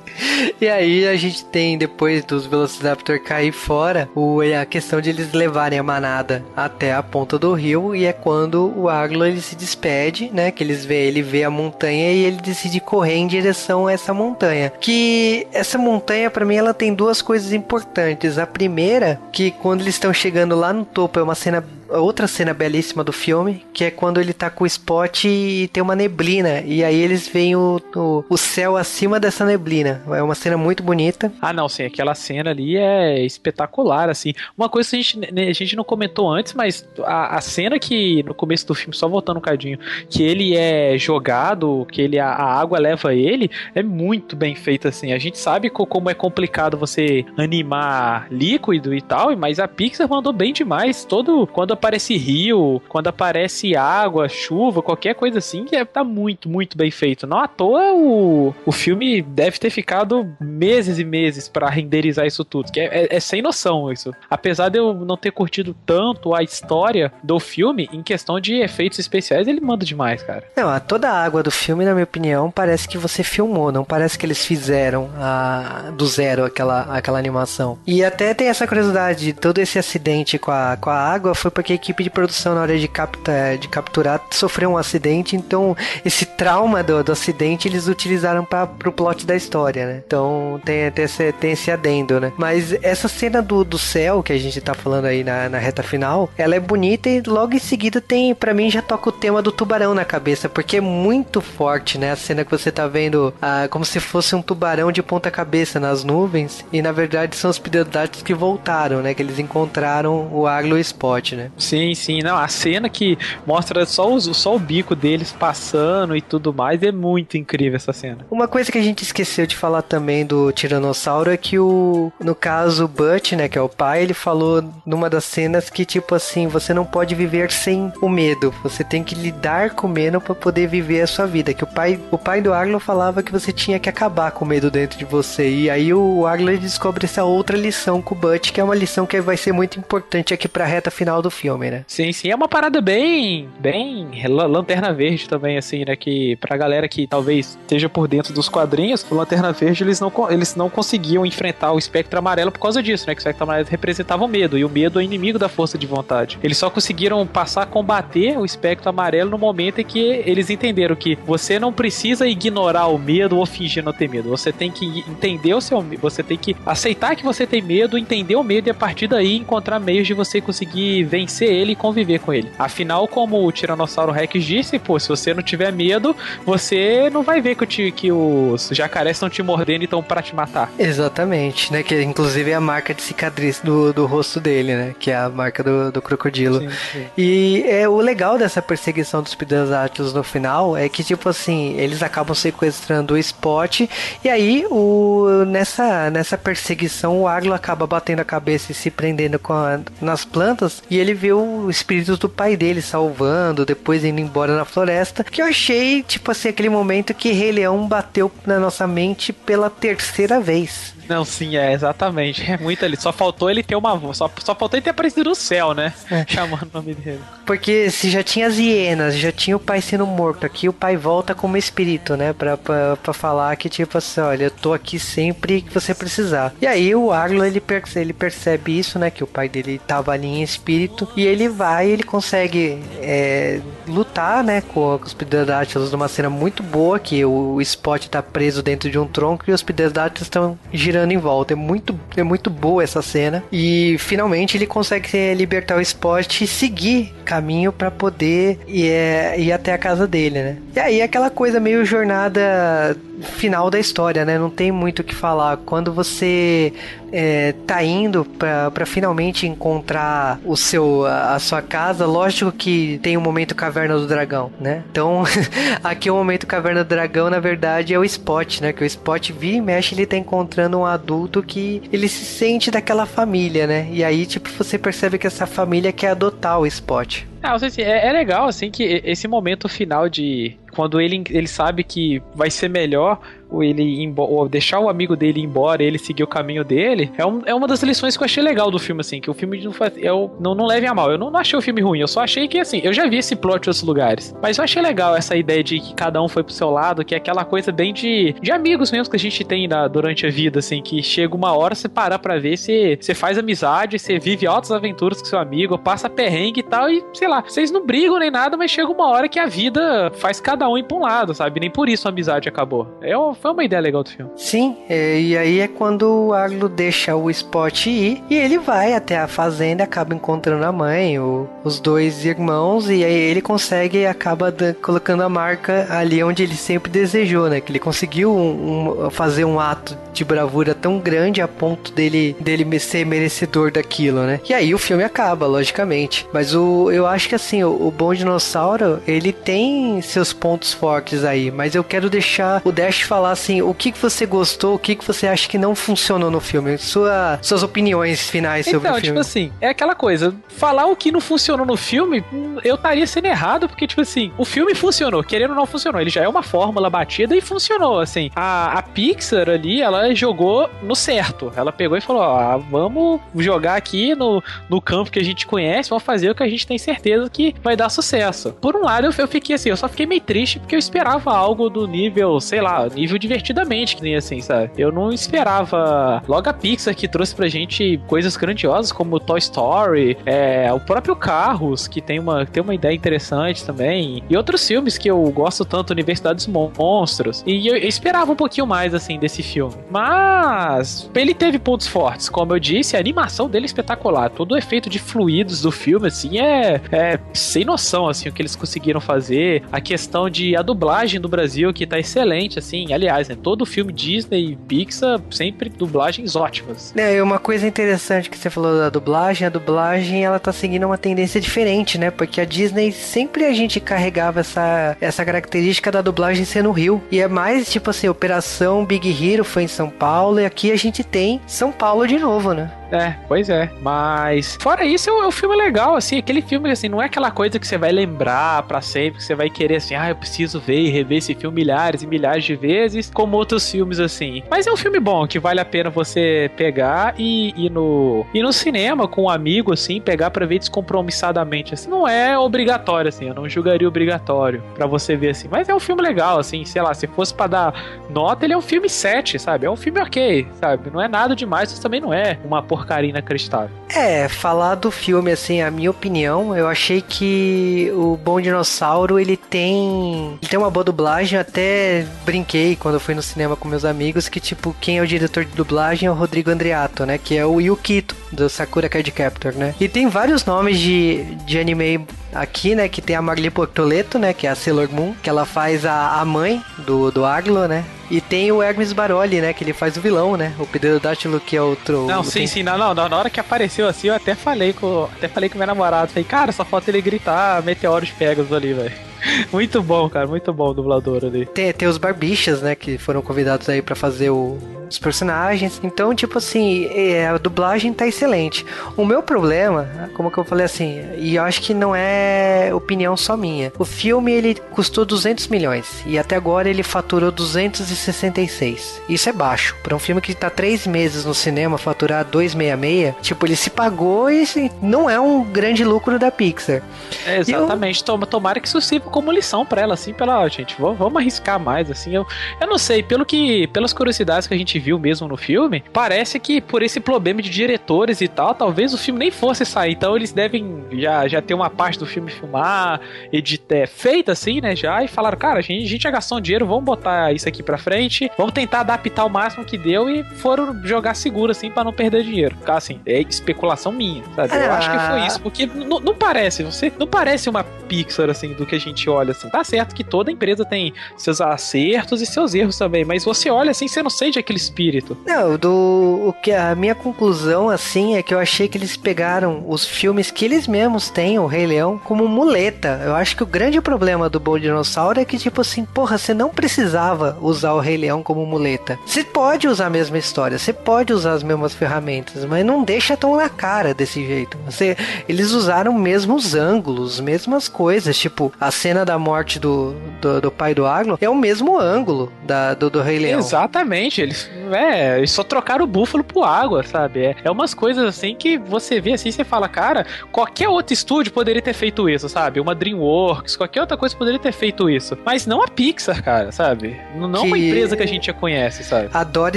e 0.60 0.68
aí 0.68 1.06
a 1.06 1.16
gente 1.16 1.44
tem, 1.46 1.76
depois 1.76 2.24
dos 2.24 2.46
Velociraptor 2.46 3.20
cair 3.20 3.52
fora, 3.52 4.08
o, 4.14 4.40
a 4.40 4.64
questão 4.64 5.00
de 5.00 5.10
eles 5.10 5.32
levarem 5.32 5.78
a 5.78 5.82
manada 5.82 6.44
até 6.56 6.94
a 6.94 7.02
ponta 7.02 7.38
do 7.38 7.52
rio, 7.52 7.94
e 7.94 8.06
é 8.06 8.12
quando 8.12 8.72
o 8.76 8.88
Arlo 8.88 9.24
ele 9.24 9.40
se 9.40 9.54
despede, 9.54 10.30
né? 10.32 10.50
Que 10.50 10.64
eles 10.64 10.84
vê, 10.84 11.06
ele 11.06 11.20
vê 11.20 11.44
a 11.44 11.50
montanha 11.50 12.12
e 12.12 12.24
ele 12.24 12.36
decide 12.36 12.80
correr 12.80 13.16
em 13.16 13.26
direção 13.26 13.86
a 13.86 13.92
essa 13.92 14.14
montanha. 14.14 14.70
Que 14.80 15.46
essa 15.52 15.76
montanha, 15.76 16.30
para 16.30 16.44
mim, 16.44 16.56
ela 16.56 16.72
tem 16.72 16.94
duas 16.94 17.20
coisas 17.20 17.52
importantes. 17.52 18.13
A 18.40 18.46
primeira, 18.46 19.20
que 19.32 19.50
quando 19.50 19.80
eles 19.80 19.94
estão 19.94 20.12
chegando 20.12 20.54
lá 20.54 20.72
no 20.72 20.84
topo, 20.84 21.18
é 21.18 21.22
uma 21.22 21.34
cena 21.34 21.64
outra 21.98 22.26
cena 22.26 22.52
belíssima 22.52 23.04
do 23.04 23.12
filme, 23.12 23.64
que 23.72 23.84
é 23.84 23.90
quando 23.90 24.20
ele 24.20 24.32
tá 24.32 24.50
com 24.50 24.64
o 24.64 24.66
Spot 24.66 25.24
e 25.24 25.68
tem 25.72 25.82
uma 25.82 25.96
neblina. 25.96 26.60
E 26.60 26.84
aí 26.84 26.96
eles 26.96 27.28
veem 27.28 27.56
o, 27.56 27.80
o, 27.94 28.24
o, 28.28 28.36
céu 28.36 28.76
acima 28.76 29.20
dessa 29.20 29.44
neblina. 29.44 30.02
É 30.08 30.22
uma 30.22 30.34
cena 30.34 30.56
muito 30.56 30.82
bonita. 30.82 31.32
Ah, 31.40 31.52
não, 31.52 31.68
sim, 31.68 31.84
aquela 31.84 32.14
cena 32.14 32.50
ali 32.50 32.76
é 32.76 33.24
espetacular, 33.24 34.08
assim. 34.08 34.32
Uma 34.56 34.68
coisa 34.68 34.90
que 34.90 34.96
a 34.96 34.98
gente, 34.98 35.18
né, 35.18 35.48
a 35.48 35.52
gente 35.52 35.76
não 35.76 35.84
comentou 35.84 36.30
antes, 36.30 36.54
mas 36.54 36.86
a, 37.02 37.36
a 37.36 37.40
cena 37.40 37.78
que 37.78 38.22
no 38.22 38.34
começo 38.34 38.66
do 38.66 38.74
filme, 38.74 38.94
só 38.94 39.08
voltando 39.08 39.38
um 39.38 39.40
cadinho, 39.40 39.78
que 40.08 40.22
ele 40.22 40.56
é 40.56 40.96
jogado, 40.98 41.86
que 41.90 42.00
ele 42.00 42.18
a, 42.18 42.28
a 42.28 42.60
água 42.60 42.78
leva 42.78 43.14
ele, 43.14 43.50
é 43.74 43.82
muito 43.82 44.36
bem 44.36 44.54
feita, 44.54 44.88
assim. 44.88 45.12
A 45.12 45.18
gente 45.18 45.38
sabe 45.38 45.70
como 45.70 46.10
é 46.10 46.14
complicado 46.14 46.76
você 46.76 47.24
animar 47.36 48.26
líquido 48.30 48.94
e 48.94 49.00
tal, 49.00 49.36
mas 49.36 49.58
a 49.58 49.68
Pixar 49.68 50.08
mandou 50.08 50.32
bem 50.32 50.52
demais. 50.52 51.04
Todo 51.04 51.46
quando 51.46 51.72
aparece 51.84 52.16
rio, 52.16 52.80
quando 52.88 53.08
aparece 53.08 53.76
água, 53.76 54.28
chuva, 54.28 54.82
qualquer 54.82 55.14
coisa 55.14 55.38
assim, 55.38 55.64
que 55.64 55.76
é, 55.76 55.84
tá 55.84 56.02
muito, 56.02 56.48
muito 56.48 56.78
bem 56.78 56.90
feito. 56.90 57.26
Não 57.26 57.38
à 57.38 57.46
toa 57.46 57.92
o, 57.92 58.54
o 58.64 58.72
filme 58.72 59.20
deve 59.20 59.58
ter 59.58 59.68
ficado 59.68 60.34
meses 60.40 60.98
e 60.98 61.04
meses 61.04 61.46
para 61.46 61.68
renderizar 61.68 62.26
isso 62.26 62.44
tudo, 62.44 62.72
que 62.72 62.80
é, 62.80 62.84
é, 62.84 63.16
é, 63.16 63.20
sem 63.20 63.42
noção 63.42 63.92
isso. 63.92 64.12
Apesar 64.30 64.70
de 64.70 64.78
eu 64.78 64.94
não 64.94 65.16
ter 65.16 65.30
curtido 65.30 65.76
tanto 65.84 66.34
a 66.34 66.42
história 66.42 67.12
do 67.22 67.38
filme, 67.38 67.88
em 67.92 68.02
questão 68.02 68.40
de 68.40 68.54
efeitos 68.54 68.98
especiais, 68.98 69.46
ele 69.46 69.60
manda 69.60 69.84
demais, 69.84 70.22
cara. 70.22 70.44
Não, 70.56 70.80
toda 70.80 71.10
a 71.10 71.24
água 71.24 71.42
do 71.42 71.50
filme, 71.50 71.84
na 71.84 71.92
minha 71.92 72.04
opinião, 72.04 72.50
parece 72.50 72.88
que 72.88 72.96
você 72.96 73.22
filmou, 73.22 73.70
não 73.70 73.84
parece 73.84 74.18
que 74.18 74.24
eles 74.24 74.44
fizeram 74.44 75.10
a, 75.16 75.92
do 75.96 76.06
zero 76.06 76.44
aquela, 76.44 76.82
aquela 76.96 77.18
animação. 77.18 77.78
E 77.86 78.02
até 78.02 78.32
tem 78.32 78.48
essa 78.48 78.66
curiosidade, 78.66 79.34
todo 79.34 79.58
esse 79.58 79.78
acidente 79.78 80.38
com 80.38 80.50
a, 80.50 80.76
com 80.80 80.88
a 80.88 80.96
água 80.98 81.34
foi 81.34 81.50
porque 81.64 81.72
a 81.72 81.76
equipe 81.76 82.04
de 82.04 82.10
produção 82.10 82.54
na 82.54 82.60
hora 82.60 82.78
de, 82.78 82.86
capta, 82.86 83.56
de 83.58 83.68
capturar 83.68 84.20
sofreu 84.30 84.72
um 84.72 84.76
acidente, 84.76 85.34
então 85.34 85.74
esse 86.04 86.26
trauma 86.26 86.82
do, 86.82 87.02
do 87.02 87.12
acidente 87.12 87.66
eles 87.66 87.88
utilizaram 87.88 88.44
para 88.44 88.66
pro 88.66 88.92
plot 88.92 89.24
da 89.24 89.34
história, 89.34 89.86
né? 89.86 90.02
Então 90.06 90.60
tem, 90.62 90.90
tem, 90.90 91.06
esse, 91.06 91.32
tem 91.32 91.52
esse 91.52 91.70
adendo, 91.70 92.20
né? 92.20 92.32
Mas 92.36 92.74
essa 92.82 93.08
cena 93.08 93.40
do, 93.40 93.64
do 93.64 93.78
céu 93.78 94.22
que 94.22 94.30
a 94.30 94.38
gente 94.38 94.60
tá 94.60 94.74
falando 94.74 95.06
aí 95.06 95.24
na, 95.24 95.48
na 95.48 95.56
reta 95.56 95.82
final, 95.82 96.28
ela 96.36 96.54
é 96.54 96.60
bonita 96.60 97.08
e 97.08 97.22
logo 97.22 97.54
em 97.54 97.58
seguida 97.58 97.98
tem, 97.98 98.34
para 98.34 98.52
mim 98.52 98.68
já 98.68 98.82
toca 98.82 99.08
o 99.08 99.12
tema 99.12 99.40
do 99.40 99.50
tubarão 99.50 99.94
na 99.94 100.04
cabeça, 100.04 100.50
porque 100.50 100.76
é 100.76 100.82
muito 100.82 101.40
forte, 101.40 101.96
né? 101.96 102.12
A 102.12 102.16
cena 102.16 102.44
que 102.44 102.50
você 102.50 102.70
tá 102.70 102.86
vendo 102.86 103.32
ah, 103.40 103.68
como 103.70 103.86
se 103.86 104.00
fosse 104.00 104.36
um 104.36 104.42
tubarão 104.42 104.92
de 104.92 105.02
ponta 105.02 105.30
cabeça 105.30 105.80
nas 105.80 106.04
nuvens 106.04 106.62
e 106.70 106.82
na 106.82 106.92
verdade 106.92 107.36
são 107.36 107.50
os 107.50 107.58
pterodáctilos 107.58 108.22
que 108.22 108.34
voltaram, 108.34 109.00
né? 109.00 109.14
Que 109.14 109.22
eles 109.22 109.38
encontraram 109.38 110.28
o 110.30 110.46
Arlo 110.46 110.76
Spot, 110.76 111.32
né? 111.32 111.50
Sim, 111.56 111.94
sim. 111.94 112.20
Não, 112.22 112.36
a 112.36 112.48
cena 112.48 112.88
que 112.88 113.18
mostra 113.46 113.86
só, 113.86 114.12
os, 114.12 114.24
só 114.36 114.54
o 114.54 114.58
bico 114.58 114.94
deles 114.94 115.32
passando 115.32 116.16
e 116.16 116.20
tudo 116.20 116.52
mais 116.52 116.82
é 116.82 116.92
muito 116.92 117.36
incrível 117.36 117.76
essa 117.76 117.92
cena. 117.92 118.18
Uma 118.30 118.48
coisa 118.48 118.70
que 118.70 118.78
a 118.78 118.82
gente 118.82 119.02
esqueceu 119.02 119.46
de 119.46 119.56
falar 119.56 119.82
também 119.82 120.26
do 120.26 120.50
Tiranossauro 120.52 121.30
é 121.30 121.36
que 121.36 121.58
o, 121.58 122.12
no 122.20 122.34
caso, 122.34 122.84
o 122.84 122.88
Butch, 122.88 123.32
né, 123.32 123.48
que 123.48 123.58
é 123.58 123.60
o 123.60 123.68
pai, 123.68 124.02
ele 124.02 124.14
falou 124.14 124.64
numa 124.84 125.08
das 125.08 125.24
cenas 125.24 125.70
que, 125.70 125.84
tipo 125.84 126.14
assim, 126.14 126.46
você 126.46 126.74
não 126.74 126.84
pode 126.84 127.14
viver 127.14 127.50
sem 127.50 127.92
o 128.00 128.08
medo. 128.08 128.52
Você 128.62 128.82
tem 128.82 129.02
que 129.02 129.14
lidar 129.14 129.70
com 129.70 129.86
o 129.86 129.90
medo 129.90 130.20
para 130.20 130.34
poder 130.34 130.66
viver 130.66 131.02
a 131.02 131.06
sua 131.06 131.26
vida. 131.26 131.54
Que 131.54 131.64
o 131.64 131.66
pai, 131.66 132.00
o 132.10 132.18
pai 132.18 132.40
do 132.40 132.52
Arlo 132.52 132.78
falava 132.78 133.22
que 133.22 133.32
você 133.32 133.52
tinha 133.52 133.78
que 133.78 133.88
acabar 133.88 134.32
com 134.32 134.44
o 134.44 134.48
medo 134.48 134.70
dentro 134.70 134.98
de 134.98 135.04
você. 135.04 135.48
E 135.48 135.70
aí 135.70 135.94
o 135.94 136.26
Arlo 136.26 136.56
descobre 136.58 137.04
essa 137.04 137.24
outra 137.24 137.56
lição 137.56 138.02
com 138.02 138.14
o 138.14 138.18
Butch, 138.18 138.52
que 138.52 138.60
é 138.60 138.64
uma 138.64 138.74
lição 138.74 139.06
que 139.06 139.20
vai 139.20 139.36
ser 139.36 139.52
muito 139.52 139.78
importante 139.78 140.34
aqui 140.34 140.48
pra 140.48 140.64
reta 140.64 140.90
final 140.90 141.22
do 141.22 141.30
filme 141.30 141.43
filme, 141.44 141.70
né? 141.70 141.84
Sim, 141.86 142.10
sim. 142.10 142.30
É 142.30 142.34
uma 142.34 142.48
parada 142.48 142.80
bem. 142.80 143.50
bem. 143.60 144.08
lanterna 144.26 144.94
verde 144.94 145.28
também, 145.28 145.58
assim, 145.58 145.84
né? 145.84 145.94
Que 145.94 146.36
pra 146.36 146.56
galera 146.56 146.88
que 146.88 147.06
talvez 147.06 147.58
esteja 147.60 147.86
por 147.86 148.08
dentro 148.08 148.32
dos 148.32 148.48
quadrinhos, 148.48 149.04
o 149.10 149.14
Lanterna 149.14 149.52
Verde 149.52 149.84
eles 149.84 150.00
não, 150.00 150.10
eles 150.30 150.56
não 150.56 150.70
conseguiam 150.70 151.26
enfrentar 151.26 151.72
o 151.72 151.78
espectro 151.78 152.18
amarelo 152.18 152.50
por 152.50 152.60
causa 152.60 152.82
disso, 152.82 153.06
né? 153.06 153.14
Que 153.14 153.18
o 153.18 153.20
espectro 153.20 153.44
amarelo 153.44 153.68
representava 153.68 154.24
o 154.24 154.28
medo, 154.28 154.56
e 154.56 154.64
o 154.64 154.70
medo 154.70 154.98
é 154.98 155.04
inimigo 155.04 155.38
da 155.38 155.48
força 155.48 155.76
de 155.76 155.86
vontade. 155.86 156.38
Eles 156.42 156.56
só 156.56 156.70
conseguiram 156.70 157.26
passar 157.26 157.64
a 157.64 157.66
combater 157.66 158.38
o 158.38 158.44
espectro 158.44 158.88
amarelo 158.88 159.30
no 159.30 159.36
momento 159.36 159.80
em 159.80 159.84
que 159.84 160.22
eles 160.24 160.48
entenderam 160.48 160.96
que 160.96 161.18
você 161.26 161.58
não 161.58 161.74
precisa 161.74 162.26
ignorar 162.26 162.86
o 162.86 162.98
medo 162.98 163.36
ou 163.36 163.44
fingir 163.44 163.84
não 163.84 163.92
ter 163.92 164.08
medo. 164.08 164.30
Você 164.30 164.50
tem 164.50 164.70
que 164.70 165.04
entender 165.06 165.52
o 165.52 165.60
seu 165.60 165.84
você 166.00 166.22
tem 166.22 166.38
que 166.38 166.56
aceitar 166.64 167.14
que 167.14 167.22
você 167.22 167.46
tem 167.46 167.60
medo, 167.60 167.98
entender 167.98 168.36
o 168.36 168.42
medo 168.42 168.68
e 168.68 168.70
a 168.70 168.74
partir 168.74 169.08
daí 169.08 169.36
encontrar 169.36 169.78
meios 169.78 170.06
de 170.06 170.14
você 170.14 170.40
conseguir 170.40 171.04
vencer 171.04 171.33
conhecer 171.34 171.46
ele 171.46 171.72
e 171.72 171.76
conviver 171.76 172.20
com 172.20 172.32
ele. 172.32 172.50
Afinal, 172.58 173.08
como 173.08 173.44
o 173.44 173.50
Tiranossauro 173.52 174.12
Rex 174.12 174.44
disse, 174.44 174.78
pô, 174.78 174.98
se 174.98 175.08
você 175.08 175.34
não 175.34 175.42
tiver 175.42 175.72
medo, 175.72 176.16
você 176.44 177.10
não 177.10 177.22
vai 177.22 177.40
ver 177.40 177.56
que, 177.56 177.66
te, 177.66 177.90
que 177.90 178.12
os 178.12 178.68
jacarés 178.72 179.16
estão 179.16 179.28
te 179.28 179.42
mordendo 179.42 179.82
e 179.82 179.84
estão 179.84 180.02
pra 180.02 180.22
te 180.22 180.34
matar. 180.34 180.70
Exatamente, 180.78 181.72
né? 181.72 181.82
Que 181.82 182.02
inclusive 182.02 182.50
é 182.50 182.54
a 182.54 182.60
marca 182.60 182.94
de 182.94 183.02
cicatriz 183.02 183.60
do, 183.60 183.92
do 183.92 184.06
rosto 184.06 184.40
dele, 184.40 184.74
né? 184.74 184.94
Que 184.98 185.10
é 185.10 185.16
a 185.16 185.28
marca 185.28 185.62
do, 185.62 185.90
do 185.90 186.00
crocodilo. 186.00 186.60
Sim, 186.60 186.70
sim. 186.92 187.06
E 187.18 187.64
é, 187.66 187.88
o 187.88 187.98
legal 187.98 188.38
dessa 188.38 188.62
perseguição 188.62 189.22
dos 189.22 189.34
Pterodáctilos 189.34 190.12
no 190.14 190.22
final 190.22 190.76
é 190.76 190.88
que, 190.88 191.02
tipo 191.02 191.28
assim, 191.28 191.74
eles 191.78 192.02
acabam 192.02 192.34
sequestrando 192.34 193.14
o 193.14 193.18
Spot 193.18 193.80
e 194.22 194.28
aí 194.28 194.66
o, 194.70 195.44
nessa, 195.46 196.10
nessa 196.10 196.38
perseguição 196.38 197.22
o 197.22 197.28
Aglo 197.28 197.54
acaba 197.54 197.86
batendo 197.86 198.20
a 198.20 198.24
cabeça 198.24 198.72
e 198.72 198.74
se 198.74 198.90
prendendo 198.90 199.38
com 199.38 199.52
a, 199.52 199.80
nas 200.00 200.24
plantas 200.24 200.82
e 200.90 200.98
ele 200.98 201.14
vê 201.24 201.32
o 201.32 201.70
espírito 201.70 202.18
do 202.18 202.28
pai 202.28 202.54
dele 202.54 202.82
salvando, 202.82 203.64
depois 203.64 204.04
indo 204.04 204.20
embora 204.20 204.54
na 204.54 204.66
floresta. 204.66 205.24
Que 205.24 205.40
eu 205.40 205.46
achei, 205.46 206.02
tipo 206.02 206.30
assim, 206.30 206.50
aquele 206.50 206.68
momento 206.68 207.14
que 207.14 207.32
Rei 207.32 207.50
Leão 207.50 207.88
bateu 207.88 208.30
na 208.44 208.58
nossa 208.58 208.86
mente 208.86 209.32
pela 209.32 209.70
terceira 209.70 210.38
vez. 210.38 210.93
Não, 211.08 211.24
sim, 211.24 211.56
é, 211.56 211.72
exatamente. 211.72 212.44
É 212.50 212.56
muito 212.56 212.84
ali. 212.84 212.96
Só 212.96 213.12
faltou 213.12 213.50
ele 213.50 213.62
ter 213.62 213.76
uma 213.76 213.96
voz. 213.96 214.16
Só, 214.16 214.30
só 214.38 214.54
faltou 214.54 214.76
ele 214.76 214.84
ter 214.84 214.90
aparecido 214.90 215.30
no 215.30 215.34
céu, 215.34 215.74
né? 215.74 215.92
É. 216.10 216.24
Chamando 216.28 216.68
o 216.72 216.78
nome 216.78 216.94
dele. 216.94 217.20
Porque 217.46 217.90
se 217.90 218.10
já 218.10 218.22
tinha 218.22 218.46
as 218.46 218.56
hienas, 218.58 219.16
já 219.16 219.32
tinha 219.32 219.56
o 219.56 219.60
pai 219.60 219.80
sendo 219.80 220.06
morto 220.06 220.46
aqui, 220.46 220.68
o 220.68 220.72
pai 220.72 220.96
volta 220.96 221.34
como 221.34 221.56
espírito, 221.56 222.16
né? 222.16 222.32
Pra, 222.32 222.56
pra, 222.56 222.96
pra 222.96 223.12
falar 223.12 223.54
que, 223.56 223.68
tipo 223.68 223.98
assim, 223.98 224.20
olha, 224.20 224.44
eu 224.44 224.50
tô 224.50 224.72
aqui 224.72 224.98
sempre 224.98 225.62
que 225.62 225.72
você 225.72 225.94
precisar. 225.94 226.54
E 226.60 226.66
aí 226.66 226.94
o 226.94 227.12
Arlo, 227.12 227.44
ele, 227.44 227.60
percebe, 227.60 228.06
ele 228.06 228.12
percebe 228.12 228.78
isso, 228.78 228.98
né? 228.98 229.10
Que 229.10 229.24
o 229.24 229.26
pai 229.26 229.48
dele 229.48 229.80
tava 229.86 230.12
ali 230.12 230.26
em 230.26 230.42
espírito. 230.42 231.08
E 231.16 231.24
ele 231.24 231.48
vai, 231.48 231.88
ele 231.88 232.02
consegue 232.02 232.82
é, 233.00 233.60
lutar, 233.86 234.42
né? 234.42 234.60
Com, 234.60 234.98
com 234.98 235.06
os 235.06 235.14
pterodáctilos 235.14 235.92
numa 235.92 236.08
cena 236.08 236.30
muito 236.30 236.62
boa, 236.62 236.98
que 236.98 237.24
o, 237.24 237.54
o 237.54 237.60
Spot 237.60 238.06
tá 238.08 238.22
preso 238.22 238.62
dentro 238.62 238.90
de 238.90 238.98
um 238.98 239.06
tronco 239.06 239.44
e 239.48 239.52
os 239.52 239.62
pterodáctilos 239.62 240.26
estão 240.26 240.58
girando 240.72 240.93
girando 240.94 241.12
em 241.12 241.18
volta. 241.18 241.52
É 241.52 241.56
muito, 241.56 241.98
é 242.16 242.22
muito 242.22 242.48
boa 242.48 242.82
essa 242.82 243.02
cena. 243.02 243.42
E 243.50 243.96
finalmente 243.98 244.56
ele 244.56 244.66
consegue 244.66 245.34
libertar 245.34 245.76
o 245.76 245.80
Spot 245.80 246.40
e 246.40 246.46
seguir 246.46 247.12
caminho 247.24 247.72
para 247.72 247.90
poder 247.90 248.60
ir, 248.68 248.88
é, 248.88 249.34
ir 249.38 249.52
até 249.52 249.72
a 249.72 249.78
casa 249.78 250.06
dele, 250.06 250.42
né? 250.42 250.56
E 250.76 250.80
aí 250.80 251.02
aquela 251.02 251.30
coisa 251.30 251.58
meio 251.58 251.84
jornada 251.84 252.96
final 253.22 253.70
da 253.70 253.78
história, 253.78 254.24
né? 254.24 254.38
Não 254.38 254.50
tem 254.50 254.70
muito 254.70 255.00
o 255.00 255.04
que 255.04 255.14
falar. 255.14 255.56
Quando 255.58 255.92
você 255.92 256.72
é, 257.12 257.54
tá 257.66 257.82
indo 257.82 258.24
para 258.24 258.84
finalmente 258.84 259.46
encontrar 259.46 260.40
o 260.44 260.56
seu 260.56 261.06
a, 261.06 261.34
a, 261.34 261.38
sua 261.38 261.62
casa, 261.62 262.06
lógico 262.06 262.50
que 262.50 262.98
tem 263.02 263.16
o 263.16 263.20
momento 263.20 263.54
Caverna 263.54 263.96
do 263.96 264.06
Dragão, 264.06 264.50
né? 264.60 264.82
Então, 264.90 265.22
aqui 265.82 266.10
o 266.10 266.14
momento 266.14 266.46
Caverna 266.46 266.82
do 266.84 266.88
Dragão, 266.88 267.30
na 267.30 267.40
verdade, 267.40 267.94
é 267.94 267.98
o 267.98 268.04
Spot, 268.04 268.60
né? 268.60 268.72
Que 268.72 268.82
o 268.82 268.86
Spot 268.86 269.30
vira 269.30 269.56
e 269.56 269.60
mexe, 269.60 269.94
ele 269.94 270.06
tá 270.06 270.16
encontrando 270.16 270.78
um 270.78 270.83
adulto 270.86 271.42
que 271.42 271.82
ele 271.92 272.08
se 272.08 272.24
sente 272.24 272.70
daquela 272.70 273.06
família, 273.06 273.66
né? 273.66 273.88
E 273.90 274.02
aí, 274.02 274.26
tipo, 274.26 274.48
você 274.50 274.78
percebe 274.78 275.18
que 275.18 275.26
essa 275.26 275.46
família 275.46 275.92
quer 275.92 276.08
adotar 276.08 276.58
o 276.60 276.66
Spot. 276.66 277.24
Ah, 277.42 277.54
assim, 277.54 277.82
é, 277.82 278.08
é 278.08 278.12
legal, 278.12 278.48
assim, 278.48 278.70
que 278.70 279.02
esse 279.04 279.28
momento 279.28 279.68
final 279.68 280.08
de 280.08 280.56
quando 280.72 281.00
ele, 281.00 281.22
ele 281.30 281.46
sabe 281.46 281.84
que 281.84 282.22
vai 282.34 282.50
ser 282.50 282.68
melhor 282.68 283.20
ele 283.62 284.12
ou 284.16 284.48
deixar 284.48 284.80
o 284.80 284.88
amigo 284.88 285.16
dele 285.16 285.40
ir 285.40 285.44
embora 285.44 285.82
ele 285.82 285.98
seguir 285.98 286.22
o 286.22 286.26
caminho 286.26 286.64
dele, 286.64 287.10
é, 287.16 287.24
um- 287.26 287.42
é 287.46 287.54
uma 287.54 287.66
das 287.66 287.82
lições 287.82 288.16
que 288.16 288.22
eu 288.22 288.24
achei 288.24 288.42
legal 288.42 288.70
do 288.70 288.78
filme, 288.78 289.00
assim, 289.00 289.20
que 289.20 289.30
o 289.30 289.34
filme 289.34 289.62
não 289.62 289.72
faz. 289.72 289.92
Eu, 289.96 290.30
não, 290.40 290.54
não 290.54 290.66
leve 290.66 290.86
a 290.86 290.94
mal. 290.94 291.10
Eu 291.10 291.18
não, 291.18 291.30
não 291.30 291.38
achei 291.40 291.58
o 291.58 291.62
filme 291.62 291.80
ruim, 291.80 292.00
eu 292.00 292.08
só 292.08 292.22
achei 292.22 292.48
que, 292.48 292.58
assim, 292.58 292.80
eu 292.82 292.92
já 292.92 293.06
vi 293.06 293.18
esse 293.18 293.36
plot 293.36 293.66
em 293.66 293.70
outros 293.70 293.82
lugares. 293.82 294.34
Mas 294.42 294.58
eu 294.58 294.64
achei 294.64 294.80
legal 294.82 295.14
essa 295.16 295.36
ideia 295.36 295.62
de 295.62 295.78
que 295.80 295.94
cada 295.94 296.22
um 296.22 296.28
foi 296.28 296.42
pro 296.42 296.52
seu 296.52 296.70
lado, 296.70 297.04
que 297.04 297.14
é 297.14 297.18
aquela 297.18 297.44
coisa 297.44 297.70
bem 297.72 297.92
de, 297.92 298.34
de 298.40 298.50
amigos 298.50 298.90
mesmo 298.90 299.10
que 299.10 299.16
a 299.16 299.20
gente 299.20 299.44
tem 299.44 299.68
na- 299.68 299.86
durante 299.88 300.26
a 300.26 300.30
vida, 300.30 300.58
assim, 300.58 300.82
que 300.82 301.02
chega 301.02 301.34
uma 301.34 301.52
hora 301.56 301.74
você 301.74 301.88
parar 301.88 302.18
pra 302.18 302.38
ver, 302.38 302.56
você, 302.56 302.96
você 303.00 303.14
faz 303.14 303.38
amizade, 303.38 303.98
você 303.98 304.18
vive 304.18 304.46
altas 304.46 304.70
aventuras 304.72 305.20
com 305.20 305.26
seu 305.26 305.38
amigo, 305.38 305.78
passa 305.78 306.08
perrengue 306.08 306.60
e 306.60 306.62
tal, 306.62 306.90
e 306.90 307.04
sei 307.12 307.28
lá, 307.28 307.42
vocês 307.42 307.70
não 307.70 307.84
brigam 307.84 308.18
nem 308.18 308.30
nada, 308.30 308.56
mas 308.56 308.70
chega 308.70 308.90
uma 308.90 309.08
hora 309.08 309.28
que 309.28 309.38
a 309.38 309.46
vida 309.46 310.10
faz 310.16 310.40
cada 310.40 310.68
um 310.68 310.78
ir 310.78 310.84
pra 310.84 310.96
um 310.96 311.00
lado, 311.00 311.34
sabe? 311.34 311.60
Nem 311.60 311.70
por 311.70 311.88
isso 311.88 312.06
a 312.08 312.10
amizade 312.10 312.48
acabou. 312.48 312.88
É, 313.00 313.16
um- 313.18 313.34
foi 313.44 313.52
uma 313.52 313.62
ideia 313.64 313.82
legal 313.82 314.02
do 314.02 314.08
filme. 314.08 314.30
Sim, 314.38 314.74
é, 314.88 315.20
e 315.20 315.36
aí 315.36 315.60
é 315.60 315.68
quando 315.68 316.28
o 316.28 316.32
Aglo 316.32 316.66
deixa 316.66 317.14
o 317.14 317.28
Spot 317.30 317.84
ir 317.86 318.24
e 318.30 318.34
ele 318.34 318.58
vai 318.58 318.94
até 318.94 319.18
a 319.18 319.28
fazenda, 319.28 319.84
acaba 319.84 320.14
encontrando 320.14 320.64
a 320.64 320.72
mãe, 320.72 321.18
o- 321.18 321.46
os 321.62 321.78
dois 321.78 322.24
irmãos, 322.24 322.88
e 322.88 323.04
aí 323.04 323.12
ele 323.12 323.42
consegue 323.42 323.98
e 323.98 324.06
acaba 324.06 324.50
colocando 324.80 325.22
a 325.22 325.28
marca 325.28 325.86
ali 325.90 326.24
onde 326.24 326.42
ele 326.42 326.54
sempre 326.56 326.90
desejou, 326.90 327.50
né? 327.50 327.60
Que 327.60 327.70
ele 327.70 327.78
conseguiu 327.78 328.34
um- 328.34 329.04
um- 329.06 329.10
fazer 329.10 329.44
um 329.44 329.60
ato 329.60 329.94
de 330.14 330.24
bravura 330.24 330.74
tão 330.74 330.98
grande 330.98 331.42
a 331.42 331.48
ponto 331.48 331.92
dele, 331.92 332.34
dele 332.40 332.78
ser 332.78 333.04
merecedor 333.04 333.70
daquilo, 333.70 334.22
né? 334.22 334.40
E 334.48 334.54
aí 334.54 334.72
o 334.74 334.78
filme 334.78 335.04
acaba, 335.04 335.46
logicamente. 335.46 336.26
Mas 336.32 336.54
o, 336.54 336.90
eu 336.90 337.06
acho 337.06 337.28
que 337.28 337.34
assim, 337.34 337.62
o, 337.62 337.88
o 337.88 337.90
Bom 337.90 338.14
Dinossauro, 338.14 339.00
ele 339.06 339.32
tem 339.32 340.00
seus 340.00 340.32
pontos 340.32 340.72
fortes 340.72 341.24
aí, 341.24 341.50
mas 341.50 341.74
eu 341.74 341.84
quero 341.84 342.08
deixar 342.08 342.62
o 342.64 342.72
Dash 342.72 343.02
falar 343.02 343.23
assim, 343.32 343.62
o 343.62 343.72
que, 343.74 343.92
que 343.92 343.98
você 343.98 344.26
gostou, 344.26 344.74
o 344.74 344.78
que, 344.78 344.94
que 344.94 345.04
você 345.04 345.26
acha 345.26 345.48
que 345.48 345.58
não 345.58 345.74
funcionou 345.74 346.30
no 346.30 346.40
filme, 346.40 346.78
Sua, 346.78 347.38
suas 347.42 347.62
opiniões 347.62 348.28
finais 348.28 348.66
sobre 348.66 348.78
Então, 348.88 348.92
o 348.92 348.94
tipo 348.96 349.06
filme. 349.06 349.20
assim, 349.20 349.52
é 349.60 349.68
aquela 349.68 349.94
coisa, 349.94 350.34
falar 350.48 350.86
o 350.86 350.96
que 350.96 351.10
não 351.12 351.20
funcionou 351.20 351.66
no 351.66 351.76
filme, 351.76 352.24
eu 352.62 352.74
estaria 352.74 353.06
sendo 353.06 353.26
errado, 353.26 353.68
porque, 353.68 353.86
tipo 353.86 354.00
assim, 354.00 354.32
o 354.38 354.44
filme 354.44 354.74
funcionou, 354.74 355.22
querendo 355.22 355.50
ou 355.50 355.56
não 355.56 355.66
funcionou, 355.66 356.00
ele 356.00 356.10
já 356.10 356.22
é 356.22 356.28
uma 356.28 356.42
fórmula 356.42 356.88
batida 356.90 357.36
e 357.36 357.40
funcionou, 357.40 358.00
assim. 358.00 358.30
A, 358.34 358.78
a 358.78 358.82
Pixar 358.82 359.48
ali, 359.48 359.80
ela 359.82 360.14
jogou 360.14 360.68
no 360.82 360.94
certo, 360.94 361.52
ela 361.56 361.72
pegou 361.72 361.96
e 361.96 362.00
falou, 362.00 362.22
ó, 362.22 362.58
vamos 362.58 363.20
jogar 363.36 363.76
aqui 363.76 364.14
no, 364.14 364.42
no 364.68 364.80
campo 364.80 365.10
que 365.10 365.18
a 365.18 365.24
gente 365.24 365.46
conhece, 365.46 365.90
vamos 365.90 366.04
fazer 366.04 366.30
o 366.30 366.34
que 366.34 366.42
a 366.42 366.48
gente 366.48 366.66
tem 366.66 366.78
certeza 366.78 367.28
que 367.30 367.54
vai 367.62 367.76
dar 367.76 367.88
sucesso. 367.88 368.52
Por 368.60 368.76
um 368.76 368.82
lado, 368.82 369.06
eu, 369.06 369.12
eu 369.18 369.28
fiquei 369.28 369.54
assim, 369.56 369.70
eu 369.70 369.76
só 369.76 369.88
fiquei 369.88 370.06
meio 370.06 370.20
triste 370.20 370.58
porque 370.58 370.74
eu 370.74 370.78
esperava 370.78 371.34
algo 371.34 371.68
do 371.68 371.86
nível, 371.86 372.40
sei 372.40 372.60
lá, 372.60 372.86
nível 372.88 373.13
divertidamente, 373.18 373.96
que 373.96 374.02
nem 374.02 374.16
assim, 374.16 374.40
sabe? 374.40 374.70
Eu 374.76 374.92
não 374.92 375.12
esperava 375.12 376.22
logo 376.26 376.48
a 376.48 376.52
Pixar 376.52 376.94
que 376.94 377.08
trouxe 377.08 377.34
pra 377.34 377.48
gente 377.48 378.00
coisas 378.06 378.36
grandiosas 378.36 378.92
como 378.92 379.20
Toy 379.20 379.38
Story, 379.38 380.16
é, 380.24 380.72
o 380.72 380.80
próprio 380.80 381.16
Carros, 381.16 381.88
que 381.88 382.00
tem 382.00 382.18
uma, 382.18 382.46
tem 382.46 382.62
uma 382.62 382.74
ideia 382.74 382.94
interessante 382.94 383.64
também, 383.64 384.22
e 384.28 384.36
outros 384.36 384.66
filmes 384.66 384.98
que 384.98 385.10
eu 385.10 385.22
gosto 385.30 385.64
tanto, 385.64 385.92
Universidade 385.92 386.36
dos 386.36 386.46
Monstros. 386.46 387.42
E 387.46 387.66
eu, 387.66 387.76
eu 387.76 387.88
esperava 387.88 388.32
um 388.32 388.36
pouquinho 388.36 388.66
mais, 388.66 388.94
assim, 388.94 389.18
desse 389.18 389.42
filme. 389.42 389.74
Mas 389.90 391.10
ele 391.14 391.34
teve 391.34 391.58
pontos 391.58 391.86
fortes, 391.86 392.28
como 392.28 392.54
eu 392.54 392.58
disse, 392.58 392.96
a 392.96 393.00
animação 393.00 393.48
dele 393.48 393.64
é 393.64 393.66
espetacular. 393.66 394.30
Todo 394.30 394.52
o 394.52 394.56
efeito 394.56 394.88
de 394.88 394.98
fluidos 394.98 395.62
do 395.62 395.70
filme, 395.70 396.08
assim, 396.08 396.38
é, 396.38 396.80
é 396.90 397.18
sem 397.32 397.64
noção, 397.64 398.08
assim, 398.08 398.28
o 398.28 398.32
que 398.32 398.42
eles 398.42 398.56
conseguiram 398.56 399.00
fazer. 399.00 399.62
A 399.70 399.80
questão 399.80 400.28
de 400.28 400.56
a 400.56 400.62
dublagem 400.62 401.20
do 401.20 401.28
Brasil, 401.28 401.72
que 401.72 401.86
tá 401.86 401.98
excelente, 401.98 402.58
assim. 402.58 402.92
Aliás, 403.04 403.28
né, 403.28 403.36
todo 403.40 403.66
filme 403.66 403.92
Disney 403.92 404.52
e 404.52 404.56
Pixar, 404.56 405.20
sempre 405.30 405.68
dublagens 405.68 406.34
ótimas. 406.34 406.94
É, 406.96 407.22
uma 407.22 407.38
coisa 407.38 407.66
interessante 407.66 408.30
que 408.30 408.38
você 408.38 408.48
falou 408.48 408.78
da 408.78 408.88
dublagem, 408.88 409.46
a 409.46 409.50
dublagem 409.50 410.24
ela 410.24 410.38
tá 410.38 410.52
seguindo 410.52 410.86
uma 410.86 410.96
tendência 410.96 411.38
diferente, 411.38 411.98
né? 411.98 412.10
Porque 412.10 412.40
a 412.40 412.46
Disney 412.46 412.92
sempre 412.92 413.44
a 413.44 413.52
gente 413.52 413.78
carregava 413.78 414.40
essa, 414.40 414.96
essa 415.02 415.22
característica 415.22 415.92
da 415.92 416.00
dublagem 416.00 416.46
ser 416.46 416.62
no 416.62 416.72
Rio. 416.72 417.02
E 417.10 417.20
é 417.20 417.28
mais 417.28 417.70
tipo 417.70 417.90
assim, 417.90 418.08
Operação 418.08 418.86
Big 418.86 419.06
Hero 419.10 419.44
foi 419.44 419.64
em 419.64 419.68
São 419.68 419.90
Paulo 419.90 420.40
e 420.40 420.46
aqui 420.46 420.72
a 420.72 420.76
gente 420.76 421.04
tem 421.04 421.42
São 421.46 421.70
Paulo 421.70 422.08
de 422.08 422.18
novo, 422.18 422.54
né? 422.54 422.72
É, 422.94 423.16
pois 423.26 423.48
é. 423.48 423.70
Mas, 423.82 424.56
fora 424.60 424.84
isso, 424.84 425.10
é 425.10 425.24
é 425.24 425.26
um 425.26 425.30
filme 425.30 425.56
legal, 425.56 425.96
assim. 425.96 426.18
Aquele 426.18 426.42
filme, 426.42 426.70
assim, 426.70 426.88
não 426.88 427.02
é 427.02 427.06
aquela 427.06 427.30
coisa 427.30 427.58
que 427.58 427.66
você 427.66 427.76
vai 427.78 427.90
lembrar 427.90 428.62
pra 428.64 428.80
sempre, 428.80 429.18
que 429.18 429.24
você 429.24 429.34
vai 429.34 429.50
querer, 429.50 429.76
assim, 429.76 429.94
ah, 429.94 430.10
eu 430.10 430.16
preciso 430.16 430.60
ver 430.60 430.80
e 430.80 430.90
rever 430.90 431.18
esse 431.18 431.34
filme 431.34 431.54
milhares 431.54 432.02
e 432.02 432.06
milhares 432.06 432.44
de 432.44 432.54
vezes, 432.54 433.10
como 433.12 433.36
outros 433.36 433.70
filmes, 433.70 433.98
assim. 433.98 434.42
Mas 434.50 434.66
é 434.66 434.72
um 434.72 434.76
filme 434.76 435.00
bom, 435.00 435.26
que 435.26 435.38
vale 435.38 435.60
a 435.60 435.64
pena 435.64 435.88
você 435.88 436.50
pegar 436.56 437.14
e 437.18 437.54
ir 437.56 437.70
no, 437.70 438.26
ir 438.34 438.42
no 438.42 438.52
cinema 438.52 439.08
com 439.08 439.22
um 439.22 439.28
amigo, 439.30 439.72
assim, 439.72 440.00
pegar 440.00 440.30
pra 440.30 440.46
ver 440.46 440.58
descompromissadamente, 440.58 441.74
assim. 441.74 441.88
Não 441.88 442.06
é 442.06 442.38
obrigatório, 442.38 443.08
assim, 443.08 443.28
eu 443.28 443.34
não 443.34 443.48
julgaria 443.48 443.88
obrigatório 443.88 444.62
pra 444.74 444.86
você 444.86 445.16
ver, 445.16 445.30
assim. 445.30 445.48
Mas 445.50 445.68
é 445.68 445.74
um 445.74 445.80
filme 445.80 446.02
legal, 446.02 446.38
assim, 446.38 446.64
sei 446.64 446.82
lá, 446.82 446.92
se 446.92 447.06
fosse 447.06 447.34
pra 447.34 447.46
dar 447.46 447.74
nota, 448.10 448.44
ele 448.44 448.52
é 448.52 448.56
um 448.56 448.62
filme 448.62 448.88
7, 448.88 449.38
sabe? 449.38 449.66
É 449.66 449.70
um 449.70 449.76
filme 449.76 450.00
ok, 450.00 450.46
sabe? 450.60 450.90
Não 450.90 451.00
é 451.00 451.08
nada 451.08 451.34
demais, 451.34 451.70
mas 451.70 451.78
também 451.78 452.00
não 452.00 452.12
é 452.12 452.38
uma 452.44 452.62
porcaria 452.62 452.83
inacreditável. 453.04 453.70
É, 453.88 454.28
falar 454.28 454.74
do 454.74 454.90
filme, 454.90 455.30
assim, 455.30 455.62
a 455.62 455.70
minha 455.70 455.90
opinião, 455.90 456.56
eu 456.56 456.66
achei 456.68 457.00
que 457.00 457.90
o 457.94 458.16
Bom 458.16 458.40
Dinossauro, 458.40 459.18
ele 459.18 459.36
tem. 459.36 460.38
Ele 460.40 460.50
tem 460.50 460.58
uma 460.58 460.70
boa 460.70 460.84
dublagem, 460.84 461.38
até 461.38 462.06
brinquei 462.24 462.76
quando 462.76 462.94
eu 462.94 463.00
fui 463.00 463.14
no 463.14 463.22
cinema 463.22 463.56
com 463.56 463.68
meus 463.68 463.84
amigos, 463.84 464.28
que, 464.28 464.40
tipo, 464.40 464.74
quem 464.80 464.98
é 464.98 465.02
o 465.02 465.06
diretor 465.06 465.44
de 465.44 465.52
dublagem 465.52 466.06
é 466.06 466.10
o 466.10 466.14
Rodrigo 466.14 466.50
Andreato, 466.50 467.06
né? 467.06 467.18
Que 467.18 467.36
é 467.36 467.46
o 467.46 467.60
Yukito, 467.60 468.16
do 468.32 468.48
Sakura 468.48 468.88
Card 468.88 469.10
Captor, 469.12 469.54
né? 469.54 469.74
E 469.80 469.88
tem 469.88 470.08
vários 470.08 470.44
nomes 470.44 470.78
de, 470.78 471.24
de 471.46 471.58
anime 471.58 472.06
aqui, 472.34 472.74
né? 472.74 472.88
Que 472.88 473.00
tem 473.02 473.16
a 473.16 473.22
Marli 473.22 473.50
Portoleto, 473.50 474.18
né? 474.18 474.32
Que 474.32 474.46
é 474.46 474.50
a 474.50 474.54
Sailor 474.54 474.88
Moon, 474.90 475.14
que 475.22 475.28
ela 475.30 475.44
faz 475.44 475.84
a, 475.86 476.20
a 476.20 476.24
mãe 476.24 476.62
do, 476.78 477.10
do 477.10 477.24
Aglo, 477.24 477.66
né? 477.68 477.84
E 478.10 478.20
tem 478.20 478.52
o 478.52 478.62
Hermes 478.62 478.92
Baroli, 478.92 479.40
né? 479.40 479.52
Que 479.52 479.64
ele 479.64 479.72
faz 479.72 479.96
o 479.96 480.00
vilão, 480.00 480.36
né? 480.36 480.52
O 480.58 480.66
Pterodátilo, 480.66 481.40
que 481.40 481.56
é 481.56 481.62
outro. 481.62 482.06
Não, 482.06 482.22
sim, 482.22 482.40
tem- 482.40 482.46
sim, 482.46 482.62
não, 482.62 482.76
não, 482.94 483.08
na 483.08 483.16
hora 483.16 483.30
que 483.30 483.40
apareceu 483.40 483.88
assim, 483.88 484.08
eu 484.08 484.14
até 484.14 484.34
falei 484.34 484.72
com, 484.72 485.04
até 485.16 485.26
falei 485.28 485.48
com 485.48 485.56
meu 485.58 485.66
namorado, 485.66 486.08
falei, 486.08 486.24
cara, 486.24 486.52
só 486.52 486.64
falta 486.64 486.90
ele 486.90 487.00
gritar 487.00 487.62
meteoros 487.62 488.10
Pegasus 488.10 488.52
ali, 488.52 488.72
velho. 488.74 488.92
Muito 489.50 489.82
bom, 489.82 490.06
cara, 490.10 490.26
muito 490.26 490.52
bom 490.52 490.68
o 490.68 490.74
dublador 490.74 491.24
ali. 491.24 491.46
Tem, 491.46 491.72
tem 491.72 491.88
os 491.88 491.96
barbichas, 491.96 492.60
né, 492.60 492.74
que 492.74 492.98
foram 492.98 493.22
convidados 493.22 493.66
aí 493.70 493.80
pra 493.80 493.96
fazer 493.96 494.28
o- 494.28 494.58
os 494.94 494.98
personagens. 494.98 495.80
Então, 495.82 496.14
tipo 496.14 496.38
assim, 496.38 496.86
é, 496.86 497.28
a 497.28 497.38
dublagem 497.38 497.92
tá 497.92 498.06
excelente. 498.06 498.64
O 498.96 499.04
meu 499.04 499.22
problema, 499.22 500.10
como 500.14 500.30
que 500.30 500.38
eu 500.38 500.44
falei 500.44 500.64
assim, 500.64 501.02
e 501.16 501.36
eu 501.36 501.42
acho 501.42 501.60
que 501.60 501.74
não 501.74 501.94
é 501.94 502.70
opinião 502.72 503.16
só 503.16 503.36
minha. 503.36 503.72
O 503.78 503.84
filme 503.84 504.32
ele 504.32 504.54
custou 504.70 505.04
200 505.04 505.48
milhões 505.48 506.02
e 506.06 506.18
até 506.18 506.36
agora 506.36 506.68
ele 506.68 506.82
faturou 506.82 507.30
266. 507.30 509.02
Isso 509.08 509.28
é 509.28 509.32
baixo. 509.32 509.76
Pra 509.82 509.94
um 509.94 509.98
filme 509.98 510.20
que 510.20 510.34
tá 510.34 510.48
três 510.48 510.86
meses 510.86 511.24
no 511.24 511.34
cinema 511.34 511.76
faturar 511.76 512.24
266, 512.24 513.14
tipo, 513.22 513.46
ele 513.46 513.56
se 513.56 513.70
pagou 513.70 514.30
e 514.30 514.42
assim, 514.42 514.70
não 514.80 515.08
é 515.08 515.20
um 515.20 515.42
grande 515.44 515.84
lucro 515.84 516.18
da 516.18 516.30
Pixar. 516.30 516.82
É, 517.26 517.38
exatamente, 517.38 518.04
Toma, 518.04 518.26
tomara 518.26 518.60
que 518.60 518.68
isso 518.68 518.80
sirva 518.80 519.10
como 519.10 519.32
lição 519.32 519.64
pra 519.64 519.82
ela, 519.82 519.94
assim, 519.94 520.12
pela, 520.12 520.40
ó, 520.40 520.48
gente, 520.48 520.76
vamos, 520.78 520.98
vamos 520.98 521.16
arriscar 521.16 521.58
mais, 521.58 521.90
assim, 521.90 522.14
eu, 522.14 522.26
eu 522.60 522.66
não 522.66 522.78
sei, 522.78 523.02
pelo 523.02 523.24
que, 523.24 523.66
pelas 523.68 523.92
curiosidades 523.92 524.46
que 524.46 524.54
a 524.54 524.56
gente 524.56 524.78
viu 524.84 524.98
mesmo 524.98 525.26
no 525.26 525.36
filme, 525.36 525.82
parece 525.92 526.38
que 526.38 526.60
por 526.60 526.82
esse 526.82 527.00
problema 527.00 527.40
de 527.40 527.48
diretores 527.48 528.20
e 528.20 528.28
tal, 528.28 528.54
talvez 528.54 528.92
o 528.92 528.98
filme 528.98 529.18
nem 529.18 529.30
fosse 529.30 529.64
sair, 529.64 529.92
então 529.92 530.14
eles 530.14 530.30
devem 530.32 530.84
já, 530.92 531.26
já 531.26 531.40
ter 531.40 531.54
uma 531.54 531.70
parte 531.70 531.98
do 531.98 532.04
filme 532.06 532.30
filmar, 532.30 533.00
editar, 533.32 533.86
feita 533.88 534.32
assim, 534.32 534.60
né, 534.60 534.76
já, 534.76 535.02
e 535.02 535.08
falaram, 535.08 535.38
cara, 535.38 535.58
a 535.60 535.62
gente, 535.62 535.84
a 535.84 535.88
gente 535.88 536.02
já 536.02 536.10
gastou 536.10 536.38
um 536.38 536.40
dinheiro, 536.40 536.66
vamos 536.66 536.84
botar 536.84 537.32
isso 537.32 537.48
aqui 537.48 537.62
pra 537.62 537.78
frente, 537.78 538.30
vamos 538.36 538.52
tentar 538.52 538.80
adaptar 538.80 539.24
o 539.24 539.30
máximo 539.30 539.64
que 539.64 539.78
deu 539.78 540.10
e 540.10 540.22
foram 540.36 540.84
jogar 540.86 541.14
seguro, 541.14 541.50
assim, 541.50 541.70
pra 541.70 541.82
não 541.82 541.92
perder 541.92 542.22
dinheiro, 542.22 542.54
Ficar 542.56 542.76
assim, 542.76 543.00
é 543.06 543.20
especulação 543.20 543.90
minha, 543.92 544.22
sabe, 544.36 544.54
eu 544.54 544.70
Ah. 544.72 544.76
acho 544.76 544.90
que 544.90 544.98
foi 544.98 545.26
isso, 545.26 545.40
porque 545.40 545.66
não, 545.66 545.98
não 546.00 546.14
parece, 546.14 546.62
você 546.62 546.92
não 546.98 547.06
parece 547.06 547.48
uma 547.48 547.64
Pixar, 547.88 548.30
assim, 548.30 548.52
do 548.54 548.64
que 548.64 548.74
a 548.74 548.80
gente 548.80 549.08
olha, 549.10 549.32
assim. 549.32 549.48
Tá 549.50 549.62
certo 549.62 549.94
que 549.94 550.02
toda 550.02 550.30
empresa 550.32 550.64
tem 550.64 550.92
seus 551.18 551.38
acertos 551.40 552.22
e 552.22 552.26
seus 552.26 552.54
erros 552.54 552.78
também, 552.78 553.04
mas 553.04 553.24
você 553.24 553.50
olha 553.50 553.70
assim, 553.72 553.86
você 553.86 554.02
não 554.02 554.08
sente 554.10 554.38
aquele 554.38 554.58
espírito. 554.64 555.16
Não, 555.26 555.56
do 555.56 556.14
o 556.28 556.32
que 556.32 556.52
a 556.52 556.74
minha 556.74 556.94
conclusão 556.94 557.68
assim 557.68 558.16
é 558.16 558.22
que 558.22 558.34
eu 558.34 558.38
achei 558.38 558.68
que 558.68 558.78
eles 558.78 558.96
pegaram 558.96 559.64
os 559.66 559.84
filmes 559.84 560.30
que 560.30 560.44
eles 560.44 560.66
mesmos 560.66 561.10
têm, 561.10 561.38
o 561.38 561.46
Rei 561.46 561.66
Leão, 561.66 562.00
como 562.02 562.26
muleta. 562.26 563.00
Eu 563.04 563.14
acho 563.14 563.36
que 563.36 563.42
o 563.42 563.46
grande 563.46 563.80
problema 563.80 564.28
do 564.28 564.40
Bom 564.40 564.58
Dinossauro 564.58 565.20
é 565.20 565.24
que 565.24 565.38
tipo 565.38 565.60
assim, 565.60 565.84
porra, 565.84 566.18
você 566.18 566.34
não 566.34 566.50
precisava 566.50 567.38
usar 567.40 567.72
o 567.72 567.80
Rei 567.80 567.96
Leão 567.96 568.22
como 568.22 568.44
muleta. 568.46 568.98
Você 569.06 569.22
pode 569.22 569.68
usar 569.68 569.86
a 569.86 569.90
mesma 569.90 570.18
história, 570.18 570.58
você 570.58 570.72
pode 570.72 571.12
usar 571.12 571.32
as 571.32 571.42
mesmas 571.42 571.74
ferramentas, 571.74 572.44
mas 572.44 572.64
não 572.64 572.82
deixa 572.82 573.16
tão 573.16 573.36
na 573.36 573.48
cara 573.48 573.94
desse 573.94 574.24
jeito. 574.26 574.58
Você, 574.66 574.96
eles 575.28 575.52
usaram 575.52 575.92
mesmos 575.92 576.54
ângulos, 576.54 577.20
mesmas 577.20 577.68
coisas, 577.68 578.16
tipo 578.16 578.52
a 578.60 578.70
cena 578.70 579.04
da 579.04 579.18
morte 579.18 579.58
do, 579.58 579.94
do, 580.20 580.40
do 580.40 580.50
pai 580.50 580.74
do 580.74 580.86
Aglo 580.86 581.18
é 581.20 581.28
o 581.28 581.34
mesmo 581.34 581.78
ângulo 581.78 582.32
da, 582.44 582.74
do, 582.74 582.90
do 582.90 583.00
Rei 583.00 583.18
Leão. 583.18 583.38
Exatamente, 583.38 584.20
eles, 584.20 584.50
é, 584.72 585.18
eles 585.18 585.30
só 585.30 585.42
trocaram 585.42 585.84
o 585.84 585.88
búfalo 585.88 586.22
por 586.24 586.44
água, 586.44 586.82
sabe? 586.82 587.24
É, 587.24 587.36
é 587.44 587.50
umas 587.50 587.74
coisas 587.74 588.04
assim 588.04 588.34
que 588.34 588.56
você 588.58 589.00
vê 589.00 589.12
assim, 589.14 589.30
você 589.30 589.44
fala, 589.44 589.68
cara, 589.68 590.06
qualquer 590.32 590.68
outro 590.68 590.92
estúdio 590.92 591.32
poderia 591.32 591.62
ter 591.62 591.72
feito 591.74 592.08
isso, 592.08 592.28
sabe? 592.28 592.60
Uma 592.60 592.74
DreamWorks, 592.74 593.56
qualquer 593.56 593.80
outra 593.80 593.96
coisa 593.96 594.16
poderia 594.16 594.38
ter 594.40 594.52
feito 594.52 594.88
isso. 594.88 595.16
Mas 595.24 595.46
não 595.46 595.62
a 595.62 595.68
Pixar, 595.68 596.22
cara, 596.22 596.52
sabe? 596.52 597.00
Não 597.14 597.42
Que- 597.42 597.46
uma 597.48 597.58
empresa 597.58 597.96
que 597.96 598.02
a 598.02 598.06
gente 598.06 598.26
já 598.26 598.32
conhece, 598.32 598.84
sabe? 598.84 599.08
Adora 599.12 599.56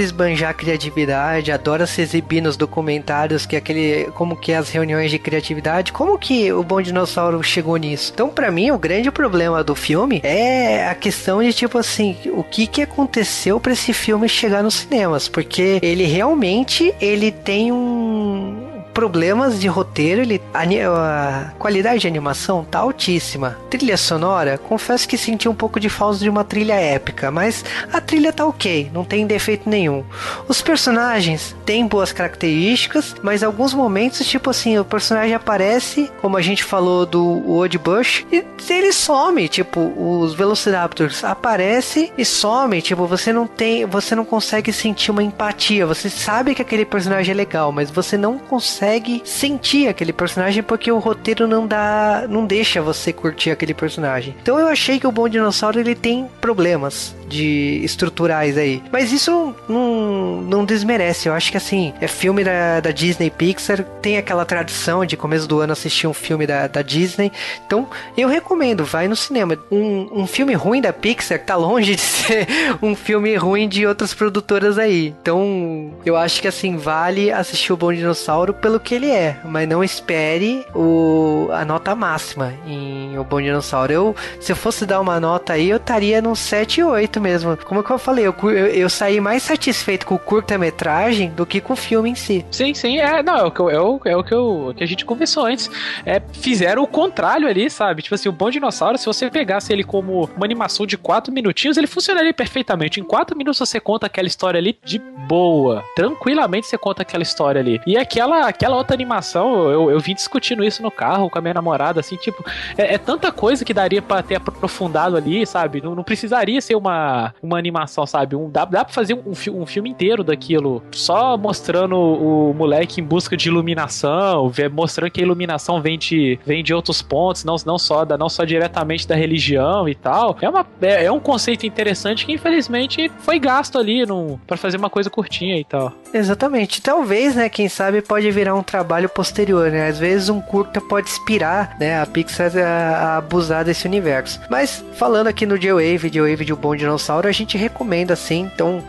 esbanjar 0.00 0.54
criatividade, 0.54 1.50
adora 1.52 1.86
se 1.86 2.00
exibir 2.00 2.40
nos 2.40 2.56
documentários, 2.56 3.46
que 3.46 3.54
é 3.56 3.58
aquele. 3.58 4.10
Como 4.14 4.36
que 4.36 4.52
é 4.52 4.56
as 4.56 4.70
reuniões 4.70 5.10
de 5.10 5.18
criatividade. 5.18 5.92
Como 5.92 6.18
que 6.18 6.52
o 6.52 6.62
Bom 6.62 6.80
Dinossauro 6.82 7.42
chegou 7.42 7.76
nisso? 7.76 8.10
Então, 8.14 8.28
pra 8.28 8.50
mim, 8.50 8.70
o 8.70 8.78
grande 8.78 9.10
problema 9.10 9.62
do 9.62 9.74
filme 9.74 10.20
é 10.24 10.88
a 10.88 10.94
questão 10.94 11.42
de, 11.42 11.52
tipo 11.52 11.78
assim, 11.78 12.16
o 12.26 12.42
que 12.42 12.66
que 12.66 12.82
aconteceu 12.82 13.60
pra 13.60 13.72
esse 13.72 13.92
filme 13.92 14.28
chegar 14.28 14.62
nos 14.62 14.87
cinemas? 14.88 15.28
Porque 15.28 15.78
ele 15.82 16.04
realmente 16.04 16.94
ele 17.00 17.30
tem 17.30 17.70
um 17.70 18.67
problemas 18.98 19.60
de 19.60 19.68
roteiro, 19.68 20.22
ele 20.22 20.42
a, 20.52 20.64
a 20.64 21.50
qualidade 21.56 22.00
de 22.00 22.08
animação 22.08 22.64
tá 22.64 22.80
altíssima. 22.80 23.56
Trilha 23.70 23.96
sonora, 23.96 24.58
confesso 24.58 25.06
que 25.06 25.16
senti 25.16 25.48
um 25.48 25.54
pouco 25.54 25.78
de 25.78 25.88
falta 25.88 26.18
de 26.18 26.28
uma 26.28 26.42
trilha 26.42 26.74
épica, 26.74 27.30
mas 27.30 27.64
a 27.92 28.00
trilha 28.00 28.32
tá 28.32 28.44
ok, 28.44 28.90
não 28.92 29.04
tem 29.04 29.24
defeito 29.24 29.70
nenhum. 29.70 30.02
Os 30.48 30.60
personagens 30.60 31.54
têm 31.64 31.86
boas 31.86 32.10
características, 32.10 33.14
mas 33.22 33.44
alguns 33.44 33.72
momentos, 33.72 34.26
tipo 34.26 34.50
assim, 34.50 34.76
o 34.76 34.84
personagem 34.84 35.32
aparece, 35.32 36.10
como 36.20 36.36
a 36.36 36.42
gente 36.42 36.64
falou 36.64 37.06
do 37.06 37.22
Wood 37.24 37.78
Bush, 37.78 38.26
e 38.32 38.44
ele 38.68 38.92
some, 38.92 39.48
tipo, 39.48 39.92
os 39.96 40.34
Velociraptors 40.34 41.22
aparece 41.22 42.12
e 42.18 42.24
some, 42.24 42.82
tipo, 42.82 43.06
você 43.06 43.32
não 43.32 43.46
tem, 43.46 43.86
você 43.86 44.16
não 44.16 44.24
consegue 44.24 44.72
sentir 44.72 45.12
uma 45.12 45.22
empatia, 45.22 45.86
você 45.86 46.10
sabe 46.10 46.52
que 46.52 46.62
aquele 46.62 46.84
personagem 46.84 47.30
é 47.30 47.36
legal, 47.36 47.70
mas 47.70 47.92
você 47.92 48.16
não 48.16 48.38
consegue 48.38 48.87
sentir 49.24 49.88
aquele 49.88 50.12
personagem 50.12 50.62
porque 50.62 50.90
o 50.90 50.98
roteiro 50.98 51.46
não 51.46 51.66
dá, 51.66 52.26
não 52.28 52.46
deixa 52.46 52.80
você 52.80 53.12
curtir 53.12 53.50
aquele 53.50 53.74
personagem. 53.74 54.34
Então 54.42 54.58
eu 54.58 54.68
achei 54.68 54.98
que 54.98 55.06
o 55.06 55.12
Bom 55.12 55.28
Dinossauro 55.28 55.78
ele 55.78 55.94
tem 55.94 56.28
problemas 56.40 57.14
de 57.28 57.80
estruturais 57.84 58.56
aí, 58.56 58.82
mas 58.90 59.12
isso 59.12 59.54
não, 59.68 60.42
não, 60.42 60.64
desmerece. 60.64 61.28
Eu 61.28 61.34
acho 61.34 61.50
que 61.50 61.56
assim 61.56 61.92
é 62.00 62.08
filme 62.08 62.42
da, 62.42 62.80
da 62.80 62.90
Disney 62.90 63.30
Pixar 63.30 63.84
tem 64.02 64.16
aquela 64.16 64.44
tradição 64.44 65.04
de 65.04 65.16
começo 65.16 65.46
do 65.46 65.60
ano 65.60 65.72
assistir 65.72 66.06
um 66.06 66.14
filme 66.14 66.46
da, 66.46 66.66
da 66.66 66.82
Disney. 66.82 67.30
Então 67.66 67.86
eu 68.16 68.28
recomendo, 68.28 68.84
vai 68.84 69.08
no 69.08 69.16
cinema. 69.16 69.56
Um, 69.70 70.22
um 70.22 70.26
filme 70.26 70.54
ruim 70.54 70.80
da 70.80 70.92
Pixar 70.92 71.38
tá 71.38 71.56
longe 71.56 71.94
de 71.94 72.00
ser 72.02 72.46
um 72.82 72.94
filme 72.94 73.36
ruim 73.36 73.68
de 73.68 73.86
outras 73.86 74.14
produtoras 74.14 74.78
aí. 74.78 75.14
Então 75.20 75.92
eu 76.04 76.16
acho 76.16 76.40
que 76.40 76.48
assim 76.48 76.76
vale 76.76 77.30
assistir 77.30 77.72
o 77.72 77.76
Bom 77.76 77.92
Dinossauro 77.92 78.54
pelo 78.54 78.80
que 78.80 78.94
ele 78.94 79.10
é, 79.10 79.36
mas 79.44 79.68
não 79.68 79.84
espere 79.84 80.66
o, 80.74 81.48
a 81.52 81.64
nota 81.64 81.94
máxima 81.94 82.54
em 82.66 83.18
O 83.18 83.24
Bom 83.24 83.40
Dinossauro. 83.40 83.92
Eu, 83.92 84.16
se 84.40 84.52
eu 84.52 84.56
fosse 84.56 84.86
dar 84.86 85.00
uma 85.00 85.20
nota 85.20 85.52
aí, 85.54 85.70
eu 85.70 85.76
estaria 85.76 86.22
no 86.22 86.34
7 86.34 86.80
e 86.80 86.84
8 86.84 87.17
mesmo. 87.20 87.56
Como 87.56 87.82
que 87.82 87.90
eu 87.90 87.98
falei, 87.98 88.26
eu, 88.26 88.34
eu, 88.44 88.50
eu 88.66 88.88
saí 88.88 89.20
mais 89.20 89.42
satisfeito 89.42 90.06
com 90.06 90.14
o 90.14 90.18
curta-metragem 90.18 91.30
do 91.30 91.46
que 91.46 91.60
com 91.60 91.72
o 91.72 91.76
filme 91.76 92.10
em 92.10 92.14
si. 92.14 92.44
Sim, 92.50 92.74
sim, 92.74 92.98
é, 92.98 93.22
não, 93.22 93.36
é 93.36 93.44
o 93.44 93.50
que, 93.50 93.60
eu- 93.60 93.70
é 93.70 93.80
o, 93.80 94.00
é 94.04 94.16
o 94.16 94.24
que, 94.24 94.34
eu, 94.34 94.72
que 94.76 94.82
a 94.84 94.86
gente 94.86 95.04
conversou 95.04 95.46
antes. 95.46 95.70
É, 96.04 96.20
fizeram 96.32 96.82
o 96.82 96.86
contrário 96.86 97.48
ali, 97.48 97.68
sabe? 97.70 98.02
Tipo 98.02 98.14
assim, 98.14 98.28
o 98.28 98.32
Bom 98.32 98.50
Dinossauro, 98.50 98.98
se 98.98 99.06
você 99.06 99.30
pegasse 99.30 99.72
ele 99.72 99.84
como 99.84 100.28
uma 100.36 100.44
animação 100.44 100.86
de 100.86 100.96
4 100.96 101.32
minutinhos, 101.32 101.76
ele 101.76 101.86
funcionaria 101.86 102.32
perfeitamente. 102.34 103.00
Em 103.00 103.04
4 103.04 103.36
minutos 103.36 103.58
você 103.58 103.78
conta 103.80 104.06
aquela 104.06 104.28
história 104.28 104.58
ali 104.58 104.78
de 104.84 104.98
boa. 104.98 105.84
Tranquilamente 105.94 106.66
você 106.66 106.78
conta 106.78 107.02
aquela 107.02 107.22
história 107.22 107.60
ali. 107.60 107.80
E 107.86 107.96
aquela, 107.96 108.46
aquela 108.48 108.76
outra 108.76 108.94
animação, 108.94 109.70
eu, 109.70 109.90
eu 109.90 110.00
vim 110.00 110.14
discutindo 110.14 110.64
isso 110.64 110.82
no 110.82 110.90
carro 110.90 111.30
com 111.30 111.38
a 111.38 111.42
minha 111.42 111.54
namorada, 111.54 112.00
assim, 112.00 112.16
tipo, 112.16 112.44
é, 112.76 112.94
é 112.94 112.98
tanta 112.98 113.30
coisa 113.30 113.64
que 113.64 113.74
daria 113.74 114.00
pra 114.02 114.22
ter 114.22 114.36
aprofundado 114.36 115.16
ali, 115.16 115.46
sabe? 115.46 115.80
Não, 115.82 115.94
não 115.94 116.02
precisaria 116.04 116.60
ser 116.60 116.74
uma, 116.76 117.07
uma 117.42 117.58
animação, 117.58 118.06
sabe? 118.06 118.36
Um, 118.36 118.50
dá, 118.50 118.64
dá 118.64 118.84
pra 118.84 118.94
fazer 118.94 119.14
um, 119.14 119.32
um 119.60 119.66
filme 119.66 119.90
inteiro 119.90 120.22
daquilo, 120.22 120.82
só 120.90 121.36
mostrando 121.36 121.96
o 121.96 122.54
moleque 122.54 123.00
em 123.00 123.04
busca 123.04 123.36
de 123.36 123.48
iluminação, 123.48 124.52
mostrando 124.72 125.10
que 125.10 125.20
a 125.20 125.24
iluminação 125.24 125.80
vem 125.80 125.98
de, 125.98 126.38
vem 126.44 126.62
de 126.62 126.72
outros 126.74 127.02
pontos, 127.02 127.44
não, 127.44 127.56
não, 127.64 127.78
só 127.78 128.04
da, 128.04 128.16
não 128.16 128.28
só 128.28 128.44
diretamente 128.44 129.06
da 129.06 129.14
religião 129.14 129.88
e 129.88 129.94
tal. 129.94 130.36
É, 130.40 130.48
uma, 130.48 130.66
é, 130.80 131.04
é 131.04 131.12
um 131.12 131.20
conceito 131.20 131.66
interessante 131.66 132.26
que, 132.26 132.32
infelizmente, 132.32 133.10
foi 133.18 133.38
gasto 133.38 133.78
ali 133.78 133.98
pra 134.46 134.56
fazer 134.56 134.76
uma 134.76 134.90
coisa 134.90 135.10
curtinha 135.10 135.58
e 135.58 135.64
tal. 135.64 135.92
Exatamente. 136.12 136.80
Talvez, 136.80 137.34
né, 137.34 137.48
quem 137.48 137.68
sabe 137.68 138.00
pode 138.00 138.30
virar 138.30 138.54
um 138.54 138.62
trabalho 138.62 139.08
posterior, 139.08 139.70
né? 139.70 139.88
Às 139.88 139.98
vezes 139.98 140.28
um 140.28 140.40
curta 140.40 140.80
pode 140.80 141.08
inspirar, 141.08 141.76
né, 141.78 142.00
a 142.00 142.06
Pixar 142.06 142.50
a, 142.56 142.60
a 142.60 143.16
abusar 143.18 143.64
desse 143.64 143.86
universo. 143.86 144.40
Mas 144.50 144.84
falando 144.94 145.26
aqui 145.26 145.44
no 145.44 145.58
J-Wave, 145.58 146.10
J-Wave 146.10 146.44
de 146.44 146.52
O 146.52 146.56
Bom 146.56 146.76
Dinossauro, 146.98 147.28
a 147.28 147.32
gente 147.32 147.56
recomenda 147.56 148.16
sim. 148.16 148.50
Então, 148.52 148.82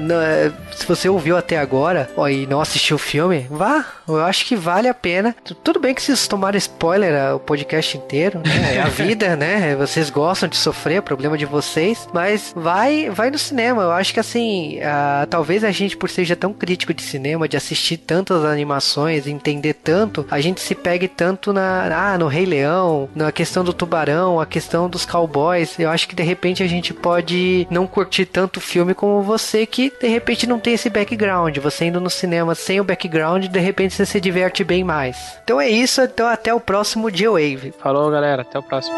na- 0.00 0.52
se 0.72 0.86
você 0.86 1.08
ouviu 1.08 1.36
até 1.36 1.58
agora 1.58 2.08
ó, 2.16 2.28
e 2.28 2.46
não 2.46 2.60
assistiu 2.60 2.94
o 2.94 2.98
filme, 3.00 3.46
vá. 3.50 3.84
Eu 4.08 4.24
acho 4.24 4.44
que 4.46 4.54
vale 4.54 4.88
a 4.88 4.94
pena. 4.94 5.34
Tu- 5.44 5.54
Tudo 5.54 5.80
bem 5.80 5.94
que 5.94 6.02
vocês 6.02 6.28
tomaram 6.28 6.56
spoiler 6.58 7.14
ah, 7.20 7.34
o 7.34 7.40
podcast 7.40 7.96
inteiro, 7.96 8.40
né? 8.44 8.76
É 8.76 8.80
a 8.80 8.86
vida, 8.88 9.34
né? 9.36 9.74
Vocês 9.74 10.10
gostam 10.10 10.48
de 10.48 10.56
sofrer, 10.56 10.98
é 10.98 11.00
problema 11.00 11.36
de 11.36 11.44
vocês. 11.44 12.08
Mas 12.12 12.52
vai, 12.54 13.10
vai 13.10 13.30
no 13.30 13.38
cinema. 13.38 13.82
Eu 13.82 13.90
acho 13.92 14.14
que 14.14 14.20
assim, 14.20 14.78
ah, 14.82 15.26
talvez 15.28 15.64
a 15.64 15.70
gente, 15.72 15.96
por 15.96 16.08
ser 16.08 16.24
já 16.24 16.36
tão 16.36 16.52
crítico 16.52 16.94
de 16.94 17.02
cinema, 17.02 17.48
de 17.48 17.56
assistir 17.56 17.96
tantas 17.96 18.44
animações, 18.44 19.26
entender 19.26 19.74
tanto, 19.74 20.24
a 20.30 20.40
gente 20.40 20.60
se 20.60 20.74
pegue 20.74 21.08
tanto 21.08 21.52
na, 21.52 22.12
ah, 22.12 22.18
no 22.18 22.28
Rei 22.28 22.46
Leão, 22.46 23.08
na 23.14 23.32
questão 23.32 23.64
do 23.64 23.72
tubarão, 23.72 24.40
a 24.40 24.46
questão 24.46 24.88
dos 24.88 25.04
cowboys. 25.04 25.78
Eu 25.78 25.90
acho 25.90 26.06
que 26.06 26.14
de 26.14 26.22
repente 26.22 26.62
a 26.62 26.66
gente 26.68 26.94
pode 26.94 27.66
não 27.70 27.86
curtir 27.86 28.26
tanto 28.26 28.60
filme 28.60 28.94
como 28.94 29.22
você 29.22 29.66
que 29.66 29.92
de 30.00 30.06
repente 30.08 30.46
não 30.46 30.60
tem 30.60 30.74
esse 30.74 30.88
background. 30.88 31.56
Você 31.58 31.86
indo 31.86 32.00
no 32.00 32.10
cinema 32.10 32.54
sem 32.54 32.80
o 32.80 32.84
background, 32.84 33.46
de 33.46 33.58
repente 33.60 33.95
você 33.96 34.04
se 34.04 34.20
diverte 34.20 34.62
bem 34.62 34.84
mais. 34.84 35.16
Então 35.42 35.58
é 35.58 35.70
isso, 35.70 36.02
então 36.02 36.26
até 36.28 36.52
o 36.52 36.60
próximo 36.60 37.08
G-Wave. 37.10 37.72
Falou, 37.82 38.10
galera. 38.10 38.42
Até 38.42 38.58
o 38.58 38.62
próximo. 38.62 38.94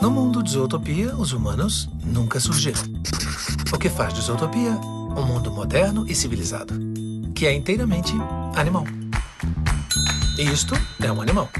No 0.00 0.10
mundo 0.10 0.42
de 0.42 0.52
Zootopia, 0.52 1.14
os 1.14 1.32
humanos 1.32 1.90
nunca 2.04 2.40
surgiram. 2.40 2.80
O 3.70 3.78
que 3.78 3.90
faz 3.90 4.14
de 4.14 4.22
Zootopia 4.22 4.72
um 5.18 5.26
mundo 5.26 5.50
moderno 5.50 6.06
e 6.08 6.14
civilizado, 6.14 6.74
que 7.34 7.46
é 7.46 7.52
inteiramente 7.52 8.12
animal. 8.56 8.84
E 10.38 10.42
isto 10.42 10.74
é 11.02 11.12
um 11.12 11.20
animal. 11.20 11.50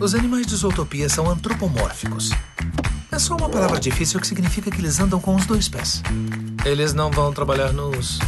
Os 0.00 0.14
animais 0.14 0.46
de 0.46 0.56
Zootopia 0.56 1.08
são 1.08 1.28
antropomórficos. 1.30 2.30
É 3.10 3.18
só 3.18 3.36
uma 3.36 3.48
palavra 3.48 3.78
difícil 3.78 4.18
que 4.18 4.26
significa 4.26 4.70
que 4.70 4.78
eles 4.78 4.98
andam 4.98 5.20
com 5.20 5.36
os 5.36 5.44
dois 5.44 5.68
pés. 5.68 6.02
Eles 6.64 6.94
não 6.94 7.10
vão 7.10 7.32
trabalhar 7.32 7.72
nus. 7.72 8.18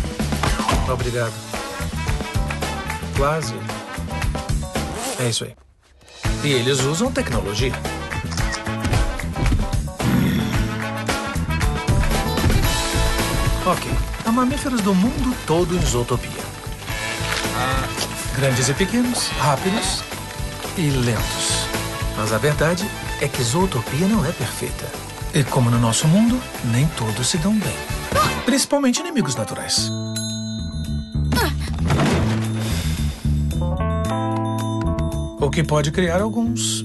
Obrigado. 0.92 1.63
Quase. 3.16 3.54
É 5.20 5.28
isso 5.28 5.44
aí. 5.44 5.54
E 6.42 6.52
eles 6.52 6.80
usam 6.80 7.12
tecnologia. 7.12 7.72
Ok. 13.66 13.90
Há 14.26 14.32
mamíferos 14.32 14.80
do 14.80 14.94
mundo 14.94 15.34
todo 15.46 15.74
em 15.76 15.80
Zootopia. 15.80 16.44
Grandes 18.36 18.68
e 18.68 18.74
pequenos, 18.74 19.28
rápidos 19.38 20.02
e 20.76 20.90
lentos. 20.90 21.66
Mas 22.16 22.32
a 22.32 22.38
verdade 22.38 22.84
é 23.20 23.28
que 23.28 23.42
Zootopia 23.42 24.08
não 24.08 24.26
é 24.26 24.32
perfeita. 24.32 24.86
E 25.32 25.44
como 25.44 25.70
no 25.70 25.78
nosso 25.78 26.08
mundo, 26.08 26.40
nem 26.64 26.86
todos 26.88 27.28
se 27.28 27.38
dão 27.38 27.56
bem. 27.56 27.76
Principalmente 28.44 29.00
inimigos 29.00 29.36
naturais. 29.36 29.90
Que 35.54 35.62
pode 35.62 35.92
criar 35.92 36.20
alguns 36.20 36.84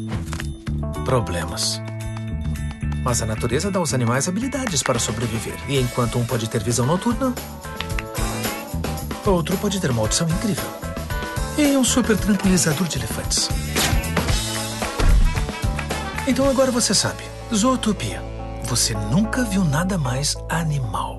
problemas. 1.03 1.81
Mas 3.03 3.19
a 3.19 3.25
natureza 3.25 3.71
dá 3.71 3.79
aos 3.79 3.95
animais 3.95 4.27
habilidades 4.27 4.83
para 4.83 4.99
sobreviver. 4.99 5.55
E 5.67 5.79
enquanto 5.79 6.19
um 6.19 6.25
pode 6.25 6.47
ter 6.47 6.63
visão 6.63 6.85
noturna, 6.85 7.33
outro 9.25 9.57
pode 9.57 9.81
ter 9.81 9.89
uma 9.89 10.01
audição 10.03 10.29
incrível. 10.29 10.63
E 11.57 11.75
um 11.75 11.83
super 11.83 12.15
tranquilizador 12.15 12.87
de 12.87 12.99
elefantes. 12.99 13.49
Então 16.27 16.47
agora 16.47 16.69
você 16.69 16.93
sabe. 16.93 17.23
Zootopia. 17.51 18.21
Você 18.65 18.93
nunca 18.93 19.43
viu 19.45 19.65
nada 19.65 19.97
mais 19.97 20.37
animal. 20.47 21.18